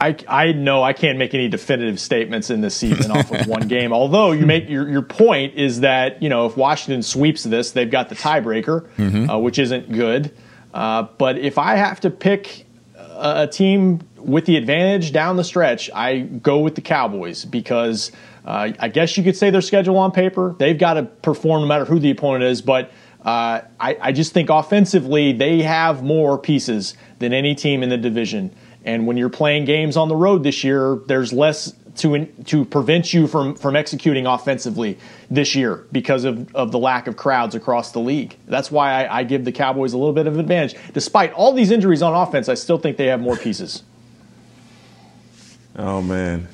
I, 0.00 0.16
I 0.28 0.52
know 0.52 0.82
I 0.82 0.92
can't 0.92 1.18
make 1.18 1.34
any 1.34 1.48
definitive 1.48 1.98
statements 1.98 2.50
in 2.50 2.60
this 2.60 2.76
season 2.76 3.10
off 3.10 3.32
of 3.32 3.46
one 3.46 3.66
game. 3.68 3.92
Although 3.92 4.32
you 4.32 4.46
make 4.46 4.68
your, 4.68 4.88
your 4.88 5.02
point 5.02 5.54
is 5.54 5.80
that 5.80 6.22
you 6.22 6.28
know 6.28 6.46
if 6.46 6.56
Washington 6.56 7.02
sweeps 7.02 7.42
this, 7.42 7.72
they've 7.72 7.90
got 7.90 8.08
the 8.08 8.14
tiebreaker, 8.14 8.88
mm-hmm. 8.96 9.28
uh, 9.28 9.38
which 9.38 9.58
isn't 9.58 9.90
good. 9.92 10.34
Uh, 10.72 11.04
but 11.18 11.38
if 11.38 11.58
I 11.58 11.76
have 11.76 12.00
to 12.00 12.10
pick 12.10 12.66
a, 12.94 13.42
a, 13.42 13.46
team 13.46 14.00
with 14.16 14.44
the 14.44 14.56
advantage 14.56 15.12
down 15.12 15.36
the 15.36 15.44
stretch, 15.44 15.90
I 15.92 16.20
go 16.20 16.58
with 16.58 16.74
the 16.74 16.82
Cowboys 16.82 17.44
because 17.44 18.12
uh, 18.44 18.72
I 18.78 18.88
guess 18.88 19.16
you 19.16 19.24
could 19.24 19.36
say 19.36 19.50
their 19.50 19.62
schedule 19.62 19.96
on 19.96 20.12
paper 20.12 20.54
they've 20.58 20.78
got 20.78 20.94
to 20.94 21.04
perform 21.04 21.62
no 21.62 21.66
matter 21.66 21.84
who 21.84 21.98
the 21.98 22.10
opponent 22.10 22.44
is, 22.44 22.62
but. 22.62 22.90
Uh, 23.20 23.62
I, 23.80 23.96
I 24.00 24.12
just 24.12 24.32
think 24.32 24.48
offensively 24.48 25.32
they 25.32 25.62
have 25.62 26.04
more 26.04 26.38
pieces 26.38 26.94
than 27.18 27.32
any 27.32 27.56
team 27.56 27.82
in 27.82 27.88
the 27.88 27.96
division. 27.96 28.54
And 28.88 29.06
when 29.06 29.18
you're 29.18 29.28
playing 29.28 29.66
games 29.66 29.98
on 29.98 30.08
the 30.08 30.16
road 30.16 30.42
this 30.42 30.64
year, 30.64 30.98
there's 31.08 31.30
less 31.30 31.74
to 31.96 32.24
to 32.46 32.64
prevent 32.64 33.12
you 33.12 33.26
from 33.26 33.54
from 33.54 33.76
executing 33.76 34.24
offensively 34.24 34.96
this 35.30 35.54
year 35.54 35.84
because 35.92 36.24
of, 36.24 36.54
of 36.56 36.72
the 36.72 36.78
lack 36.78 37.06
of 37.06 37.14
crowds 37.14 37.54
across 37.54 37.92
the 37.92 37.98
league. 37.98 38.38
That's 38.46 38.70
why 38.70 39.04
I, 39.04 39.18
I 39.18 39.22
give 39.24 39.44
the 39.44 39.52
Cowboys 39.52 39.92
a 39.92 39.98
little 39.98 40.14
bit 40.14 40.26
of 40.26 40.38
advantage. 40.38 40.74
Despite 40.94 41.34
all 41.34 41.52
these 41.52 41.70
injuries 41.70 42.00
on 42.00 42.14
offense, 42.14 42.48
I 42.48 42.54
still 42.54 42.78
think 42.78 42.96
they 42.96 43.08
have 43.08 43.20
more 43.20 43.36
pieces. 43.36 43.82
Oh 45.76 46.00
man. 46.00 46.48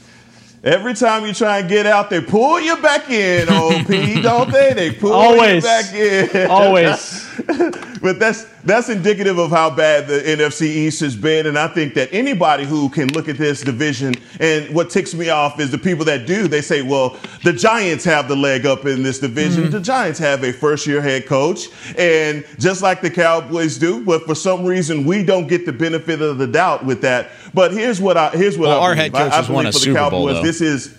Every 0.64 0.94
time 0.94 1.26
you 1.26 1.34
try 1.34 1.58
and 1.58 1.68
get 1.68 1.84
out, 1.84 2.08
they 2.08 2.22
pull 2.22 2.58
you 2.58 2.78
back 2.78 3.10
in, 3.10 3.48
OP, 3.50 3.86
don't 4.22 4.50
they? 4.50 4.72
They 4.72 4.92
pull 4.92 5.12
always, 5.12 5.56
you 5.56 5.60
back 5.60 5.94
in. 5.94 6.50
always. 6.50 7.30
but 8.00 8.18
that's 8.18 8.44
that's 8.64 8.88
indicative 8.88 9.38
of 9.38 9.50
how 9.50 9.68
bad 9.68 10.06
the 10.06 10.20
NFC 10.20 10.62
East 10.62 11.00
has 11.00 11.16
been, 11.16 11.46
and 11.46 11.58
I 11.58 11.68
think 11.68 11.92
that 11.94 12.08
anybody 12.12 12.64
who 12.64 12.88
can 12.88 13.08
look 13.08 13.28
at 13.28 13.36
this 13.36 13.60
division 13.60 14.14
and 14.40 14.74
what 14.74 14.88
ticks 14.88 15.12
me 15.14 15.28
off 15.28 15.60
is 15.60 15.70
the 15.70 15.78
people 15.78 16.06
that 16.06 16.26
do. 16.26 16.48
They 16.48 16.62
say, 16.62 16.80
"Well, 16.80 17.18
the 17.42 17.52
Giants 17.52 18.04
have 18.04 18.28
the 18.28 18.36
leg 18.36 18.64
up 18.64 18.86
in 18.86 19.02
this 19.02 19.18
division. 19.18 19.64
Mm-hmm. 19.64 19.72
The 19.72 19.80
Giants 19.80 20.18
have 20.18 20.44
a 20.44 20.52
first-year 20.52 21.02
head 21.02 21.26
coach, 21.26 21.68
and 21.98 22.44
just 22.58 22.80
like 22.80 23.02
the 23.02 23.10
Cowboys 23.10 23.76
do, 23.76 24.02
but 24.02 24.24
for 24.24 24.34
some 24.34 24.64
reason 24.64 25.04
we 25.04 25.24
don't 25.24 25.46
get 25.46 25.66
the 25.66 25.72
benefit 25.72 26.22
of 26.22 26.38
the 26.38 26.46
doubt 26.46 26.86
with 26.86 27.02
that. 27.02 27.30
But 27.52 27.72
here's 27.72 28.00
what 28.00 28.16
I 28.16 28.30
here's 28.30 28.58
what 28.58 28.68
well, 28.68 28.80
I 28.80 28.84
our 28.84 28.94
head 28.94 29.12
coach 29.12 29.32
I, 29.32 29.36
has 29.36 29.48
won 29.48 29.66
a 29.66 29.68
for 29.68 29.78
the 29.78 29.84
Super 29.84 29.98
Cowboys. 29.98 30.34
Bowl. 30.34 30.42
This 30.42 30.53
is 30.60 30.96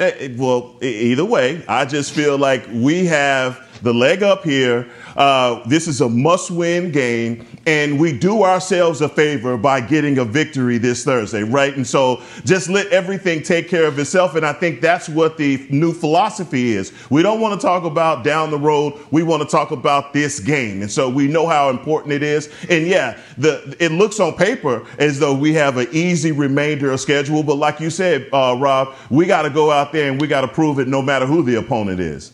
Eh, 0.00 0.28
well, 0.36 0.76
either 0.80 1.24
way, 1.24 1.64
I 1.66 1.84
just 1.84 2.12
feel 2.12 2.38
like 2.38 2.64
we 2.72 3.04
have 3.06 3.82
the 3.82 3.92
leg 3.92 4.22
up 4.22 4.44
here. 4.44 4.88
Uh, 5.16 5.66
this 5.68 5.88
is 5.88 6.00
a 6.00 6.08
must 6.08 6.52
win 6.52 6.92
game, 6.92 7.44
and 7.68 8.00
we 8.00 8.16
do 8.16 8.44
ourselves 8.44 9.02
a 9.02 9.10
favor 9.10 9.58
by 9.58 9.78
getting 9.78 10.16
a 10.16 10.24
victory 10.24 10.78
this 10.78 11.04
Thursday, 11.04 11.42
right? 11.42 11.76
And 11.76 11.86
so 11.86 12.22
just 12.46 12.70
let 12.70 12.86
everything 12.86 13.42
take 13.42 13.68
care 13.68 13.84
of 13.84 13.98
itself. 13.98 14.36
And 14.36 14.46
I 14.46 14.54
think 14.54 14.80
that's 14.80 15.06
what 15.06 15.36
the 15.36 15.66
new 15.68 15.92
philosophy 15.92 16.72
is. 16.72 16.94
We 17.10 17.22
don't 17.22 17.42
want 17.42 17.60
to 17.60 17.66
talk 17.66 17.84
about 17.84 18.24
down 18.24 18.50
the 18.50 18.58
road, 18.58 18.98
we 19.10 19.22
want 19.22 19.42
to 19.42 19.48
talk 19.50 19.70
about 19.70 20.14
this 20.14 20.40
game. 20.40 20.80
And 20.80 20.90
so 20.90 21.10
we 21.10 21.28
know 21.28 21.46
how 21.46 21.68
important 21.68 22.14
it 22.14 22.22
is. 22.22 22.50
And 22.70 22.86
yeah, 22.86 23.20
the, 23.36 23.76
it 23.78 23.92
looks 23.92 24.18
on 24.18 24.32
paper 24.32 24.86
as 24.98 25.18
though 25.18 25.34
we 25.34 25.52
have 25.52 25.76
an 25.76 25.88
easy 25.92 26.32
remainder 26.32 26.90
of 26.90 27.00
schedule. 27.00 27.42
But 27.42 27.56
like 27.56 27.80
you 27.80 27.90
said, 27.90 28.30
uh, 28.32 28.56
Rob, 28.58 28.94
we 29.10 29.26
got 29.26 29.42
to 29.42 29.50
go 29.50 29.70
out 29.70 29.92
there 29.92 30.10
and 30.10 30.18
we 30.18 30.26
got 30.26 30.40
to 30.40 30.48
prove 30.48 30.78
it 30.78 30.88
no 30.88 31.02
matter 31.02 31.26
who 31.26 31.42
the 31.42 31.56
opponent 31.56 32.00
is. 32.00 32.32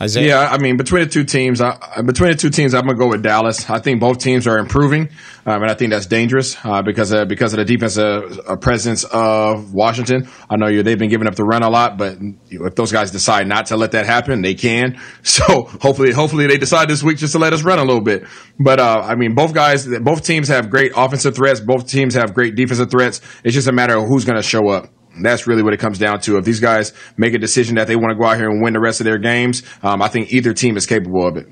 Isaiah? 0.00 0.28
Yeah, 0.28 0.48
I 0.50 0.58
mean, 0.58 0.76
between 0.76 1.04
the 1.04 1.08
two 1.08 1.24
teams, 1.24 1.60
I, 1.60 1.76
between 2.02 2.30
the 2.30 2.36
two 2.36 2.50
teams, 2.50 2.74
I'm 2.74 2.86
gonna 2.86 2.98
go 2.98 3.08
with 3.08 3.22
Dallas. 3.22 3.68
I 3.68 3.80
think 3.80 4.00
both 4.00 4.18
teams 4.18 4.46
are 4.46 4.58
improving, 4.58 5.08
um, 5.46 5.62
and 5.62 5.70
I 5.70 5.74
think 5.74 5.90
that's 5.92 6.06
dangerous 6.06 6.56
uh, 6.64 6.82
because 6.82 7.12
of, 7.12 7.28
because 7.28 7.52
of 7.52 7.58
the 7.58 7.64
defensive 7.64 8.38
uh, 8.46 8.56
presence 8.56 9.04
of 9.04 9.74
Washington. 9.74 10.28
I 10.48 10.56
know 10.56 10.68
you 10.68 10.82
they've 10.82 10.98
been 10.98 11.10
giving 11.10 11.26
up 11.26 11.34
the 11.34 11.44
run 11.44 11.62
a 11.62 11.70
lot, 11.70 11.98
but 11.98 12.18
if 12.50 12.74
those 12.76 12.92
guys 12.92 13.10
decide 13.10 13.48
not 13.48 13.66
to 13.66 13.76
let 13.76 13.92
that 13.92 14.06
happen, 14.06 14.42
they 14.42 14.54
can. 14.54 14.98
So 15.22 15.44
hopefully, 15.80 16.12
hopefully 16.12 16.46
they 16.46 16.58
decide 16.58 16.88
this 16.88 17.02
week 17.02 17.18
just 17.18 17.32
to 17.32 17.38
let 17.38 17.52
us 17.52 17.62
run 17.62 17.78
a 17.78 17.84
little 17.84 18.02
bit. 18.02 18.26
But 18.58 18.80
uh, 18.80 19.00
I 19.04 19.14
mean, 19.14 19.34
both 19.34 19.54
guys, 19.54 19.86
both 19.86 20.24
teams 20.24 20.48
have 20.48 20.70
great 20.70 20.92
offensive 20.96 21.36
threats. 21.36 21.60
Both 21.60 21.88
teams 21.88 22.14
have 22.14 22.34
great 22.34 22.56
defensive 22.56 22.90
threats. 22.90 23.20
It's 23.44 23.54
just 23.54 23.68
a 23.68 23.72
matter 23.72 23.96
of 23.96 24.08
who's 24.08 24.24
gonna 24.24 24.42
show 24.42 24.68
up. 24.68 24.88
That's 25.18 25.46
really 25.46 25.62
what 25.62 25.72
it 25.74 25.78
comes 25.78 25.98
down 25.98 26.20
to. 26.22 26.38
If 26.38 26.44
these 26.44 26.60
guys 26.60 26.92
make 27.16 27.34
a 27.34 27.38
decision 27.38 27.76
that 27.76 27.88
they 27.88 27.96
want 27.96 28.10
to 28.10 28.14
go 28.14 28.24
out 28.24 28.36
here 28.36 28.48
and 28.48 28.62
win 28.62 28.72
the 28.72 28.80
rest 28.80 29.00
of 29.00 29.04
their 29.04 29.18
games, 29.18 29.62
um, 29.82 30.02
I 30.02 30.08
think 30.08 30.32
either 30.32 30.54
team 30.54 30.76
is 30.76 30.86
capable 30.86 31.26
of 31.26 31.36
it. 31.36 31.48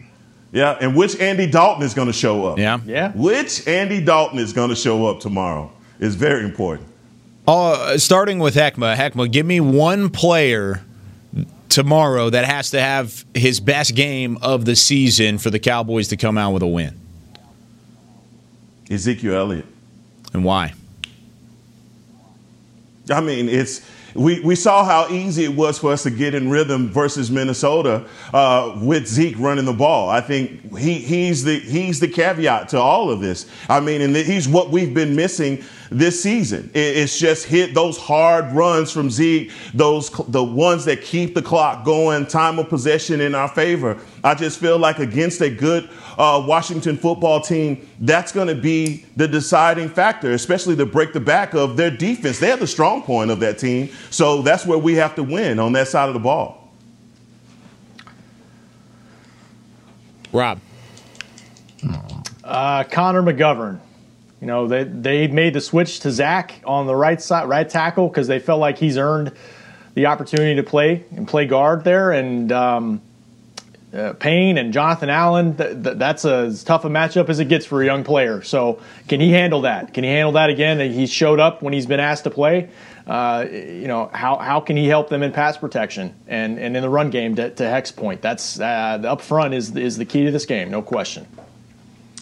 Yeah, 0.52 0.78
and 0.80 0.96
which 0.96 1.18
Andy 1.20 1.46
Dalton 1.46 1.82
is 1.82 1.92
going 1.92 2.06
to 2.06 2.12
show 2.12 2.46
up? 2.46 2.58
Yeah, 2.58 2.80
yeah. 2.86 3.12
Which 3.12 3.66
Andy 3.68 4.02
Dalton 4.02 4.38
is 4.38 4.52
going 4.52 4.70
to 4.70 4.76
show 4.76 5.06
up 5.06 5.20
tomorrow 5.20 5.72
is 5.98 6.14
very 6.14 6.44
important. 6.44 6.88
Uh, 7.46 7.98
starting 7.98 8.38
with 8.38 8.54
Heckma, 8.54 8.94
Heckma, 8.94 9.30
give 9.30 9.44
me 9.44 9.60
one 9.60 10.10
player 10.10 10.82
tomorrow 11.68 12.30
that 12.30 12.44
has 12.44 12.70
to 12.70 12.80
have 12.80 13.24
his 13.34 13.60
best 13.60 13.94
game 13.94 14.38
of 14.42 14.64
the 14.64 14.76
season 14.76 15.38
for 15.38 15.50
the 15.50 15.58
Cowboys 15.58 16.08
to 16.08 16.16
come 16.16 16.38
out 16.38 16.52
with 16.52 16.62
a 16.62 16.66
win. 16.66 16.98
Ezekiel 18.90 19.34
Elliott. 19.34 19.66
And 20.32 20.44
why? 20.44 20.74
I 23.10 23.20
mean, 23.20 23.48
it's 23.48 23.86
we, 24.14 24.40
we 24.40 24.54
saw 24.54 24.84
how 24.84 25.08
easy 25.08 25.44
it 25.44 25.54
was 25.54 25.78
for 25.78 25.92
us 25.92 26.02
to 26.04 26.10
get 26.10 26.34
in 26.34 26.50
rhythm 26.50 26.88
versus 26.88 27.30
Minnesota 27.30 28.06
uh, 28.32 28.78
with 28.82 29.06
Zeke 29.06 29.38
running 29.38 29.64
the 29.64 29.72
ball. 29.72 30.08
I 30.08 30.20
think 30.20 30.76
he, 30.76 30.94
he's 30.94 31.44
the 31.44 31.58
he's 31.58 32.00
the 32.00 32.08
caveat 32.08 32.70
to 32.70 32.80
all 32.80 33.10
of 33.10 33.20
this. 33.20 33.50
I 33.68 33.80
mean, 33.80 34.00
and 34.00 34.16
he's 34.16 34.48
what 34.48 34.70
we've 34.70 34.94
been 34.94 35.14
missing 35.14 35.62
this 35.90 36.22
season. 36.22 36.70
It's 36.74 37.18
just 37.18 37.46
hit 37.46 37.74
those 37.74 37.96
hard 37.96 38.52
runs 38.52 38.90
from 38.90 39.10
Zeke, 39.10 39.52
those 39.74 40.10
the 40.28 40.42
ones 40.44 40.84
that 40.86 41.02
keep 41.02 41.34
the 41.34 41.42
clock 41.42 41.84
going, 41.84 42.26
time 42.26 42.58
of 42.58 42.68
possession 42.68 43.20
in 43.20 43.34
our 43.34 43.48
favor. 43.48 43.98
I 44.24 44.34
just 44.34 44.58
feel 44.58 44.78
like 44.78 44.98
against 44.98 45.40
a 45.42 45.50
good 45.50 45.88
uh, 46.18 46.44
Washington 46.44 46.96
football 46.96 47.40
team, 47.40 47.88
that's 48.00 48.32
going 48.32 48.48
to 48.48 48.54
be 48.54 49.06
the 49.16 49.28
deciding 49.28 49.88
factor, 49.88 50.32
especially 50.32 50.76
to 50.76 50.84
break 50.84 51.12
the 51.12 51.20
back 51.20 51.54
of 51.54 51.76
their 51.76 51.90
defense. 51.90 52.40
They're 52.40 52.56
the 52.56 52.66
strong 52.66 53.02
point 53.02 53.30
of 53.30 53.40
that 53.40 53.58
team, 53.58 53.88
so 54.10 54.42
that's 54.42 54.66
where 54.66 54.78
we 54.78 54.94
have 54.94 55.14
to 55.14 55.22
win 55.22 55.58
on 55.58 55.72
that 55.72 55.88
side 55.88 56.08
of 56.08 56.14
the 56.14 56.20
ball. 56.20 56.74
Rob. 60.32 60.60
Uh, 62.44 62.84
Connor 62.84 63.22
McGovern. 63.22 63.78
You 64.40 64.46
know, 64.46 64.68
they, 64.68 64.84
they 64.84 65.26
made 65.28 65.54
the 65.54 65.60
switch 65.60 66.00
to 66.00 66.10
Zach 66.10 66.60
on 66.64 66.86
the 66.86 66.94
right 66.94 67.20
side, 67.20 67.48
right 67.48 67.68
tackle, 67.68 68.08
because 68.08 68.26
they 68.26 68.38
felt 68.38 68.60
like 68.60 68.78
he's 68.78 68.96
earned 68.96 69.32
the 69.94 70.06
opportunity 70.06 70.54
to 70.54 70.62
play 70.62 71.04
and 71.16 71.26
play 71.26 71.46
guard 71.46 71.84
there. 71.84 72.12
And 72.12 72.52
um, 72.52 73.02
uh, 73.92 74.12
Payne 74.14 74.58
and 74.58 74.72
Jonathan 74.72 75.08
Allen, 75.08 75.56
th- 75.56 75.82
th- 75.82 75.96
that's 75.96 76.24
a, 76.24 76.34
as 76.46 76.62
tough 76.62 76.84
a 76.84 76.88
matchup 76.88 77.28
as 77.28 77.38
it 77.40 77.46
gets 77.46 77.64
for 77.64 77.82
a 77.82 77.84
young 77.84 78.04
player. 78.04 78.42
So, 78.42 78.80
can 79.08 79.20
he 79.20 79.32
handle 79.32 79.62
that? 79.62 79.94
Can 79.94 80.04
he 80.04 80.10
handle 80.10 80.32
that 80.32 80.50
again? 80.50 80.78
He 80.92 81.06
showed 81.06 81.40
up 81.40 81.62
when 81.62 81.72
he's 81.72 81.86
been 81.86 82.00
asked 82.00 82.24
to 82.24 82.30
play. 82.30 82.68
Uh, 83.06 83.46
you 83.50 83.88
know, 83.88 84.10
how, 84.12 84.36
how 84.36 84.60
can 84.60 84.76
he 84.76 84.86
help 84.86 85.08
them 85.08 85.22
in 85.22 85.32
pass 85.32 85.56
protection 85.56 86.14
and, 86.26 86.58
and 86.58 86.76
in 86.76 86.82
the 86.82 86.90
run 86.90 87.08
game 87.08 87.36
to, 87.36 87.48
to 87.50 87.66
Heck's 87.66 87.90
point? 87.90 88.20
That's 88.20 88.60
uh, 88.60 88.64
up 88.64 89.22
front 89.22 89.54
is, 89.54 89.74
is 89.74 89.96
the 89.96 90.04
key 90.04 90.26
to 90.26 90.30
this 90.30 90.44
game, 90.44 90.70
no 90.70 90.82
question. 90.82 91.26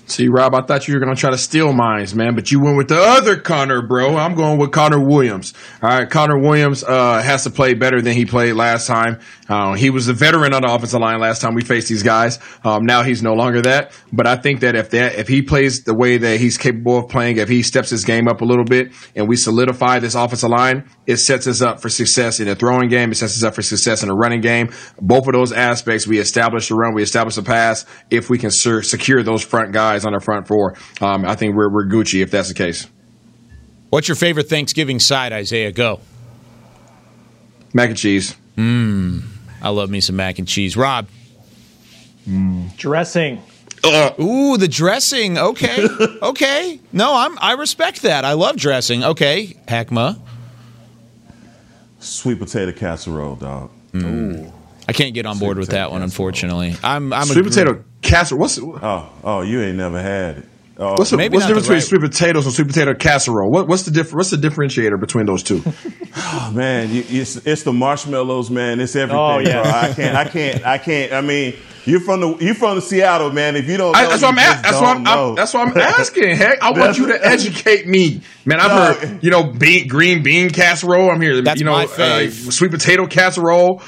See, 0.09 0.29
Rob, 0.29 0.55
I 0.55 0.62
thought 0.62 0.87
you 0.87 0.95
were 0.95 1.01
going 1.01 1.12
to 1.12 1.21
try 1.21 1.31
to 1.31 1.38
steal 1.38 1.73
mines, 1.73 2.14
man, 2.14 2.37
but 2.37 2.53
you 2.53 2.61
went 2.61 2.77
with 2.77 2.87
the 2.87 2.97
other 2.97 3.37
Connor, 3.37 3.83
bro. 3.83 4.16
I'm 4.16 4.37
going 4.37 4.57
with 4.57 4.71
Connor 4.71 5.01
Williams. 5.01 5.53
All 5.83 5.88
right, 5.88 6.09
Connor 6.09 6.38
Williams 6.38 6.85
uh, 6.85 7.21
has 7.21 7.42
to 7.42 7.51
play 7.51 7.75
better 7.75 8.01
than 8.01 8.14
he 8.14 8.25
played 8.25 8.53
last 8.53 8.87
time. 8.87 9.19
Uh, 9.49 9.75
he 9.75 9.90
was 9.90 10.07
the 10.07 10.12
veteran 10.12 10.55
on 10.55 10.62
the 10.62 10.73
offensive 10.73 11.01
line 11.01 11.19
last 11.19 11.40
time 11.40 11.55
we 11.55 11.64
faced 11.64 11.88
these 11.88 12.05
guys. 12.05 12.38
Um, 12.62 12.87
now 12.87 13.03
he's 13.03 13.21
no 13.21 13.35
longer 13.35 13.62
that. 13.62 13.92
But 14.12 14.29
I 14.29 14.37
think 14.37 14.61
that 14.61 14.77
if 14.77 14.90
that 14.90 15.16
if 15.16 15.27
he 15.27 15.42
plays 15.42 15.83
the 15.83 15.95
way 15.95 16.19
that 16.19 16.38
he's 16.38 16.57
capable 16.57 16.99
of 16.99 17.09
playing, 17.09 17.38
if 17.38 17.49
he 17.49 17.62
steps 17.62 17.90
his 17.90 18.05
game 18.05 18.29
up 18.29 18.42
a 18.42 18.45
little 18.45 18.64
bit, 18.64 18.92
and 19.16 19.29
we 19.29 19.37
solidify 19.37 19.99
this 19.99 20.14
offensive 20.14 20.51
line, 20.51 20.88
it 21.07 21.16
sets 21.16 21.49
us 21.49 21.62
up 21.62 21.81
for 21.81 21.88
success 21.88 22.38
in 22.38 22.47
the 22.47 22.55
throwing 22.55 22.88
game. 22.88 23.11
It 23.11 23.16
sets 23.16 23.37
us 23.37 23.42
up 23.42 23.55
for 23.55 23.62
success 23.62 24.03
in 24.03 24.09
the 24.09 24.14
running 24.14 24.40
game. 24.40 24.71
Both 25.01 25.27
of 25.27 25.33
those 25.33 25.53
aspects, 25.53 26.07
we 26.07 26.19
establish 26.19 26.69
the 26.69 26.77
run, 26.77 26.95
we 26.95 27.03
establish 27.03 27.35
the 27.35 27.42
pass. 27.42 27.87
If 28.09 28.31
we 28.31 28.38
can 28.38 28.51
secure 28.53 29.23
those 29.25 29.42
front 29.42 29.73
guys 29.73 29.95
on 30.04 30.12
the 30.12 30.20
front 30.20 30.46
four, 30.46 30.74
um, 31.00 31.24
I 31.24 31.35
think 31.35 31.54
we're, 31.54 31.72
we're 31.72 31.87
Gucci 31.87 32.22
if 32.22 32.30
that's 32.30 32.48
the 32.48 32.54
case. 32.54 32.87
What's 33.90 34.09
your 34.09 34.16
favorite 34.16 34.48
Thanksgiving 34.48 35.00
side, 35.00 35.32
Isaiah? 35.32 35.72
Go. 35.72 36.00
Mac 37.72 37.88
and 37.88 37.98
cheese. 37.98 38.37
Mmm. 38.56 39.22
I 39.62 39.68
love 39.70 39.90
me 39.90 40.00
some 40.00 40.16
mac 40.16 40.38
and 40.38 40.48
cheese. 40.48 40.76
Rob. 40.76 41.09
Mm. 42.28 42.76
Dressing. 42.76 43.42
Uh, 43.85 44.11
Ooh, 44.20 44.56
the 44.56 44.68
dressing. 44.68 45.38
Okay. 45.38 45.87
okay. 46.22 46.80
No, 46.92 47.14
I'm 47.14 47.38
I 47.40 47.52
respect 47.52 48.02
that. 48.02 48.24
I 48.24 48.32
love 48.32 48.56
dressing. 48.56 49.04
Okay. 49.04 49.56
Hackma. 49.68 50.18
Sweet 51.98 52.38
potato 52.38 52.72
casserole, 52.72 53.37
dog. 53.37 53.70
Mm. 53.92 54.52
I 54.88 54.92
can't 54.92 55.14
get 55.14 55.27
on 55.27 55.38
board 55.38 55.59
with 55.59 55.70
that 55.70 55.90
one, 55.90 56.03
unfortunately. 56.03 56.75
I'm 56.83 57.12
I'm 57.12 57.27
sweet 57.27 57.44
potato 57.44 57.85
casserole. 58.03 58.40
What's 58.40 58.59
oh 58.59 59.12
oh 59.25 59.42
you 59.42 59.61
ain't 59.62 59.77
never 59.77 60.01
had 60.01 60.38
it. 60.38 60.44
Oh. 60.79 60.94
What's 60.99 61.09
the, 61.09 61.16
what's 61.16 61.31
the 61.31 61.31
difference 61.31 61.46
the 61.46 61.55
right. 61.55 61.61
between 61.62 61.81
sweet 61.81 62.01
potatoes 62.03 62.44
and 62.44 62.55
sweet 62.55 62.66
potato 62.66 62.94
casserole? 62.94 63.51
What, 63.51 63.66
what's 63.66 63.85
the 63.85 63.90
diff- 63.90 64.12
What's 64.12 64.29
the 64.29 64.37
differentiator 64.37 65.01
between 65.01 65.25
those 65.25 65.42
two? 65.42 65.62
oh 66.16 66.53
man, 66.55 66.90
you, 66.92 67.03
it's, 67.09 67.37
it's 67.46 67.62
the 67.62 67.72
marshmallows, 67.72 68.51
man. 68.51 68.79
It's 68.81 68.94
everything. 68.94 69.18
Oh 69.18 69.38
yeah, 69.38 69.62
bro. 69.62 69.70
I 69.70 69.94
can't, 69.94 70.16
I 70.16 70.25
can't, 70.25 70.66
I 70.66 70.79
can't. 70.79 71.12
I 71.14 71.22
mean, 71.22 71.55
you're 71.87 72.01
from 72.01 72.20
the 72.20 72.37
you're 72.44 72.55
from 72.55 72.75
the 72.77 72.83
Seattle, 72.83 73.31
man. 73.31 73.57
If 73.57 73.68
you 73.70 73.79
don't, 73.79 73.92
know, 73.92 73.99
I, 73.99 74.07
that's, 74.07 74.22
what 74.22 74.29
I'm, 74.29 74.35
that's, 74.37 74.81
what 74.81 74.85
I'm, 74.85 75.07
I'm, 75.07 75.35
that's 75.35 75.55
what 75.55 75.69
I'm 75.69 75.79
asking. 75.79 76.37
Heck, 76.37 76.63
I 76.63 76.73
want 76.73 76.98
you 76.98 77.06
to 77.06 77.19
educate 77.27 77.87
me, 77.87 78.21
man. 78.44 78.60
I've 78.60 79.00
no. 79.00 79.08
heard 79.08 79.25
you 79.25 79.31
know 79.31 79.44
bean, 79.44 79.88
green 79.88 80.23
bean 80.23 80.50
casserole. 80.50 81.10
I'm 81.10 81.23
here. 81.23 81.40
That's 81.40 81.58
you 81.58 81.65
know, 81.65 81.73
my 81.73 81.85
uh, 81.85 82.29
sweet 82.31 82.71
potato 82.71 83.06
casserole. 83.06 83.83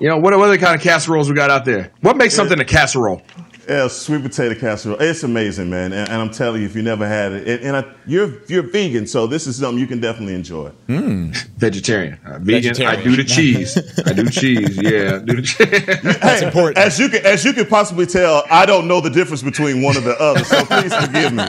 You 0.00 0.08
know 0.08 0.18
what, 0.18 0.34
what 0.34 0.48
other 0.48 0.58
kind 0.58 0.74
of 0.74 0.82
casseroles 0.82 1.28
we 1.28 1.36
got 1.36 1.50
out 1.50 1.64
there? 1.64 1.92
What 2.00 2.16
makes 2.16 2.34
something 2.34 2.58
a 2.60 2.64
casserole? 2.64 3.22
Yeah, 3.68 3.88
sweet 3.88 4.22
potato 4.22 4.58
casserole. 4.58 5.00
It's 5.00 5.22
amazing, 5.22 5.70
man. 5.70 5.92
And, 5.92 6.08
and 6.08 6.22
I'm 6.22 6.30
telling 6.30 6.60
you, 6.60 6.66
if 6.66 6.76
you 6.76 6.82
never 6.82 7.06
had 7.06 7.32
it, 7.32 7.48
and, 7.48 7.62
and 7.62 7.76
I, 7.76 7.94
you're 8.06 8.42
you're 8.46 8.62
vegan, 8.62 9.06
so 9.06 9.26
this 9.26 9.46
is 9.46 9.56
something 9.56 9.78
you 9.78 9.86
can 9.86 10.00
definitely 10.00 10.34
enjoy. 10.34 10.70
Vegetarian, 10.86 12.18
uh, 12.26 12.38
vegan. 12.40 12.82
I 12.84 13.02
do 13.02 13.16
the 13.16 13.24
cheese. 13.24 13.76
I 14.06 14.12
do 14.12 14.28
cheese. 14.28 14.76
Yeah, 14.80 15.16
I 15.16 15.18
do 15.24 15.36
the 15.36 15.42
cheese. 16.02 16.20
That's 16.20 16.42
important. 16.42 16.78
As 16.78 16.98
you 16.98 17.08
can 17.08 17.24
as 17.24 17.44
you 17.44 17.52
can 17.52 17.66
possibly 17.66 18.06
tell, 18.06 18.44
I 18.50 18.66
don't 18.66 18.86
know 18.86 19.00
the 19.00 19.10
difference 19.10 19.42
between 19.42 19.82
one 19.82 19.96
or 19.96 20.00
the 20.00 20.18
other, 20.20 20.44
so 20.44 20.64
please 20.66 20.94
forgive 20.94 21.32
me. 21.32 21.44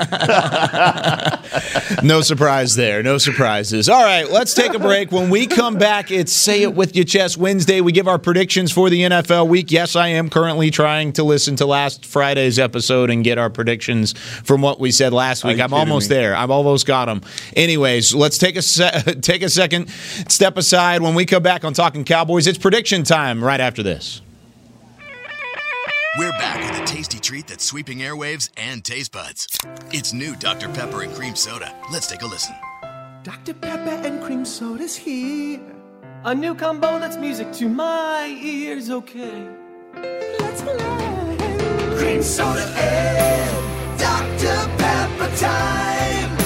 no 2.07 2.21
surprise 2.21 2.75
there. 2.75 3.03
No 3.03 3.17
surprises. 3.17 3.89
All 3.89 4.03
right, 4.03 4.29
let's 4.29 4.53
take 4.53 4.73
a 4.73 4.79
break. 4.79 5.11
When 5.11 5.29
we 5.29 5.47
come 5.47 5.77
back, 5.77 6.11
it's 6.11 6.31
Say 6.31 6.63
It 6.63 6.73
With 6.75 6.95
Your 6.95 7.05
Chest 7.05 7.37
Wednesday. 7.37 7.81
We 7.81 7.91
give 7.91 8.07
our 8.07 8.19
predictions 8.19 8.71
for 8.71 8.89
the 8.89 9.01
NFL 9.01 9.47
week. 9.47 9.71
Yes, 9.71 9.95
I 9.95 10.09
am 10.09 10.29
currently 10.29 10.71
trying 10.71 11.13
to 11.13 11.23
listen 11.23 11.55
to 11.57 11.65
last 11.65 12.04
Friday's 12.05 12.59
episode 12.59 13.09
and 13.09 13.23
get 13.23 13.37
our 13.37 13.49
predictions 13.49 14.13
from 14.43 14.61
what 14.61 14.79
we 14.79 14.91
said 14.91 15.13
last 15.13 15.43
week. 15.43 15.59
I'm 15.59 15.73
almost 15.73 16.09
me? 16.09 16.15
there. 16.15 16.35
I've 16.35 16.51
almost 16.51 16.85
got 16.85 17.05
them. 17.05 17.21
Anyways, 17.55 18.13
let's 18.13 18.37
take 18.37 18.55
a 18.55 18.61
se- 18.61 19.15
take 19.21 19.41
a 19.41 19.49
second, 19.49 19.89
step 20.29 20.57
aside. 20.57 21.01
When 21.01 21.15
we 21.15 21.25
come 21.25 21.43
back 21.43 21.63
on 21.65 21.73
Talking 21.73 22.05
Cowboys, 22.05 22.47
it's 22.47 22.57
prediction 22.57 23.03
time 23.03 23.43
right 23.43 23.59
after 23.59 23.83
this. 23.83 24.21
We're 26.17 26.31
back 26.31 26.71
with 26.71 26.81
a 26.81 26.85
tasty 26.85 27.19
treat 27.19 27.47
that's 27.47 27.65
sweeping 27.65 27.97
airwaves 27.97 28.49
and 28.55 28.83
taste 28.85 29.11
buds. 29.11 29.59
It's 29.91 30.13
new 30.13 30.35
Dr. 30.37 30.69
Pepper 30.69 31.01
and 31.01 31.13
Cream 31.13 31.35
Soda. 31.35 31.75
Let's 31.91 32.07
take 32.07 32.21
a 32.21 32.25
listen. 32.25 32.55
Dr. 33.25 33.55
Pepper 33.55 34.07
and 34.07 34.21
cream 34.21 34.45
soda's 34.45 34.95
here. 34.95 35.59
A 36.25 36.35
new 36.35 36.53
combo 36.53 36.99
that's 36.99 37.17
music 37.17 37.51
to 37.53 37.67
my 37.67 38.27
ears, 38.39 38.91
okay? 38.91 39.49
Let's 40.39 40.61
blend. 40.61 41.14
Cream 42.15 42.23
soda 42.23 42.63
and 42.77 43.99
Dr. 43.99 44.55
Pepper 44.77 45.35
time. 45.35 46.37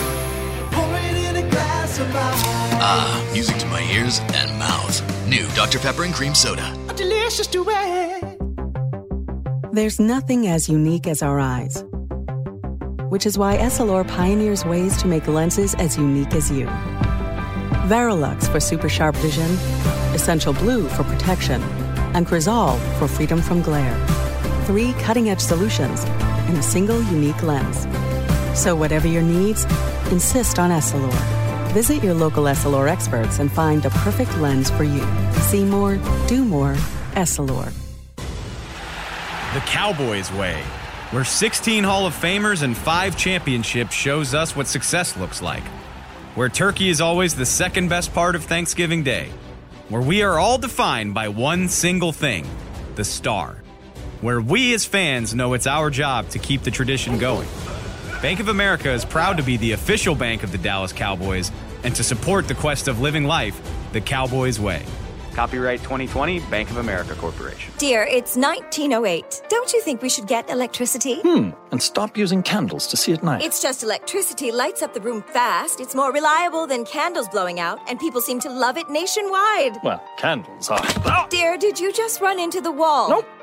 Pour 0.72 0.96
it 0.98 1.16
in 1.16 1.46
a 1.46 1.48
glass 1.52 2.00
of 2.00 2.08
wine. 2.08 2.82
Ah, 2.82 3.30
music 3.34 3.56
to 3.58 3.68
my 3.68 3.84
ears 3.92 4.20
and 4.34 4.58
mouth. 4.58 5.28
New 5.28 5.48
Dr. 5.50 5.78
Pepper 5.78 6.06
and 6.06 6.14
Cream 6.16 6.34
Soda. 6.34 6.76
A 6.90 6.94
delicious 6.96 7.46
duet. 7.46 8.40
There's 9.72 10.00
nothing 10.00 10.48
as 10.48 10.68
unique 10.70 11.06
as 11.06 11.22
our 11.22 11.40
eyes, 11.40 11.84
which 13.10 13.28
is 13.28 13.38
why 13.38 13.56
Essilor 13.58 14.08
pioneers 14.08 14.66
ways 14.66 14.98
to 14.98 15.08
make 15.08 15.28
lenses 15.28 15.76
as 15.76 16.00
unique 16.00 16.34
as 16.34 16.50
you. 16.50 16.66
Varilux 17.86 18.48
for 18.52 18.60
super 18.60 18.90
sharp 18.90 19.16
vision, 19.18 19.52
Essential 20.16 20.54
Blue 20.54 20.90
for 20.90 21.04
protection, 21.04 21.62
and 22.16 22.26
Crizal 22.26 22.80
for 22.98 23.08
freedom 23.08 23.40
from 23.40 23.62
glare. 23.62 24.29
Three 24.70 24.94
cutting 25.00 25.32
edge 25.32 25.40
solutions 25.40 26.04
in 26.48 26.56
a 26.56 26.62
single 26.62 27.02
unique 27.02 27.42
lens. 27.42 27.88
So, 28.54 28.76
whatever 28.76 29.08
your 29.08 29.24
needs, 29.24 29.64
insist 30.12 30.60
on 30.60 30.70
Essilor. 30.70 31.12
Visit 31.74 32.04
your 32.04 32.14
local 32.14 32.44
Essilor 32.44 32.88
experts 32.88 33.40
and 33.40 33.52
find 33.52 33.82
the 33.82 33.90
perfect 33.90 34.38
lens 34.38 34.70
for 34.70 34.84
you. 34.84 35.04
See 35.50 35.66
more, 35.66 35.98
do 36.28 36.46
more, 36.46 36.76
Essilor. 37.14 37.74
The 39.56 39.60
Cowboys 39.62 40.32
way, 40.34 40.62
where 41.10 41.24
16 41.24 41.84
Hall 41.84 42.06
of 42.06 42.14
Famers 42.14 42.62
and 42.62 42.78
5 42.78 43.18
championships 43.18 43.96
shows 43.96 44.36
us 44.36 44.56
what 44.56 44.68
success 44.68 45.18
looks 45.18 45.42
like. 45.42 45.64
Where 46.36 46.48
turkey 46.48 46.90
is 46.90 47.02
always 47.02 47.34
the 47.34 47.48
second 47.48 47.88
best 47.88 48.14
part 48.14 48.36
of 48.36 48.44
Thanksgiving 48.44 49.02
Day. 49.02 49.32
Where 49.88 50.00
we 50.00 50.22
are 50.22 50.38
all 50.38 50.60
defined 50.60 51.16
by 51.16 51.28
one 51.28 51.70
single 51.70 52.12
thing 52.12 52.46
the 52.94 53.04
star. 53.04 53.64
Where 54.22 54.42
we 54.42 54.74
as 54.74 54.84
fans 54.84 55.34
know 55.34 55.54
it's 55.54 55.66
our 55.66 55.90
job 55.90 56.28
to 56.30 56.40
keep 56.40 56.64
the 56.64 56.72
tradition 56.72 57.18
going. 57.20 57.48
Bank 58.22 58.42
of 58.42 58.50
America 58.50 58.92
is 58.92 59.06
proud 59.06 59.38
to 59.38 59.44
be 59.44 59.56
the 59.56 59.72
official 59.72 60.14
bank 60.14 60.44
of 60.44 60.52
the 60.52 60.58
Dallas 60.58 60.92
Cowboys 60.92 61.54
and 61.86 61.96
to 61.96 62.04
support 62.04 62.46
the 62.50 62.56
quest 62.56 62.90
of 62.90 63.00
living 63.00 63.24
life 63.24 63.58
the 63.94 64.02
Cowboys 64.02 64.60
way. 64.60 64.84
Copyright 65.36 65.80
2020 65.80 66.42
Bank 66.52 66.70
of 66.70 66.76
America 66.76 67.16
Corporation. 67.16 67.72
Dear, 67.78 68.04
it's 68.04 68.36
1908. 68.36 69.44
Don't 69.48 69.72
you 69.72 69.82
think 69.82 70.02
we 70.02 70.10
should 70.10 70.28
get 70.28 70.50
electricity? 70.50 71.22
Hmm, 71.22 71.52
and 71.72 71.82
stop 71.82 72.18
using 72.18 72.44
candles 72.44 72.88
to 72.88 72.98
see 72.98 73.14
at 73.14 73.24
night. 73.24 73.42
It's 73.42 73.62
just 73.62 73.84
electricity 73.84 74.52
lights 74.52 74.82
up 74.82 74.94
the 74.94 75.00
room 75.00 75.24
fast. 75.32 75.80
It's 75.80 75.96
more 75.96 76.12
reliable 76.12 76.68
than 76.68 76.84
candles 76.84 77.30
blowing 77.30 77.62
out, 77.62 77.80
and 77.88 77.98
people 77.98 78.20
seem 78.20 78.42
to 78.42 78.50
love 78.50 78.76
it 78.76 78.90
nationwide. 78.90 79.78
Well, 79.82 80.04
candles 80.18 80.70
are. 80.70 81.28
Dear, 81.30 81.58
did 81.58 81.80
you 81.80 81.94
just 81.94 82.20
run 82.20 82.38
into 82.38 82.60
the 82.60 82.72
wall? 82.72 83.10
Nope. 83.10 83.26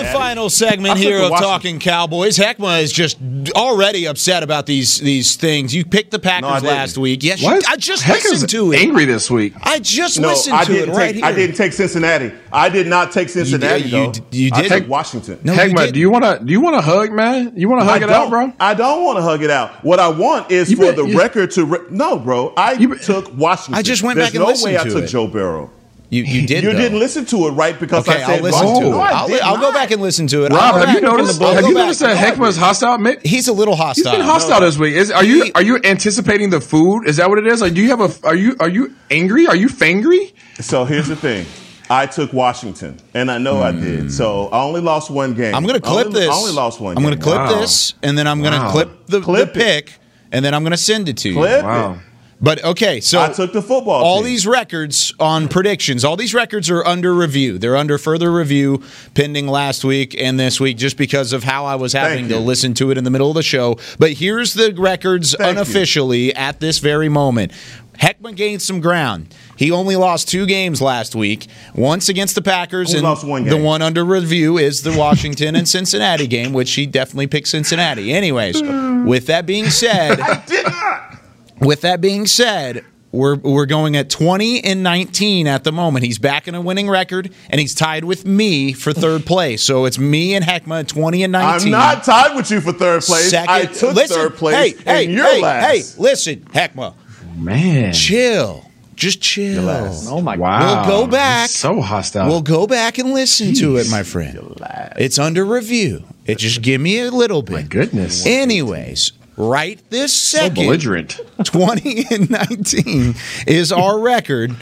It's 0.00 0.12
the 0.12 0.18
final 0.18 0.50
segment 0.50 0.92
I 0.92 0.94
took 0.94 1.02
here 1.02 1.22
of 1.22 1.30
Talking 1.32 1.78
Cowboys. 1.78 2.36
Heckma 2.38 2.82
is 2.82 2.92
just 2.92 3.18
already 3.54 4.06
upset 4.06 4.42
about 4.42 4.66
these 4.66 4.98
these 4.98 5.36
things. 5.36 5.74
You 5.74 5.84
picked 5.84 6.10
the 6.10 6.18
Packers 6.18 6.50
I 6.50 6.60
didn't. 6.60 6.74
last 6.76 6.98
week. 6.98 7.22
Yes, 7.22 7.42
you, 7.42 7.48
I 7.68 7.76
just 7.76 8.02
Heck 8.02 8.22
listened 8.24 8.50
to 8.50 8.72
it. 8.72 8.80
angry 8.80 9.04
this 9.04 9.30
week. 9.30 9.54
I 9.62 9.78
just 9.78 10.18
No, 10.20 10.28
listened 10.28 10.56
I 10.56 10.64
to 10.64 10.72
it 10.72 10.74
didn't 10.74 10.94
right 10.96 11.06
take. 11.06 11.16
here. 11.16 11.24
I 11.24 11.32
didn't 11.32 11.56
take 11.56 11.72
Cincinnati. 11.72 12.32
I 12.52 12.68
did 12.68 12.86
not 12.86 13.12
take 13.12 13.28
Cincinnati. 13.28 13.82
you 13.84 13.90
though. 13.90 14.12
d- 14.12 14.22
you 14.46 14.50
I 14.52 14.68
did. 14.68 14.88
Washington. 14.88 15.38
No, 15.44 15.52
you 15.52 15.58
Heck, 15.58 15.68
man, 15.72 15.76
didn't. 15.84 15.94
do 15.94 16.00
you 16.00 16.10
want 16.10 16.24
to? 16.24 16.44
Do 16.44 16.52
you 16.52 16.60
want 16.60 16.76
to 16.76 16.82
hug, 16.82 17.12
man? 17.12 17.52
You 17.56 17.68
want 17.68 17.80
to 17.82 17.84
hug 17.86 18.02
I 18.02 18.06
it 18.06 18.10
out, 18.10 18.30
bro? 18.30 18.52
I 18.58 18.74
don't 18.74 19.04
want 19.04 19.18
to 19.18 19.22
hug 19.22 19.42
it 19.42 19.50
out. 19.50 19.84
What 19.84 20.00
I 20.00 20.08
want 20.08 20.50
is 20.50 20.70
You 20.70 20.76
for 20.76 20.82
bet- 20.84 20.96
the 20.96 21.04
you- 21.06 21.18
record 21.18 21.50
to 21.52 21.64
re- 21.64 21.78
no, 21.90 22.18
bro. 22.18 22.52
I 22.56 22.76
took 22.96 23.36
Washington. 23.36 23.74
I 23.74 23.82
just 23.82 24.02
went 24.02 24.16
There's 24.16 24.28
back 24.28 24.34
and 24.34 24.42
no 24.42 24.48
listened 24.48 24.72
way 24.74 24.78
I 24.78 24.84
took. 24.84 25.06
Joe 25.06 25.26
Burrow. 25.26 25.70
You 26.12 26.24
you 26.24 26.44
did. 26.46 26.64
You 26.64 26.72
though. 26.72 26.78
didn't 26.78 26.98
listen 26.98 27.24
to 27.26 27.46
it 27.46 27.52
right 27.52 27.78
because 27.78 28.06
Okay, 28.08 28.20
I 28.20 28.26
said 28.26 28.36
I'll 28.38 28.42
listen 28.42 28.66
Washington. 28.66 28.82
to 28.82 28.88
it. 28.88 29.00
No, 29.00 29.00
I 29.00 29.10
I'll, 29.12 29.42
I'll 29.54 29.60
go 29.60 29.72
back 29.72 29.92
and 29.92 30.02
listen 30.02 30.26
to 30.26 30.44
it. 30.44 30.52
Rob, 30.52 30.74
have 30.74 30.90
you 30.92 31.00
noticed? 31.00 31.40
Have 31.40 31.62
go 31.62 31.68
you 31.68 31.74
noticed 31.74 32.00
that 32.00 32.16
Heck 32.16 32.36
was 32.36 32.56
hostile? 32.56 32.98
Mick? 32.98 33.24
He's 33.24 33.46
a 33.46 33.52
little 33.52 33.74
He's 33.76 33.82
hostile. 33.84 34.12
been 34.12 34.20
hostile 34.22 34.60
this 34.60 34.76
week. 34.76 34.94
Is, 34.96 35.12
are 35.12 35.22
you 35.24 35.52
are 35.54 35.62
you 35.62 35.78
anticipating 35.84 36.50
the 36.50 36.60
food? 36.60 37.06
Is 37.06 37.18
that 37.18 37.28
what 37.28 37.38
it 37.38 37.46
is? 37.46 37.60
Like, 37.60 37.74
do 37.74 37.80
you 37.80 37.90
have 37.90 38.00
a? 38.00 38.26
Are 38.26 38.34
you 38.34 38.56
are 38.58 38.68
you 38.68 38.92
angry? 39.10 39.46
Are 39.46 39.54
you 39.54 39.68
fangry? 39.68 40.32
So 40.60 40.84
here's 40.84 41.06
the 41.06 41.14
thing. 41.16 41.46
I 41.88 42.06
took 42.06 42.32
Washington, 42.32 42.98
and 43.14 43.30
I 43.30 43.38
know 43.38 43.62
I 43.62 43.70
did. 43.72 44.12
So 44.12 44.46
I 44.48 44.62
only 44.62 44.80
lost 44.80 45.10
one 45.12 45.34
game. 45.34 45.54
I'm 45.54 45.62
going 45.64 45.74
to 45.74 45.80
clip 45.80 46.06
I 46.06 46.08
only, 46.08 46.20
this. 46.20 46.28
I 46.30 46.34
only 46.34 46.52
lost 46.52 46.80
one. 46.80 46.96
I'm 46.96 47.02
going 47.04 47.16
to 47.16 47.22
clip 47.22 47.38
Wow. 47.38 47.60
this, 47.60 47.94
and 48.02 48.16
then 48.18 48.26
I'm 48.28 48.40
going 48.42 48.52
to 48.52 48.58
Wow. 48.60 48.70
clip 48.72 49.06
the, 49.06 49.20
Clip 49.20 49.52
the 49.52 49.58
pick, 49.60 49.92
and 50.32 50.44
then 50.44 50.54
I'm 50.54 50.62
going 50.62 50.70
to 50.72 50.76
send 50.76 51.08
it 51.08 51.16
to 51.18 51.28
you. 51.30 51.34
Clip 51.36 51.62
Wow. 51.64 51.92
it. 51.94 51.98
But 52.42 52.64
okay, 52.64 53.00
so 53.00 53.20
I 53.20 53.32
took 53.32 53.52
the 53.52 53.60
football. 53.60 54.02
all 54.02 54.18
team. 54.18 54.24
these 54.26 54.46
records 54.46 55.12
on 55.20 55.48
predictions, 55.48 56.04
all 56.04 56.16
these 56.16 56.32
records 56.32 56.70
are 56.70 56.84
under 56.86 57.12
review. 57.14 57.58
They're 57.58 57.76
under 57.76 57.98
further 57.98 58.32
review 58.32 58.82
pending 59.14 59.46
last 59.46 59.84
week 59.84 60.14
and 60.18 60.40
this 60.40 60.58
week 60.58 60.78
just 60.78 60.96
because 60.96 61.34
of 61.34 61.44
how 61.44 61.66
I 61.66 61.74
was 61.74 61.92
having 61.92 62.28
to 62.28 62.38
listen 62.38 62.72
to 62.74 62.90
it 62.90 62.96
in 62.96 63.04
the 63.04 63.10
middle 63.10 63.28
of 63.28 63.34
the 63.34 63.42
show. 63.42 63.78
But 63.98 64.12
here's 64.12 64.54
the 64.54 64.72
records 64.72 65.34
Thank 65.34 65.54
you. 65.54 65.60
unofficially 65.60 66.34
at 66.34 66.60
this 66.60 66.78
very 66.78 67.10
moment. 67.10 67.52
Heckman 67.98 68.34
gained 68.34 68.62
some 68.62 68.80
ground. 68.80 69.34
He 69.58 69.70
only 69.70 69.94
lost 69.94 70.26
two 70.26 70.46
games 70.46 70.80
last 70.80 71.14
week. 71.14 71.48
Once 71.74 72.08
against 72.08 72.34
the 72.34 72.40
Packers, 72.40 72.88
Only 72.94 72.98
and 73.00 73.04
lost 73.04 73.26
one 73.26 73.44
the 73.44 73.58
one 73.58 73.82
under 73.82 74.02
review 74.02 74.56
is 74.56 74.80
the 74.82 74.96
Washington 74.96 75.54
and 75.54 75.68
Cincinnati 75.68 76.26
game, 76.26 76.54
which 76.54 76.72
he 76.72 76.86
definitely 76.86 77.26
picked 77.26 77.48
Cincinnati. 77.48 78.14
Anyways, 78.14 78.62
with 79.06 79.26
that 79.26 79.44
being 79.44 79.68
said, 79.68 80.18
I 80.20 80.42
did 80.46 80.64
not. 80.64 81.19
With 81.60 81.82
that 81.82 82.00
being 82.00 82.26
said, 82.26 82.84
we're 83.12 83.34
we're 83.36 83.66
going 83.66 83.96
at 83.96 84.08
20 84.08 84.62
and 84.62 84.82
19 84.84 85.46
at 85.48 85.64
the 85.64 85.72
moment. 85.72 86.04
He's 86.04 86.18
back 86.18 86.46
in 86.46 86.54
a 86.54 86.60
winning 86.60 86.88
record, 86.88 87.32
and 87.48 87.60
he's 87.60 87.74
tied 87.74 88.04
with 88.04 88.24
me 88.24 88.72
for 88.72 88.92
third 88.92 89.26
place. 89.26 89.62
So 89.62 89.84
it's 89.84 89.98
me 89.98 90.34
and 90.34 90.44
Heckma 90.44 90.86
20 90.86 91.24
and 91.24 91.32
19. 91.32 91.66
I'm 91.66 91.70
not 91.72 92.04
tied 92.04 92.36
with 92.36 92.50
you 92.50 92.60
for 92.60 92.72
third 92.72 93.02
place. 93.02 93.30
Second, 93.30 93.50
I 93.50 93.64
took 93.66 93.94
listen, 93.96 94.16
third 94.16 94.34
place, 94.36 94.78
Hey, 94.80 95.04
hey, 95.04 95.12
you're 95.12 95.24
hey, 95.24 95.42
last. 95.42 95.66
hey, 95.96 96.02
listen, 96.02 96.40
Heckma, 96.52 96.94
Man, 97.36 97.92
chill, 97.92 98.70
just 98.94 99.20
chill. 99.20 99.68
Oh 99.68 100.20
my 100.20 100.36
wow. 100.36 100.86
We'll 100.86 101.06
go 101.06 101.10
back. 101.10 101.48
He's 101.48 101.58
so 101.58 101.80
hostile. 101.80 102.28
We'll 102.28 102.42
go 102.42 102.68
back 102.68 102.98
and 102.98 103.12
listen 103.12 103.54
to 103.54 103.76
it, 103.78 103.90
my 103.90 104.04
friend. 104.04 104.56
It's 104.96 105.18
under 105.18 105.44
review. 105.44 106.04
It 106.26 106.38
just 106.38 106.62
give 106.62 106.80
me 106.80 107.00
a 107.00 107.10
little 107.10 107.42
bit. 107.42 107.52
My 107.54 107.62
goodness. 107.62 108.24
Anyways, 108.24 109.12
right 109.48 109.80
this 109.90 110.12
so 110.12 110.38
second, 110.38 110.54
belligerent. 110.66 111.20
20 111.44 112.04
and 112.10 112.30
19 112.30 113.14
is 113.46 113.72
our 113.72 113.98
record. 113.98 114.54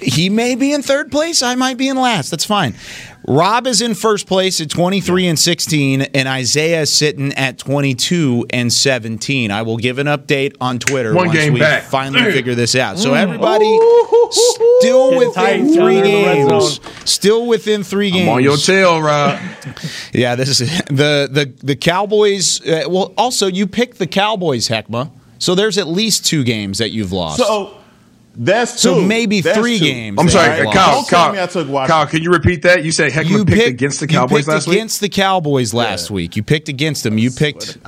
He 0.00 0.28
may 0.28 0.54
be 0.54 0.72
in 0.72 0.82
third 0.82 1.10
place. 1.10 1.42
I 1.42 1.54
might 1.54 1.78
be 1.78 1.88
in 1.88 1.96
last. 1.96 2.30
That's 2.30 2.44
fine. 2.44 2.74
Rob 3.28 3.66
is 3.66 3.82
in 3.82 3.94
first 3.94 4.28
place 4.28 4.60
at 4.60 4.70
23 4.70 5.26
and 5.26 5.38
16, 5.38 6.02
and 6.02 6.28
Isaiah 6.28 6.82
is 6.82 6.92
sitting 6.94 7.32
at 7.34 7.58
22 7.58 8.46
and 8.50 8.72
17. 8.72 9.50
I 9.50 9.62
will 9.62 9.78
give 9.78 9.98
an 9.98 10.06
update 10.06 10.54
on 10.60 10.78
Twitter 10.78 11.12
One 11.12 11.26
once 11.26 11.38
game 11.38 11.52
we 11.54 11.58
back. 11.60 11.82
finally 11.84 12.22
figure 12.32 12.54
this 12.54 12.76
out. 12.76 12.98
So 13.00 13.10
Mm. 13.10 13.16
everybody 13.16 13.78
still 14.30 15.10
Getting 15.10 15.18
within 15.18 15.32
tight 15.34 15.58
three 15.74 15.94
there 15.96 16.04
in 16.04 16.10
the 16.12 16.26
red 16.26 16.48
games. 16.48 16.74
zone. 16.74 16.92
Still 17.04 17.46
within 17.46 17.82
three 17.82 18.10
games. 18.12 18.28
I'm 18.28 18.34
on 18.36 18.42
your 18.44 18.56
tail, 18.56 19.00
Rob. 19.02 19.38
Yeah, 20.12 20.36
this 20.36 20.60
is 20.60 20.60
the 20.86 21.28
the 21.30 21.52
the 21.64 21.74
Cowboys. 21.76 22.60
Uh, 22.66 22.84
well, 22.88 23.12
also 23.18 23.48
you 23.48 23.66
picked 23.66 23.98
the 23.98 24.06
Cowboys, 24.06 24.68
Heckma. 24.68 25.10
So 25.38 25.54
there's 25.56 25.76
at 25.78 25.88
least 25.88 26.24
two 26.24 26.44
games 26.44 26.78
that 26.78 26.90
you've 26.90 27.12
lost. 27.12 27.38
So 27.38 27.76
that's 28.38 28.72
two. 28.74 28.78
So 28.78 29.00
two. 29.00 29.06
maybe 29.06 29.40
That's 29.40 29.58
three 29.58 29.78
two. 29.78 29.84
games. 29.84 30.18
I'm 30.20 30.28
sorry, 30.28 30.56
you've 30.58 30.66
lost. 30.66 30.76
Kyle. 30.76 30.92
Don't 30.94 31.08
tell 31.08 31.24
Kyle, 31.24 31.32
me 31.32 31.40
I 31.40 31.46
took 31.46 31.68
Washington. 31.68 31.86
Kyle, 31.88 32.06
can 32.06 32.22
you 32.22 32.30
repeat 32.30 32.62
that? 32.62 32.84
You 32.84 32.92
said 32.92 33.12
Heckman 33.12 33.30
You 33.30 33.44
picked, 33.44 33.56
picked 33.58 33.68
against 33.70 34.00
the 34.00 34.06
Cowboys 34.06 34.46
last 34.48 34.66
week. 34.66 34.76
against 34.76 35.00
the 35.00 35.08
Cowboys 35.08 35.72
last 35.74 36.10
week. 36.10 36.36
You 36.36 36.42
picked 36.42 36.68
against 36.68 37.02
them. 37.04 37.18
You 37.18 37.30
picked 37.30 37.78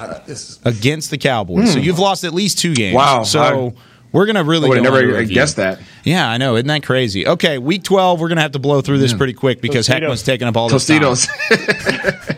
against 0.64 1.10
the 1.10 1.18
Cowboys. 1.18 1.72
So 1.72 1.78
Hmm. 1.78 1.84
you've 1.84 1.98
lost 1.98 2.24
at 2.24 2.32
least 2.34 2.58
two 2.58 2.74
games. 2.74 2.94
Wow, 2.96 3.22
So 3.24 3.40
I- 3.76 3.80
we're 4.12 4.26
gonna 4.26 4.42
really 4.44 4.66
I 4.66 4.68
would've 4.70 4.84
go 4.84 4.90
never 4.90 5.02
into 5.04 5.18
review. 5.18 5.34
guessed 5.34 5.56
that. 5.56 5.78
Yeah, 6.04 6.28
I 6.28 6.38
know. 6.38 6.56
Isn't 6.56 6.66
that 6.68 6.82
crazy? 6.82 7.26
Okay, 7.26 7.58
week 7.58 7.82
twelve. 7.82 8.18
We're 8.20 8.28
gonna 8.28 8.40
have 8.40 8.52
to 8.52 8.58
blow 8.58 8.80
through 8.80 8.98
this 8.98 9.12
pretty 9.12 9.34
quick 9.34 9.60
because 9.60 9.86
Tostitos. 9.86 10.00
Heckman's 10.08 10.22
taking 10.22 10.48
up 10.48 10.56
all 10.56 10.68
this 10.70 10.86
time. 10.86 11.02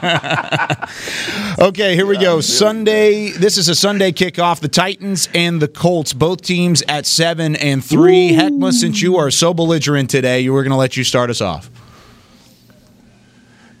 Tostitos. 0.00 1.56
Okay, 1.58 1.94
here 1.94 2.06
we 2.06 2.16
go. 2.16 2.40
Sunday. 2.40 3.30
This 3.30 3.58
is 3.58 3.68
a 3.68 3.74
Sunday 3.74 4.12
kickoff. 4.12 4.60
The 4.60 4.68
Titans 4.68 5.28
and 5.34 5.60
the 5.60 5.68
Colts, 5.68 6.12
both 6.14 6.40
teams 6.42 6.82
at 6.88 7.04
seven 7.06 7.54
and 7.56 7.84
three. 7.84 8.30
Heckma, 8.32 8.72
since 8.72 9.02
you 9.02 9.16
are 9.16 9.30
so 9.30 9.52
belligerent 9.52 10.08
today, 10.08 10.40
you 10.40 10.52
were 10.54 10.62
going 10.62 10.70
to 10.70 10.76
let 10.76 10.96
you 10.96 11.04
start 11.04 11.28
us 11.28 11.40
off. 11.42 11.68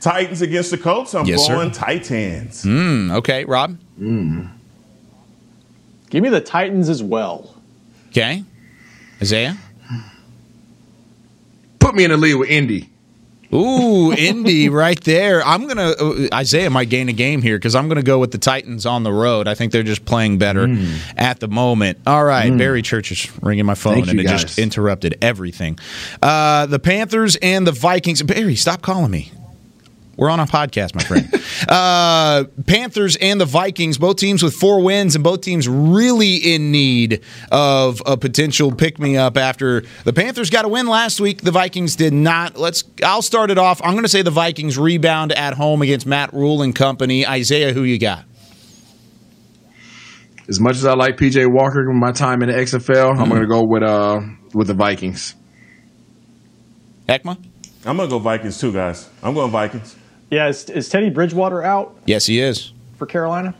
Titans 0.00 0.42
against 0.42 0.70
the 0.70 0.78
Colts. 0.78 1.14
I'm 1.14 1.24
Yes, 1.26 1.46
sir. 1.46 1.54
going 1.54 1.70
Titans. 1.70 2.64
Mm, 2.64 3.12
okay, 3.16 3.44
Rob. 3.44 3.78
Give 6.10 6.22
me 6.22 6.28
the 6.28 6.40
Titans 6.40 6.88
as 6.88 7.02
well. 7.02 7.54
Okay, 8.08 8.44
Isaiah. 9.22 9.56
Put 11.78 11.94
me 11.94 12.04
in 12.04 12.10
the 12.10 12.16
lead 12.16 12.34
with 12.34 12.50
Indy. 12.50 12.90
Ooh, 13.52 14.12
Indy 14.12 14.68
right 14.68 15.00
there. 15.02 15.42
I'm 15.42 15.66
gonna 15.66 15.90
uh, 15.90 16.28
Isaiah 16.32 16.70
might 16.70 16.88
gain 16.88 17.08
a 17.08 17.12
game 17.12 17.42
here 17.42 17.58
because 17.58 17.74
I'm 17.74 17.88
gonna 17.88 18.02
go 18.02 18.18
with 18.18 18.30
the 18.30 18.38
Titans 18.38 18.86
on 18.86 19.02
the 19.02 19.12
road. 19.12 19.48
I 19.48 19.54
think 19.54 19.72
they're 19.72 19.82
just 19.82 20.04
playing 20.04 20.38
better 20.38 20.68
at 21.16 21.40
the 21.40 21.48
moment. 21.48 21.98
All 22.06 22.24
right, 22.24 22.56
Barry 22.56 22.82
Church 22.82 23.10
is 23.10 23.30
ringing 23.42 23.66
my 23.66 23.74
phone 23.74 23.94
Thank 23.94 24.08
and 24.08 24.20
it 24.20 24.24
guys. 24.24 24.42
just 24.42 24.58
interrupted 24.58 25.18
everything. 25.20 25.78
Uh, 26.22 26.66
the 26.66 26.78
Panthers 26.78 27.36
and 27.36 27.66
the 27.66 27.72
Vikings. 27.72 28.22
Barry, 28.22 28.54
stop 28.54 28.82
calling 28.82 29.10
me. 29.10 29.32
We're 30.20 30.28
on 30.28 30.38
a 30.38 30.44
podcast, 30.44 30.94
my 30.94 31.02
friend. 31.02 31.32
uh, 31.68 32.44
Panthers 32.66 33.16
and 33.16 33.40
the 33.40 33.46
Vikings, 33.46 33.96
both 33.96 34.16
teams 34.16 34.42
with 34.42 34.52
four 34.52 34.82
wins, 34.82 35.14
and 35.14 35.24
both 35.24 35.40
teams 35.40 35.66
really 35.66 36.34
in 36.36 36.70
need 36.70 37.22
of 37.50 38.02
a 38.04 38.18
potential 38.18 38.70
pick 38.70 38.98
me 38.98 39.16
up 39.16 39.38
after 39.38 39.82
the 40.04 40.12
Panthers 40.12 40.50
got 40.50 40.66
a 40.66 40.68
win 40.68 40.86
last 40.88 41.22
week. 41.22 41.40
The 41.40 41.50
Vikings 41.50 41.96
did 41.96 42.12
not. 42.12 42.58
Let's. 42.58 42.84
I'll 43.02 43.22
start 43.22 43.50
it 43.50 43.56
off. 43.56 43.80
I'm 43.82 43.92
going 43.92 44.02
to 44.04 44.10
say 44.10 44.20
the 44.20 44.30
Vikings 44.30 44.76
rebound 44.76 45.32
at 45.32 45.54
home 45.54 45.80
against 45.80 46.06
Matt 46.06 46.34
Rhule 46.34 46.60
and 46.60 46.76
company. 46.76 47.26
Isaiah, 47.26 47.72
who 47.72 47.84
you 47.84 47.98
got? 47.98 48.26
As 50.50 50.60
much 50.60 50.76
as 50.76 50.84
I 50.84 50.92
like 50.92 51.16
PJ 51.16 51.50
Walker 51.50 51.88
with 51.88 51.96
my 51.96 52.12
time 52.12 52.42
in 52.42 52.50
the 52.50 52.56
XFL, 52.56 53.18
I'm 53.18 53.30
going 53.30 53.40
to 53.40 53.48
go 53.48 53.62
with 53.64 53.82
uh 53.82 54.20
with 54.52 54.66
the 54.66 54.74
Vikings. 54.74 55.34
Heckma? 57.08 57.42
I'm 57.86 57.96
gonna 57.96 58.10
go 58.10 58.18
Vikings 58.18 58.60
too, 58.60 58.74
guys. 58.74 59.08
I'm 59.22 59.32
going 59.32 59.50
Vikings. 59.50 59.96
Yeah, 60.30 60.48
is, 60.48 60.70
is 60.70 60.88
Teddy 60.88 61.10
Bridgewater 61.10 61.62
out 61.62 61.96
Yes, 62.06 62.26
he 62.26 62.40
is. 62.40 62.72
for 62.96 63.06
Carolina? 63.06 63.54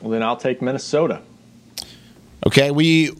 Well, 0.00 0.10
then 0.10 0.22
I'll 0.22 0.36
take 0.36 0.60
Minnesota. 0.60 1.22
Okay, 2.44 2.72
we, 2.72 3.10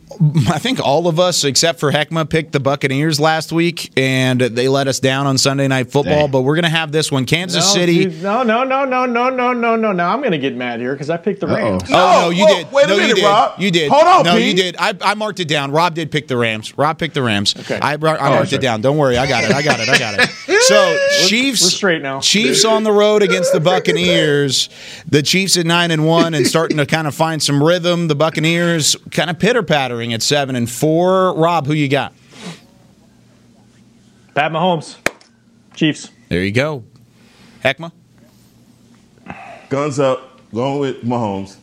I 0.48 0.58
think 0.58 0.80
all 0.80 1.06
of 1.06 1.20
us 1.20 1.44
except 1.44 1.78
for 1.78 1.92
Heckma 1.92 2.28
picked 2.28 2.50
the 2.50 2.58
Buccaneers 2.58 3.20
last 3.20 3.52
week, 3.52 3.92
and 3.96 4.40
they 4.40 4.66
let 4.66 4.88
us 4.88 4.98
down 4.98 5.28
on 5.28 5.38
Sunday 5.38 5.68
Night 5.68 5.92
Football. 5.92 6.26
But 6.26 6.40
we're 6.40 6.56
going 6.56 6.64
to 6.64 6.68
have 6.68 6.90
this 6.90 7.12
one, 7.12 7.24
Kansas 7.24 7.64
no, 7.64 7.80
City. 7.80 8.04
dude, 8.06 8.22
no, 8.22 8.42
no, 8.42 8.64
no, 8.64 8.84
no, 8.84 9.06
no, 9.06 9.30
no, 9.30 9.52
no, 9.52 9.76
no. 9.76 9.92
Now 9.92 10.12
I'm 10.12 10.18
going 10.18 10.32
to 10.32 10.38
get 10.38 10.56
mad 10.56 10.80
here 10.80 10.92
because 10.92 11.08
I 11.08 11.18
picked 11.18 11.38
the 11.38 11.46
Rams. 11.46 11.84
Oh 11.88 12.22
no, 12.22 12.30
you 12.30 12.44
whoa, 12.46 12.54
did. 12.56 12.72
wait 12.72 12.84
a 12.86 12.88
minute, 12.88 13.08
you 13.08 13.14
did. 13.14 13.24
Rob. 13.24 13.60
You 13.60 13.70
did. 13.70 13.92
Hold 13.92 14.06
on, 14.08 14.24
No, 14.24 14.34
Pete. 14.34 14.48
you 14.48 14.54
did. 14.54 14.76
I, 14.78 14.94
I 15.00 15.14
marked 15.14 15.38
it 15.38 15.46
down. 15.46 15.70
Rob 15.70 15.94
did 15.94 16.10
pick 16.10 16.26
the 16.26 16.36
Rams. 16.36 16.76
Rob 16.76 16.98
picked 16.98 17.14
the 17.14 17.22
Rams. 17.22 17.54
Okay. 17.56 17.78
I, 17.80 17.92
I 17.92 17.94
oh, 17.94 17.98
marked 18.00 18.48
okay. 18.48 18.56
it 18.56 18.62
down. 18.62 18.80
Don't 18.80 18.98
worry. 18.98 19.18
I 19.18 19.28
got 19.28 19.44
it. 19.44 19.52
I 19.52 19.62
got 19.62 19.78
it. 19.78 19.88
I 19.88 19.98
got 19.98 20.18
it. 20.18 20.30
So 20.62 20.96
Chiefs. 21.26 21.60
we're 21.62 21.70
straight 21.70 22.02
now. 22.02 22.20
Chiefs 22.20 22.64
on 22.64 22.84
the 22.84 22.92
road 22.92 23.22
against 23.22 23.52
the 23.52 23.58
Buccaneers. 23.58 24.68
The 25.08 25.20
Chiefs 25.20 25.56
at 25.56 25.66
nine 25.66 25.90
and 25.90 26.06
one 26.06 26.34
and 26.34 26.46
starting 26.46 26.76
to 26.76 26.86
kind 26.86 27.08
of 27.08 27.16
find 27.16 27.42
some 27.42 27.60
rhythm. 27.60 28.06
The 28.06 28.14
Buccaneers 28.14 28.94
kind 29.12 29.30
of 29.30 29.38
pitter 29.38 29.62
pattering 29.62 30.12
at 30.12 30.22
seven 30.22 30.56
and 30.56 30.68
four. 30.68 31.34
Rob, 31.34 31.66
who 31.66 31.72
you 31.72 31.88
got? 31.88 32.12
Pat 34.34 34.50
Mahomes, 34.50 34.96
Chiefs. 35.74 36.10
There 36.28 36.42
you 36.42 36.52
go. 36.52 36.84
Heckma. 37.62 37.92
Guns 39.68 39.98
up. 39.98 40.40
Going 40.52 40.80
with 40.80 41.02
Mahomes. 41.02 41.56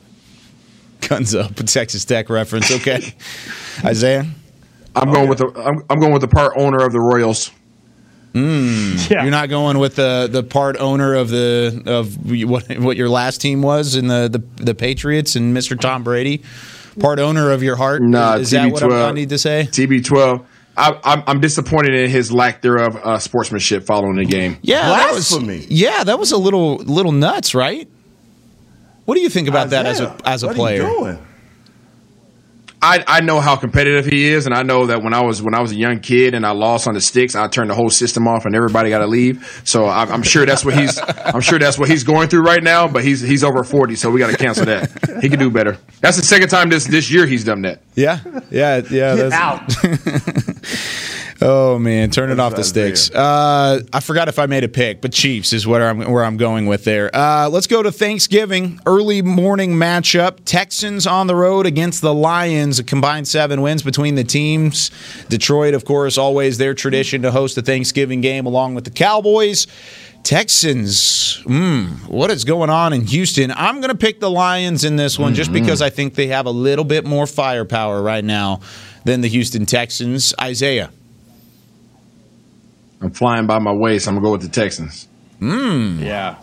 Guns 1.01 1.35
up. 1.35 1.59
A 1.59 1.63
Texas 1.63 2.05
Tech 2.05 2.29
reference. 2.29 2.71
Okay. 2.71 3.13
Isaiah. 3.85 4.25
I'm 4.95 5.11
going 5.11 5.29
with 5.29 5.39
the 5.39 5.47
I'm, 5.59 5.83
I'm 5.89 5.99
going 5.99 6.13
with 6.13 6.21
the 6.21 6.27
part 6.27 6.53
owner 6.55 6.83
of 6.83 6.91
the 6.91 6.99
Royals. 6.99 7.51
Hmm. 8.33 8.95
Yeah. 9.09 9.23
You're 9.23 9.31
not 9.31 9.49
going 9.49 9.79
with 9.79 9.95
the 9.95 10.29
the 10.31 10.43
part 10.43 10.77
owner 10.77 11.15
of 11.15 11.29
the 11.29 11.81
of 11.87 12.15
what 12.47 12.77
what 12.77 12.95
your 12.95 13.09
last 13.09 13.41
team 13.41 13.63
was 13.63 13.95
in 13.95 14.07
the 14.07 14.29
the, 14.29 14.63
the 14.63 14.75
Patriots 14.75 15.35
and 15.35 15.55
Mr. 15.55 15.79
Tom 15.79 16.03
Brady, 16.03 16.43
part 16.99 17.19
owner 17.19 17.51
of 17.51 17.63
your 17.63 17.75
heart. 17.75 18.01
Nah, 18.01 18.35
is 18.35 18.51
that 18.51 18.71
what 18.71 18.83
I'm- 18.83 18.91
TB12. 18.91 19.09
I 19.09 19.11
need 19.13 19.29
to 19.29 19.37
say? 19.37 19.67
TB12. 19.71 20.45
I, 20.77 20.97
I'm, 21.03 21.23
I'm 21.27 21.39
disappointed 21.41 21.93
in 21.93 22.09
his 22.09 22.31
lack 22.31 22.61
thereof 22.61 22.95
uh, 22.95 23.19
sportsmanship 23.19 23.83
following 23.85 24.15
the 24.15 24.23
game. 24.25 24.57
Yeah, 24.61 24.87
that 24.87 25.11
was 25.13 25.29
Blasphemy. 25.29 25.65
yeah, 25.69 26.05
that 26.05 26.17
was 26.17 26.31
a 26.31 26.37
little 26.37 26.77
little 26.77 27.11
nuts, 27.11 27.53
right? 27.53 27.85
What 29.03 29.15
do 29.15 29.21
you 29.21 29.29
think 29.29 29.47
about 29.49 29.71
that 29.71 29.85
as 29.85 29.99
a 29.99 30.15
as 30.23 30.43
a 30.43 30.47
what 30.47 30.55
player? 30.55 31.19
Are 32.89 32.95
you 32.95 32.99
doing? 32.99 33.07
I, 33.07 33.17
I 33.17 33.21
know 33.21 33.39
how 33.39 33.55
competitive 33.55 34.05
he 34.05 34.27
is, 34.27 34.45
and 34.45 34.55
I 34.55 34.63
know 34.63 34.87
that 34.87 35.03
when 35.03 35.13
I 35.13 35.21
was 35.21 35.41
when 35.41 35.53
I 35.53 35.61
was 35.61 35.71
a 35.71 35.75
young 35.75 35.99
kid 35.99 36.33
and 36.33 36.45
I 36.45 36.51
lost 36.51 36.87
on 36.87 36.93
the 36.93 37.01
sticks, 37.01 37.35
I 37.35 37.47
turned 37.47 37.69
the 37.69 37.75
whole 37.75 37.89
system 37.89 38.27
off, 38.27 38.45
and 38.45 38.55
everybody 38.55 38.89
got 38.89 38.99
to 38.99 39.07
leave. 39.07 39.61
So 39.63 39.87
I'm, 39.87 40.11
I'm 40.11 40.23
sure 40.23 40.45
that's 40.45 40.65
what 40.65 40.77
he's 40.77 40.99
I'm 40.99 41.41
sure 41.41 41.59
that's 41.59 41.77
what 41.77 41.89
he's 41.89 42.03
going 42.03 42.29
through 42.29 42.41
right 42.41 42.63
now. 42.63 42.87
But 42.87 43.03
he's 43.03 43.21
he's 43.21 43.43
over 43.43 43.63
forty, 43.63 43.95
so 43.95 44.09
we 44.09 44.19
got 44.19 44.31
to 44.31 44.37
cancel 44.37 44.65
that. 44.65 44.89
He 45.21 45.29
can 45.29 45.39
do 45.39 45.49
better. 45.51 45.77
That's 46.01 46.17
the 46.17 46.23
second 46.23 46.49
time 46.49 46.69
this 46.69 46.85
this 46.85 47.11
year 47.11 47.25
he's 47.25 47.43
done 47.43 47.61
that. 47.63 47.81
Yeah, 47.95 48.19
yeah, 48.49 48.81
yeah. 48.89 49.15
Get 49.15 49.29
that's, 49.29 49.35
out. 49.35 51.15
Oh 51.41 51.79
man, 51.79 52.09
turn 52.09 52.31
it 52.31 52.39
off 52.39 52.55
the 52.55 52.65
sticks. 52.65 53.09
Uh, 53.11 53.81
I 53.93 53.99
forgot 54.01 54.27
if 54.27 54.39
I 54.39 54.45
made 54.45 54.65
a 54.65 54.67
pick, 54.67 55.01
but 55.01 55.13
Chiefs 55.13 55.53
is 55.53 55.65
where 55.65 55.87
I'm 55.87 56.11
where 56.11 56.25
I'm 56.25 56.35
going 56.35 56.65
with 56.65 56.83
there. 56.83 57.09
Uh, 57.15 57.47
let's 57.49 57.67
go 57.67 57.81
to 57.81 57.93
Thanksgiving 57.93 58.81
early 58.85 59.21
morning 59.21 59.71
matchup. 59.71 60.39
Texans 60.43 61.07
on 61.07 61.27
the 61.27 61.35
road 61.35 61.65
against 61.65 62.01
the 62.01 62.13
Lions. 62.13 62.79
A 62.79 62.83
combined 62.83 63.27
seven 63.27 63.61
wins 63.61 63.83
between 63.83 64.15
the 64.15 64.25
teams. 64.25 64.91
Detroit, 65.29 65.73
of 65.73 65.85
course, 65.85 66.17
always 66.17 66.57
their 66.57 66.73
tradition 66.73 67.21
to 67.21 67.31
host 67.31 67.57
a 67.57 67.61
Thanksgiving 67.61 68.19
game 68.19 68.45
along 68.45 68.75
with 68.75 68.83
the 68.83 68.91
Cowboys. 68.91 69.65
Texans, 70.23 71.41
mm, 71.45 72.05
what 72.09 72.29
is 72.29 72.43
going 72.43 72.69
on 72.69 72.91
in 72.91 73.05
Houston? 73.05 73.51
I'm 73.51 73.77
going 73.79 73.89
to 73.89 73.97
pick 73.97 74.19
the 74.19 74.29
Lions 74.29 74.83
in 74.83 74.97
this 74.97 75.17
one 75.17 75.33
just 75.33 75.53
because 75.53 75.81
I 75.81 75.89
think 75.89 76.15
they 76.15 76.27
have 76.27 76.45
a 76.45 76.51
little 76.51 76.83
bit 76.83 77.05
more 77.05 77.25
firepower 77.25 78.01
right 78.01 78.23
now 78.23 78.59
than 79.05 79.21
the 79.21 79.29
Houston 79.29 79.65
Texans. 79.65 80.33
Isaiah. 80.39 80.91
I'm 83.01 83.11
flying 83.11 83.47
by 83.47 83.59
my 83.59 83.71
waist. 83.71 84.07
I'm 84.07 84.15
gonna 84.15 84.25
go 84.25 84.31
with 84.33 84.41
the 84.41 84.49
Texans. 84.49 85.07
Mm. 85.39 85.99
Yeah. 86.03 86.35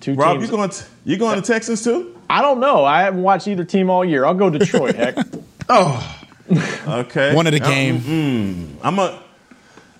Two 0.00 0.14
Rob, 0.14 0.36
teams. 0.38 0.50
you 0.50 0.56
going 0.56 0.68
to, 0.70 0.84
you 1.04 1.16
going 1.16 1.40
to 1.40 1.46
Texans 1.46 1.82
too? 1.82 2.14
I 2.28 2.42
don't 2.42 2.60
know. 2.60 2.84
I 2.84 3.00
haven't 3.02 3.22
watched 3.22 3.48
either 3.48 3.64
team 3.64 3.88
all 3.88 4.04
year. 4.04 4.26
I'll 4.26 4.34
go 4.34 4.50
Detroit. 4.50 4.94
heck. 4.96 5.16
Oh, 5.66 6.26
Okay. 6.86 7.34
One 7.34 7.46
at 7.46 7.54
a 7.54 7.64
Um, 7.64 7.70
game. 7.70 7.98
mm, 8.00 8.68
I'm 8.82 8.98
a, 8.98 9.22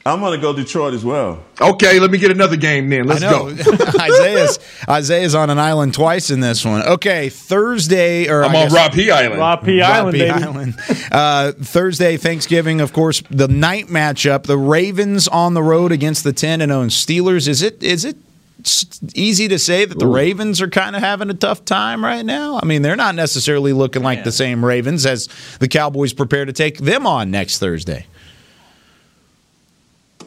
I'm 0.07 0.21
gonna 0.21 0.37
go 0.39 0.53
Detroit 0.53 0.93
as 0.93 1.03
well. 1.03 1.43
okay. 1.59 1.99
Let 1.99 2.11
me 2.11 2.19
get 2.19 2.31
another 2.31 2.57
game 2.57 2.91
then. 2.91 3.05
Let's 3.07 3.23
I 3.23 3.31
know. 3.31 3.55
go. 3.55 3.73
Isaiah's 4.01 4.59
Isaiah's 4.87 5.35
on 5.35 5.49
an 5.49 5.59
island 5.59 5.95
twice 5.95 6.31
in 6.31 6.41
this 6.41 6.63
one. 6.63 6.83
Okay, 6.83 7.31
Thursday 7.31 8.29
or 8.29 8.45
I'm 8.45 8.55
I 8.55 8.63
on 8.65 8.69
guess- 8.69 8.75
Rob 8.75 8.93
P 8.93 9.11
Island. 9.11 9.41
Rob 9.41 9.65
P. 9.65 9.81
Island, 9.81 10.07
Robbie 10.07 10.19
baby. 10.19 10.31
Island. 10.31 10.75
Uh, 11.11 11.53
Thursday, 11.53 12.17
Thanksgiving, 12.19 12.83
of 12.83 12.93
course, 12.93 13.23
the 13.31 13.49
night 13.49 13.87
matchup. 13.87 14.43
The 14.43 14.59
Ravens 14.59 15.27
on 15.27 15.55
the 15.55 15.63
road 15.63 15.91
against 15.91 16.23
the 16.23 16.35
ten 16.35 16.61
and 16.61 16.71
zero 16.71 16.85
Steelers. 16.89 17.49
Is 17.49 17.63
it 17.63 17.83
is 17.83 18.05
it 18.05 18.19
s- 18.63 19.01
easy 19.15 19.49
to 19.49 19.59
say 19.59 19.87
that 19.87 19.99
the 19.99 20.07
Ravens 20.07 20.61
are 20.61 20.69
kind 20.69 20.95
of 20.97 21.01
having 21.03 21.31
a 21.31 21.35
tough 21.35 21.65
time 21.65 22.05
right 22.05 22.27
now? 22.27 22.61
I 22.63 22.67
mean, 22.67 22.83
they're 22.83 22.95
not 22.95 23.15
necessarily 23.15 23.73
looking 23.73 24.03
like 24.03 24.23
the 24.25 24.33
same 24.33 24.63
Ravens 24.63 25.07
as 25.07 25.31
the 25.61 25.69
Cowboys 25.69 26.13
prepare 26.13 26.45
to 26.45 26.53
take 26.53 26.77
them 26.77 27.07
on 27.07 27.31
next 27.31 27.59
Thursday. 27.59 28.05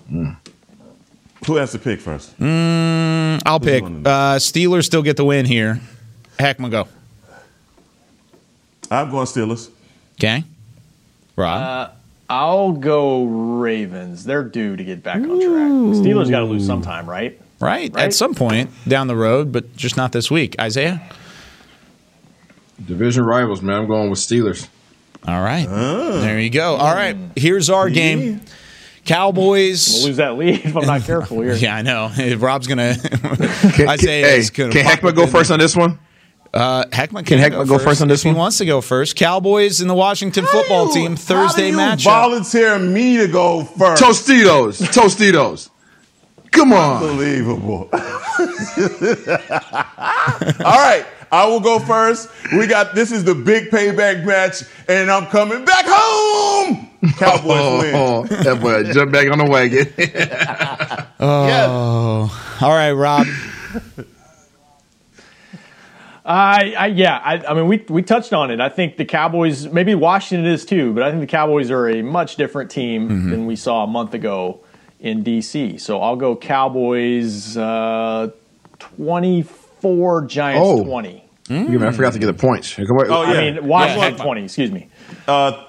Who 0.09 1.55
has 1.55 1.71
to 1.71 1.79
pick 1.79 1.99
first? 1.99 2.37
Mm, 2.39 3.41
I'll 3.45 3.59
pick. 3.59 3.83
Uh, 3.83 4.37
Steelers 4.37 4.85
still 4.85 5.01
get 5.01 5.17
the 5.17 5.25
win 5.25 5.45
here. 5.45 5.79
Heckma, 6.39 6.69
go. 6.71 6.87
I'm 8.89 9.11
going 9.11 9.25
Steelers. 9.25 9.69
Okay. 10.15 10.43
Rob. 11.35 11.61
Uh, 11.61 11.89
I'll 12.29 12.71
go 12.73 13.25
Ravens. 13.25 14.25
They're 14.25 14.43
due 14.43 14.75
to 14.75 14.83
get 14.83 15.03
back 15.03 15.17
on 15.17 15.27
track. 15.27 16.01
Steelers 16.03 16.29
got 16.29 16.39
to 16.39 16.45
lose 16.45 16.65
sometime, 16.65 17.09
right? 17.09 17.39
right? 17.59 17.93
Right? 17.93 18.05
At 18.05 18.13
some 18.13 18.33
point 18.33 18.69
down 18.87 19.07
the 19.07 19.15
road, 19.15 19.51
but 19.51 19.75
just 19.75 19.95
not 19.97 20.11
this 20.11 20.29
week. 20.29 20.55
Isaiah? 20.59 21.01
Division 22.85 23.23
rivals, 23.23 23.61
man. 23.61 23.81
I'm 23.81 23.87
going 23.87 24.09
with 24.09 24.19
Steelers. 24.19 24.67
All 25.27 25.41
right. 25.41 25.67
There 25.67 26.39
you 26.39 26.49
go. 26.49 26.75
All 26.75 26.93
right. 26.93 27.17
Here's 27.35 27.69
our 27.69 27.89
game. 27.89 28.41
Cowboys. 29.07 29.91
We'll 29.95 30.07
lose 30.07 30.17
that 30.17 30.37
lead 30.37 30.65
if 30.65 30.75
I'm 30.75 30.85
not 30.85 31.01
careful 31.05 31.41
here. 31.41 31.53
Yeah, 31.55 31.75
I 31.75 31.81
know. 31.81 32.11
Rob's 32.37 32.67
gonna. 32.67 32.89
I 33.87 33.95
say, 33.97 34.21
hey, 34.21 34.43
gonna 34.53 34.71
can 34.71 34.85
Heckman 34.85 35.15
go 35.15 35.25
first 35.25 35.49
there. 35.49 35.55
on 35.55 35.59
this 35.59 35.75
one? 35.75 35.99
Uh, 36.53 36.85
Heckman 36.85 37.25
Can 37.25 37.39
can, 37.39 37.51
Heckman 37.51 37.67
go 37.67 37.77
first 37.77 38.01
on 38.01 38.07
this 38.07 38.21
if 38.21 38.23
He 38.23 38.29
one? 38.29 38.37
wants 38.37 38.57
to 38.59 38.65
go 38.65 38.79
first. 38.81 39.15
Cowboys 39.15 39.81
and 39.81 39.89
the 39.89 39.93
Washington 39.93 40.45
football 40.45 40.89
team 40.89 41.15
Thursday 41.15 41.71
How 41.71 41.77
do 41.77 41.81
you 41.83 41.95
matchup. 41.97 42.03
volunteer 42.03 42.79
me 42.79 43.17
to 43.17 43.27
go 43.27 43.63
first? 43.65 44.01
Tostitos. 44.01 44.81
Tostitos. 44.91 45.69
Come 46.51 46.71
on. 46.73 47.03
Unbelievable. 47.03 47.89
All 47.91 47.99
right, 50.79 51.05
I 51.31 51.45
will 51.47 51.59
go 51.59 51.79
first. 51.79 52.29
We 52.53 52.67
got 52.67 52.95
this 52.95 53.11
is 53.11 53.23
the 53.23 53.35
big 53.35 53.69
payback 53.69 54.25
match, 54.25 54.63
and 54.87 55.09
I'm 55.11 55.25
coming 55.27 55.65
back 55.65 55.85
home. 55.87 56.89
Cowboys 57.17 57.43
win. 57.83 57.95
Oh, 57.95 58.23
that 58.25 58.59
boy 58.61 58.91
jump 58.91 59.11
back 59.11 59.29
on 59.31 59.37
the 59.37 59.45
wagon. 59.45 59.87
Oh, 61.19 62.57
all 62.61 62.69
right, 62.69 62.91
Rob. 62.91 63.25
I, 66.25 66.73
I 66.77 66.87
yeah, 66.87 67.17
I, 67.17 67.37
I 67.47 67.53
mean 67.53 67.67
we 67.67 67.85
we 67.89 68.01
touched 68.03 68.33
on 68.33 68.51
it. 68.51 68.59
I 68.59 68.69
think 68.69 68.97
the 68.97 69.05
Cowboys, 69.05 69.65
maybe 69.67 69.95
Washington 69.95 70.45
is 70.45 70.65
too, 70.65 70.93
but 70.93 71.03
I 71.03 71.09
think 71.09 71.21
the 71.21 71.27
Cowboys 71.27 71.71
are 71.71 71.87
a 71.89 72.01
much 72.01 72.35
different 72.35 72.69
team 72.69 73.09
Mm-hmm. 73.09 73.29
than 73.31 73.45
we 73.45 73.55
saw 73.55 73.83
a 73.83 73.87
month 73.87 74.13
ago 74.13 74.59
in 74.99 75.23
DC. 75.23 75.79
So 75.79 76.01
I'll 76.01 76.17
go 76.17 76.35
Cowboys 76.35 77.55
uh, 77.57 78.31
twenty 78.79 79.43
four, 79.81 80.25
Giants 80.25 80.61
Oh. 80.63 80.83
twenty. 80.83 81.23
You 81.49 81.79
man, 81.79 81.83
I 81.87 81.91
forgot 81.91 82.11
to 82.13 82.19
get 82.19 82.25
the 82.25 82.33
points. 82.33 82.75
Oh, 82.77 82.83
yeah. 83.23 83.29
I 83.39 83.51
mean 83.51 83.65
Washington 83.67 84.15
Yeah. 84.17 84.23
twenty. 84.23 84.43
Excuse 84.43 84.69
me. 84.71 84.89
Uh, 85.27 85.63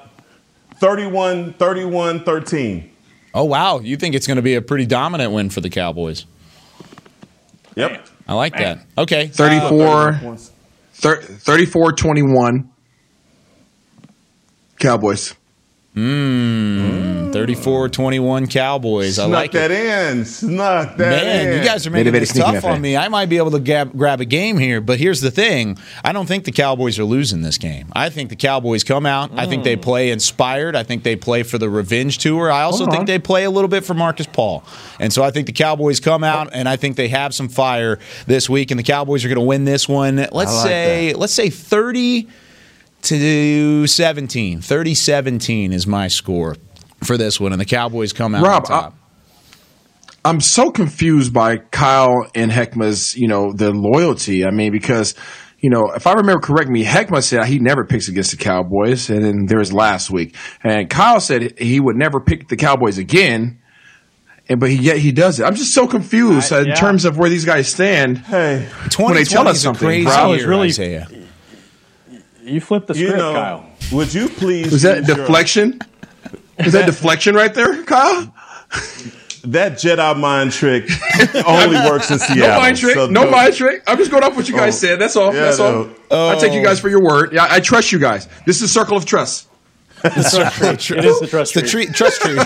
31, 0.79 1.53
31, 1.55 2.25
13. 2.25 2.91
Oh 3.35 3.45
wow, 3.45 3.79
you 3.79 3.97
think 3.97 4.15
it's 4.15 4.27
going 4.27 4.37
to 4.37 4.43
be 4.43 4.55
a 4.55 4.63
pretty 4.63 4.87
dominant 4.87 5.33
win 5.33 5.51
for 5.51 5.61
the 5.61 5.71
Cowboys? 5.71 6.25
Yep. 7.77 8.07
I 8.27 8.35
like 8.35 8.57
that. 8.59 8.81
Okay, 8.97 9.29
34, 9.29 10.21
thir- 10.95 11.23
34 11.23 11.93
21. 11.93 12.69
Cowboys. 14.79 15.35
Mmm. 15.97 17.33
34-21 17.33 18.51
Cowboys. 18.51 19.19
I 19.19 19.27
like 19.27 19.53
that 19.53 19.71
it. 19.71 20.17
in. 20.17 20.25
Snuck 20.25 20.97
that 20.97 21.25
Man, 21.25 21.49
in. 21.49 21.59
you 21.59 21.65
guys 21.65 21.87
are 21.87 21.91
making 21.91 22.15
it 22.15 22.27
tough 22.29 22.63
my 22.63 22.71
on 22.71 22.81
me. 22.81 22.97
I 22.97 23.09
might 23.09 23.27
be 23.27 23.37
able 23.37 23.51
to 23.53 23.59
grab, 23.61 23.97
grab 23.97 24.21
a 24.21 24.25
game 24.25 24.59
here, 24.59 24.81
but 24.81 24.99
here's 24.99 25.21
the 25.21 25.31
thing: 25.31 25.77
I 26.05 26.13
don't 26.13 26.27
think 26.27 26.45
the 26.45 26.53
Cowboys 26.53 26.99
are 26.99 27.05
losing 27.05 27.43
this 27.43 27.59
game. 27.59 27.89
I 27.95 28.09
think 28.11 28.31
the 28.31 28.37
Cowboys 28.37 28.83
come 28.85 29.07
out. 29.07 29.31
I 29.37 29.47
think 29.47 29.65
they 29.65 29.77
Mm. 29.77 29.83
play 29.83 30.11
inspired. 30.11 30.75
I 30.77 30.83
think 30.83 31.03
they 31.03 31.17
play 31.17 31.43
for 31.43 31.59
the 31.59 31.69
revenge 31.69 32.19
tour. 32.19 32.51
I 32.51 32.63
also 32.63 32.79
Hold 32.85 32.91
think 32.91 33.01
on. 33.01 33.07
they 33.07 33.19
play 33.19 33.45
a 33.45 33.51
little 33.51 33.69
bit 33.69 33.85
for 33.85 33.95
Marcus 33.95 34.27
Paul, 34.27 34.65
and 34.99 35.13
so 35.13 35.23
I 35.23 35.31
think 35.31 35.47
the 35.47 35.53
Cowboys 35.53 36.01
come 36.01 36.25
out 36.25 36.51
and 36.53 36.69
I 36.69 36.77
think 36.77 36.97
they 36.97 37.09
have 37.09 37.35
some 37.35 37.49
fire 37.49 37.99
this 38.27 38.49
week, 38.49 38.71
and 38.71 38.79
the 38.79 38.85
Cowboys 38.85 39.25
are 39.25 39.29
going 39.29 39.37
to 39.37 39.43
win 39.43 39.65
this 39.65 39.89
one. 39.89 40.17
Let's 40.17 40.33
like 40.33 40.49
say, 40.67 41.13
let's 41.15 41.35
say 41.35 41.51
thirty 41.51 42.29
to 43.09 43.87
17. 43.87 44.61
30-17 44.61 45.73
is 45.73 45.87
my 45.87 46.09
score 46.09 46.57
for 47.05 47.17
this 47.17 47.39
one, 47.41 47.53
and 47.53 47.61
the 47.61 47.65
Cowboys 47.65 48.13
come 48.13 48.35
out 48.35 48.45
Rob, 48.45 48.63
on 48.65 48.69
top. 48.69 48.95
I'm 50.25 50.41
so 50.41 50.71
confused 50.71 51.33
by 51.33 51.59
Kyle 51.59 52.29
and 52.35 52.51
Heckma's, 52.51 53.17
you 53.17 53.29
know, 53.29 53.53
the 53.53 53.71
loyalty. 53.73 54.45
I 54.45 54.51
mean, 54.51 54.73
because, 54.73 55.15
you 55.61 55.71
know, 55.71 55.93
if 55.95 56.07
I 56.07 56.15
remember 56.15 56.41
correctly, 56.41 56.83
Heckma 56.85 57.23
said 57.23 57.45
he 57.45 57.59
never 57.61 57.85
picks 57.85 58.09
against 58.09 58.33
the 58.33 58.37
Cowboys, 58.37 59.09
and 59.11 59.25
then 59.25 59.47
there 59.47 59.59
was 59.59 59.73
last 59.73 60.11
week, 60.11 60.35
and 60.63 60.91
Kyle 60.91 61.21
said 61.21 61.59
he 61.59 61.81
would 61.81 61.97
never 61.97 62.21
pick 62.21 62.49
the 62.49 62.57
Cowboys 62.57 62.99
again. 62.99 63.61
And 64.51 64.59
but 64.61 64.71
he, 64.71 64.77
yet 64.77 64.97
he 64.97 65.13
does 65.13 65.39
it. 65.41 65.45
I'm 65.45 65.55
just 65.55 65.75
so 65.75 65.87
confused 65.87 66.53
I- 66.55 66.61
in 66.63 66.67
yeah. 66.69 66.75
terms 66.75 67.05
of 67.05 67.19
where 67.19 67.29
these 67.29 67.45
guys 67.45 67.69
stand. 67.69 68.17
Hey, 68.19 68.67
when 68.99 69.15
they 69.15 69.25
tell 69.25 69.47
us 69.47 69.61
something. 69.61 69.87
crazy 69.87 70.07
Rob. 70.07 70.37
year, 70.37 70.49
really- 70.49 70.69
Isaiah. 70.69 71.07
You 72.49 72.61
flipped 72.61 72.89
the 72.89 72.95
you 72.97 73.07
script, 73.09 73.19
know, 73.19 73.33
Kyle. 73.35 73.67
would 73.93 74.13
you 74.15 74.29
please? 74.29 74.73
Was 74.73 74.83
that 74.83 74.99
use 74.99 75.09
your- 75.09 75.17
deflection? 75.19 75.81
Is 76.59 76.73
that 76.73 76.87
deflection 76.87 77.35
right 77.35 77.53
there, 77.55 77.83
Kyle? 77.85 78.35
That 79.45 79.75
Jedi 79.75 80.19
mind 80.19 80.51
trick 80.53 80.91
only 81.47 81.77
works 81.89 82.11
in 82.11 82.19
Seattle. 82.19 82.49
No 82.49 82.57
mind 82.59 82.77
trick. 82.77 82.95
so 82.95 83.07
no 83.07 83.23
don't- 83.23 83.31
mind 83.31 83.55
trick. 83.55 83.83
I'm 83.87 83.97
just 83.97 84.11
going 84.11 84.25
off 84.25 84.35
what 84.37 84.49
you 84.49 84.55
guys 84.57 84.75
Oh. 84.75 84.87
said. 84.87 84.99
That's 85.01 85.15
all. 85.17 85.33
Yeah, 85.33 85.43
That's 85.45 85.59
no. 85.61 85.95
all. 86.11 86.29
I 86.31 86.35
take 86.37 86.53
you 86.53 86.61
oh. 86.61 86.65
guys 86.65 86.81
for 86.81 86.89
your 86.89 87.01
word. 87.01 87.33
Yeah, 87.33 87.47
I 87.49 87.61
trust 87.61 87.93
you 87.93 88.01
guys. 88.01 88.29
This 88.45 88.57
is 88.57 88.63
the 88.63 88.69
circle 88.69 88.97
of 88.97 89.07
trust. 89.07 89.47
It 90.05 90.17
is 90.17 90.33
the 90.33 91.27
trust 91.31 91.55
the 91.55 91.61
tree. 91.63 91.87
tree, 91.87 91.93
trust 91.95 92.21
tree, 92.21 92.39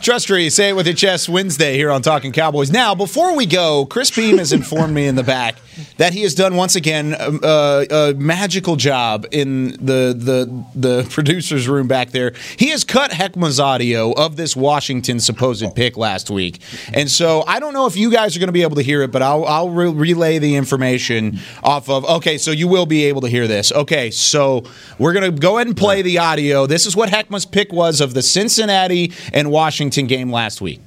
trust 0.00 0.26
tree. 0.26 0.50
Say 0.50 0.70
it 0.70 0.72
with 0.72 0.86
your 0.86 0.96
chest. 0.96 1.28
Wednesday 1.28 1.74
here 1.76 1.90
on 1.90 2.02
Talking 2.02 2.32
Cowboys. 2.32 2.70
Now, 2.70 2.94
before 2.94 3.36
we 3.36 3.46
go, 3.46 3.86
Chris 3.86 4.10
Beam 4.10 4.38
has 4.38 4.52
informed 4.52 4.94
me 4.94 5.06
in 5.06 5.14
the 5.16 5.22
back 5.22 5.56
that 5.96 6.12
he 6.12 6.22
has 6.22 6.34
done 6.34 6.56
once 6.56 6.76
again 6.76 7.16
um, 7.18 7.40
uh, 7.42 7.84
a 7.90 8.14
magical 8.14 8.76
job 8.76 9.26
in 9.30 9.72
the 9.72 10.14
the 10.16 10.64
the 10.74 11.06
producers 11.10 11.68
room 11.68 11.88
back 11.88 12.10
there. 12.10 12.32
He 12.56 12.68
has 12.68 12.84
cut 12.84 13.12
Heckma's 13.12 13.60
audio 13.60 14.12
of 14.12 14.36
this 14.36 14.56
Washington 14.56 15.20
supposed 15.20 15.64
pick 15.74 15.96
last 15.96 16.30
week, 16.30 16.60
and 16.92 17.10
so 17.10 17.44
I 17.46 17.60
don't 17.60 17.74
know 17.74 17.86
if 17.86 17.96
you 17.96 18.10
guys 18.10 18.36
are 18.36 18.40
going 18.40 18.48
to 18.48 18.52
be 18.52 18.62
able 18.62 18.76
to 18.76 18.82
hear 18.82 19.02
it, 19.02 19.10
but 19.10 19.22
I'll 19.22 19.44
I'll 19.44 19.70
re- 19.70 19.90
relay 19.90 20.38
the 20.38 20.56
information 20.56 21.38
off 21.62 21.88
of. 21.88 22.04
Okay, 22.04 22.38
so 22.38 22.50
you 22.50 22.68
will 22.68 22.86
be 22.86 23.04
able 23.06 23.20
to 23.22 23.28
hear 23.28 23.46
this. 23.46 23.72
Okay, 23.72 24.10
so 24.10 24.64
we're 24.98 25.12
going 25.12 25.32
to 25.34 25.40
go 25.40 25.56
ahead 25.56 25.66
and 25.66 25.76
play 25.76 26.02
the 26.02 26.18
audio. 26.18 26.66
This 26.66 26.86
is 26.86 26.94
what 26.96 27.10
Heckma's 27.10 27.46
pick 27.46 27.72
was 27.72 28.00
of 28.00 28.14
the 28.14 28.22
Cincinnati 28.22 29.12
and 29.32 29.50
Washington 29.50 30.06
game 30.06 30.30
last 30.30 30.60
week. 30.60 30.80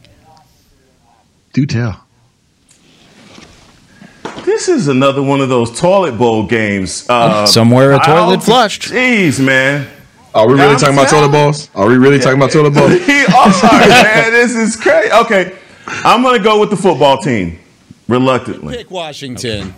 Do 1.54 1.66
tell. 1.66 2.06
This 4.46 4.68
is 4.70 4.88
another 4.88 5.22
one 5.22 5.42
of 5.42 5.50
those 5.50 5.78
toilet 5.80 6.18
bowl 6.18 6.46
games. 6.46 7.06
Uh, 7.10 7.46
Somewhere 7.46 7.92
a 7.94 8.00
toilet 8.00 8.36
I'll- 8.36 8.40
flushed. 8.40 8.84
Jeez, 8.84 9.44
man. 9.44 9.88
Are 10.34 10.48
we 10.48 10.54
really 10.54 10.74
I'm 10.74 10.80
talking 10.80 10.96
about 10.98 11.10
toilet 11.10 11.32
balls? 11.32 11.70
Are 11.76 11.88
we 11.88 11.98
really 11.98 12.18
talking 12.20 12.38
about 12.38 12.52
toilet 12.52 12.74
balls? 12.74 12.92
He 13.06 13.26
are, 13.26 13.88
man. 13.90 14.32
This 14.32 14.56
is 14.56 14.78
crazy. 14.78 15.12
Okay, 15.12 15.58
I'm 15.88 16.24
gonna 16.24 16.40
go 16.42 16.60
with 16.60 16.70
the 16.70 16.78
football 16.78 17.18
team, 17.18 17.60
reluctantly. 18.08 18.78
Pick 18.78 18.90
Washington. 18.92 19.74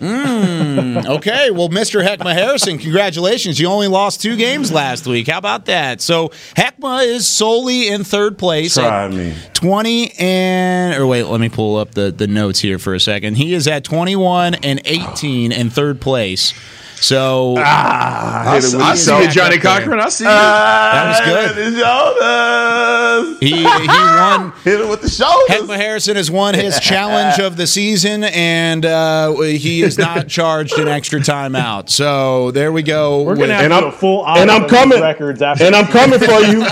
Mm, 0.00 1.06
okay, 1.16 1.50
well, 1.50 1.68
Mr. 1.68 2.06
Heckma 2.06 2.32
Harrison, 2.32 2.78
congratulations. 2.78 3.58
You 3.58 3.68
only 3.68 3.88
lost 3.88 4.22
two 4.22 4.36
games 4.36 4.70
last 4.70 5.06
week. 5.06 5.28
How 5.28 5.38
about 5.38 5.66
that? 5.66 6.00
So 6.00 6.28
Heckma 6.56 7.04
is 7.06 7.26
solely 7.26 7.88
in 7.88 8.04
third 8.04 8.38
place. 8.38 8.74
Try 8.74 9.08
me. 9.08 9.34
20 9.54 10.12
and 10.18 10.94
or 10.94 11.06
wait, 11.06 11.24
let 11.24 11.40
me 11.40 11.48
pull 11.48 11.76
up 11.76 11.92
the, 11.92 12.10
the 12.12 12.26
notes 12.26 12.60
here 12.60 12.78
for 12.78 12.94
a 12.94 13.00
second. 13.00 13.36
He 13.36 13.54
is 13.54 13.66
at 13.66 13.84
21 13.84 14.54
and 14.56 14.80
18 14.84 15.52
in 15.52 15.70
third 15.70 16.00
place. 16.00 16.54
So 17.00 17.54
Ah, 17.58 18.50
I, 18.50 18.54
hit 18.56 18.64
it 18.64 18.72
with 18.76 18.82
I 18.82 18.90
the 18.92 18.96
see 18.96 19.22
you, 19.22 19.28
Johnny 19.30 19.56
up. 19.56 19.62
Cochran. 19.62 20.00
I 20.00 20.08
see 20.08 20.24
you. 20.24 20.30
That 20.30 21.08
was 21.08 21.20
good. 21.20 21.56
Hit 21.56 21.70
the 21.74 21.78
shoulders. 21.80 23.38
he 23.40 23.56
he 23.56 23.64
won 23.88 24.52
Hit 24.64 24.80
it 24.80 24.88
with 24.88 25.02
the 25.02 25.08
shoulders. 25.08 25.48
Heckma 25.48 25.76
Harrison 25.76 26.16
has 26.16 26.30
won 26.30 26.54
his 26.54 26.78
challenge 26.80 27.38
of 27.40 27.56
the 27.56 27.66
season, 27.66 28.24
and 28.24 28.84
uh, 28.84 29.32
he 29.40 29.82
is 29.82 29.98
not 29.98 30.28
charged 30.28 30.78
an 30.78 30.88
extra 30.88 31.20
timeout. 31.20 31.88
So 31.90 32.50
there 32.50 32.72
we 32.72 32.82
go. 32.82 33.22
We're 33.22 33.36
gonna 33.36 33.54
have 33.54 33.64
And 33.64 33.72
to 33.72 33.76
I'm- 33.76 33.88
a 33.88 33.92
full 33.92 34.26
and 34.26 34.50
I'm 34.50 34.68
coming- 34.68 35.00
records 35.00 35.40
after 35.42 35.64
And 35.64 35.74
I'm 35.74 35.86
coming 35.86 36.18
for 36.18 36.40
you. 36.40 36.64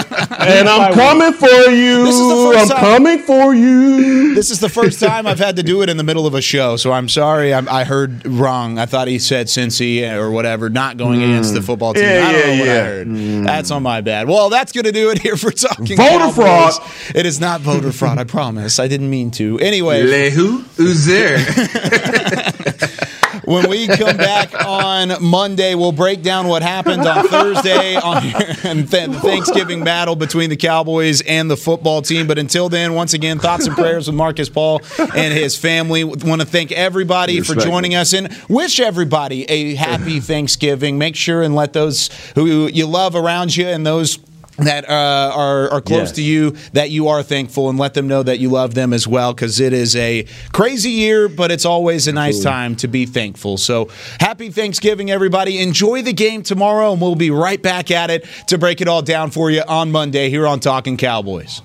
And 0.46 0.68
I'm 0.68 0.92
coming 0.92 1.32
for 1.32 1.70
you. 1.70 2.04
This 2.04 2.14
is 2.14 2.28
the 2.28 2.52
first 2.52 2.60
I'm 2.60 2.68
time- 2.68 2.84
coming 2.84 3.18
for 3.20 3.54
you. 3.54 4.34
This 4.34 4.50
is 4.50 4.60
the 4.60 4.68
first 4.68 5.00
time 5.00 5.26
I've 5.26 5.38
had 5.38 5.56
to 5.56 5.62
do 5.62 5.82
it 5.82 5.88
in 5.88 5.96
the 5.96 6.04
middle 6.04 6.26
of 6.26 6.34
a 6.34 6.40
show, 6.40 6.76
so 6.76 6.92
I'm 6.92 7.08
sorry. 7.08 7.54
I'm, 7.54 7.68
I 7.68 7.84
heard 7.84 8.26
wrong. 8.26 8.78
I 8.78 8.86
thought 8.86 9.08
he 9.08 9.18
said 9.18 9.46
Cincy 9.46 10.08
or 10.14 10.30
whatever, 10.30 10.68
not 10.68 10.96
going 10.96 11.20
hmm. 11.20 11.30
against 11.30 11.54
the 11.54 11.62
football 11.62 11.94
team. 11.94 12.04
Yeah, 12.04 12.26
I 12.26 12.32
don't 12.32 12.40
know 12.42 12.52
yeah, 12.52 12.62
I 12.62 12.66
yeah. 12.66 12.84
heard. 12.84 13.06
Hmm. 13.06 13.44
That's 13.44 13.70
on 13.70 13.82
my 13.82 14.00
bad. 14.00 14.28
Well, 14.28 14.50
that's 14.50 14.72
going 14.72 14.84
to 14.84 14.92
do 14.92 15.10
it 15.10 15.18
here 15.18 15.36
for 15.36 15.50
talking 15.50 15.96
Voter 15.96 16.32
fraud. 16.32 16.74
It 17.14 17.26
is 17.26 17.40
not 17.40 17.60
voter 17.60 17.92
fraud. 17.92 18.18
I 18.18 18.24
promise. 18.24 18.78
I 18.78 18.88
didn't 18.88 19.10
mean 19.10 19.30
to. 19.32 19.58
Anyway, 19.58 20.02
Le 20.02 20.30
who? 20.30 20.58
Who's 20.76 21.06
there? 21.06 21.38
when 23.46 23.70
we 23.70 23.86
come 23.86 24.16
back 24.16 24.52
on 24.66 25.12
Monday, 25.22 25.74
we'll 25.74 25.92
break 25.92 26.22
down 26.22 26.48
what 26.48 26.62
happened 26.62 27.06
on 27.06 27.26
Thursday 27.28 27.94
on 27.96 28.16
and 28.64 28.86
the 28.88 29.20
Thanksgiving 29.22 29.84
battle 29.84 30.16
between 30.16 30.50
the 30.50 30.56
Cowboys 30.56 31.20
and 31.22 31.50
the 31.50 31.56
football 31.56 32.02
team. 32.02 32.26
But 32.26 32.38
until 32.38 32.68
then, 32.68 32.94
once 32.94 33.14
again, 33.14 33.38
thoughts 33.38 33.66
and 33.66 33.76
prayers 33.76 34.08
with 34.08 34.16
Marcus 34.16 34.48
Paul 34.48 34.80
and 34.98 35.32
his 35.32 35.56
family. 35.56 36.04
Want 36.04 36.40
to 36.40 36.46
thank 36.46 36.72
everybody 36.72 37.40
for 37.40 37.54
joining 37.54 37.94
us 37.94 38.12
and 38.12 38.36
wish 38.48 38.80
everybody 38.80 39.44
a 39.44 39.74
happy 39.76 40.20
Thanksgiving. 40.20 40.98
Make 40.98 41.16
sure 41.16 41.42
and 41.42 41.54
let 41.54 41.72
those 41.72 42.10
who 42.34 42.66
you 42.66 42.86
love 42.86 43.14
around 43.14 43.56
you 43.56 43.66
and 43.66 43.86
those 43.86 44.18
that 44.58 44.88
uh, 44.88 45.32
are, 45.34 45.70
are 45.70 45.80
close 45.80 46.08
Yes. 46.08 46.12
to 46.12 46.22
you 46.22 46.50
that 46.72 46.90
you 46.90 47.08
are 47.08 47.22
thankful 47.22 47.68
and 47.68 47.78
let 47.78 47.94
them 47.94 48.08
know 48.08 48.22
that 48.22 48.38
you 48.38 48.48
love 48.50 48.74
them 48.74 48.92
as 48.92 49.06
well 49.06 49.34
because 49.34 49.60
it 49.60 49.72
is 49.72 49.94
a 49.96 50.26
crazy 50.52 50.90
year 50.90 51.28
but 51.28 51.50
it's 51.50 51.64
always 51.66 52.06
a 52.08 52.12
nice 52.12 52.42
time 52.42 52.74
to 52.76 52.88
be 52.88 53.04
thankful. 53.06 53.56
So 53.58 53.90
happy 54.20 54.50
thanksgiving 54.50 55.10
everybody. 55.10 55.60
Enjoy 55.60 56.02
the 56.02 56.12
game 56.12 56.42
tomorrow 56.42 56.92
and 56.92 57.00
we'll 57.00 57.14
be 57.16 57.30
right 57.30 57.60
back 57.60 57.90
at 57.90 58.10
it 58.10 58.26
to 58.48 58.56
break 58.58 58.80
it 58.80 58.88
all 58.88 59.02
down 59.02 59.30
for 59.30 59.50
you 59.50 59.62
on 59.68 59.92
monday 59.92 60.30
here 60.30 60.46
on 60.46 60.60
talking 60.60 60.96
cowboys. 60.96 61.60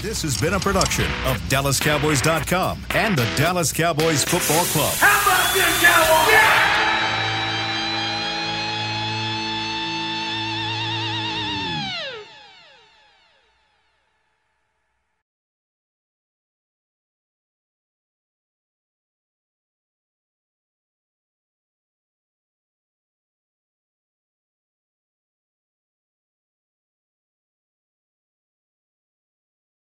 This 0.00 0.22
has 0.22 0.40
been 0.40 0.54
a 0.54 0.60
production 0.60 1.04
of 1.26 1.36
DallasCowboys.com 1.48 2.86
and 2.90 3.16
the 3.16 3.24
Dallas 3.36 3.72
Cowboys 3.72 4.24
Football 4.24 4.64
Club. 4.66 4.92
How 4.96 5.20
about 5.22 5.54
this, 5.54 6.61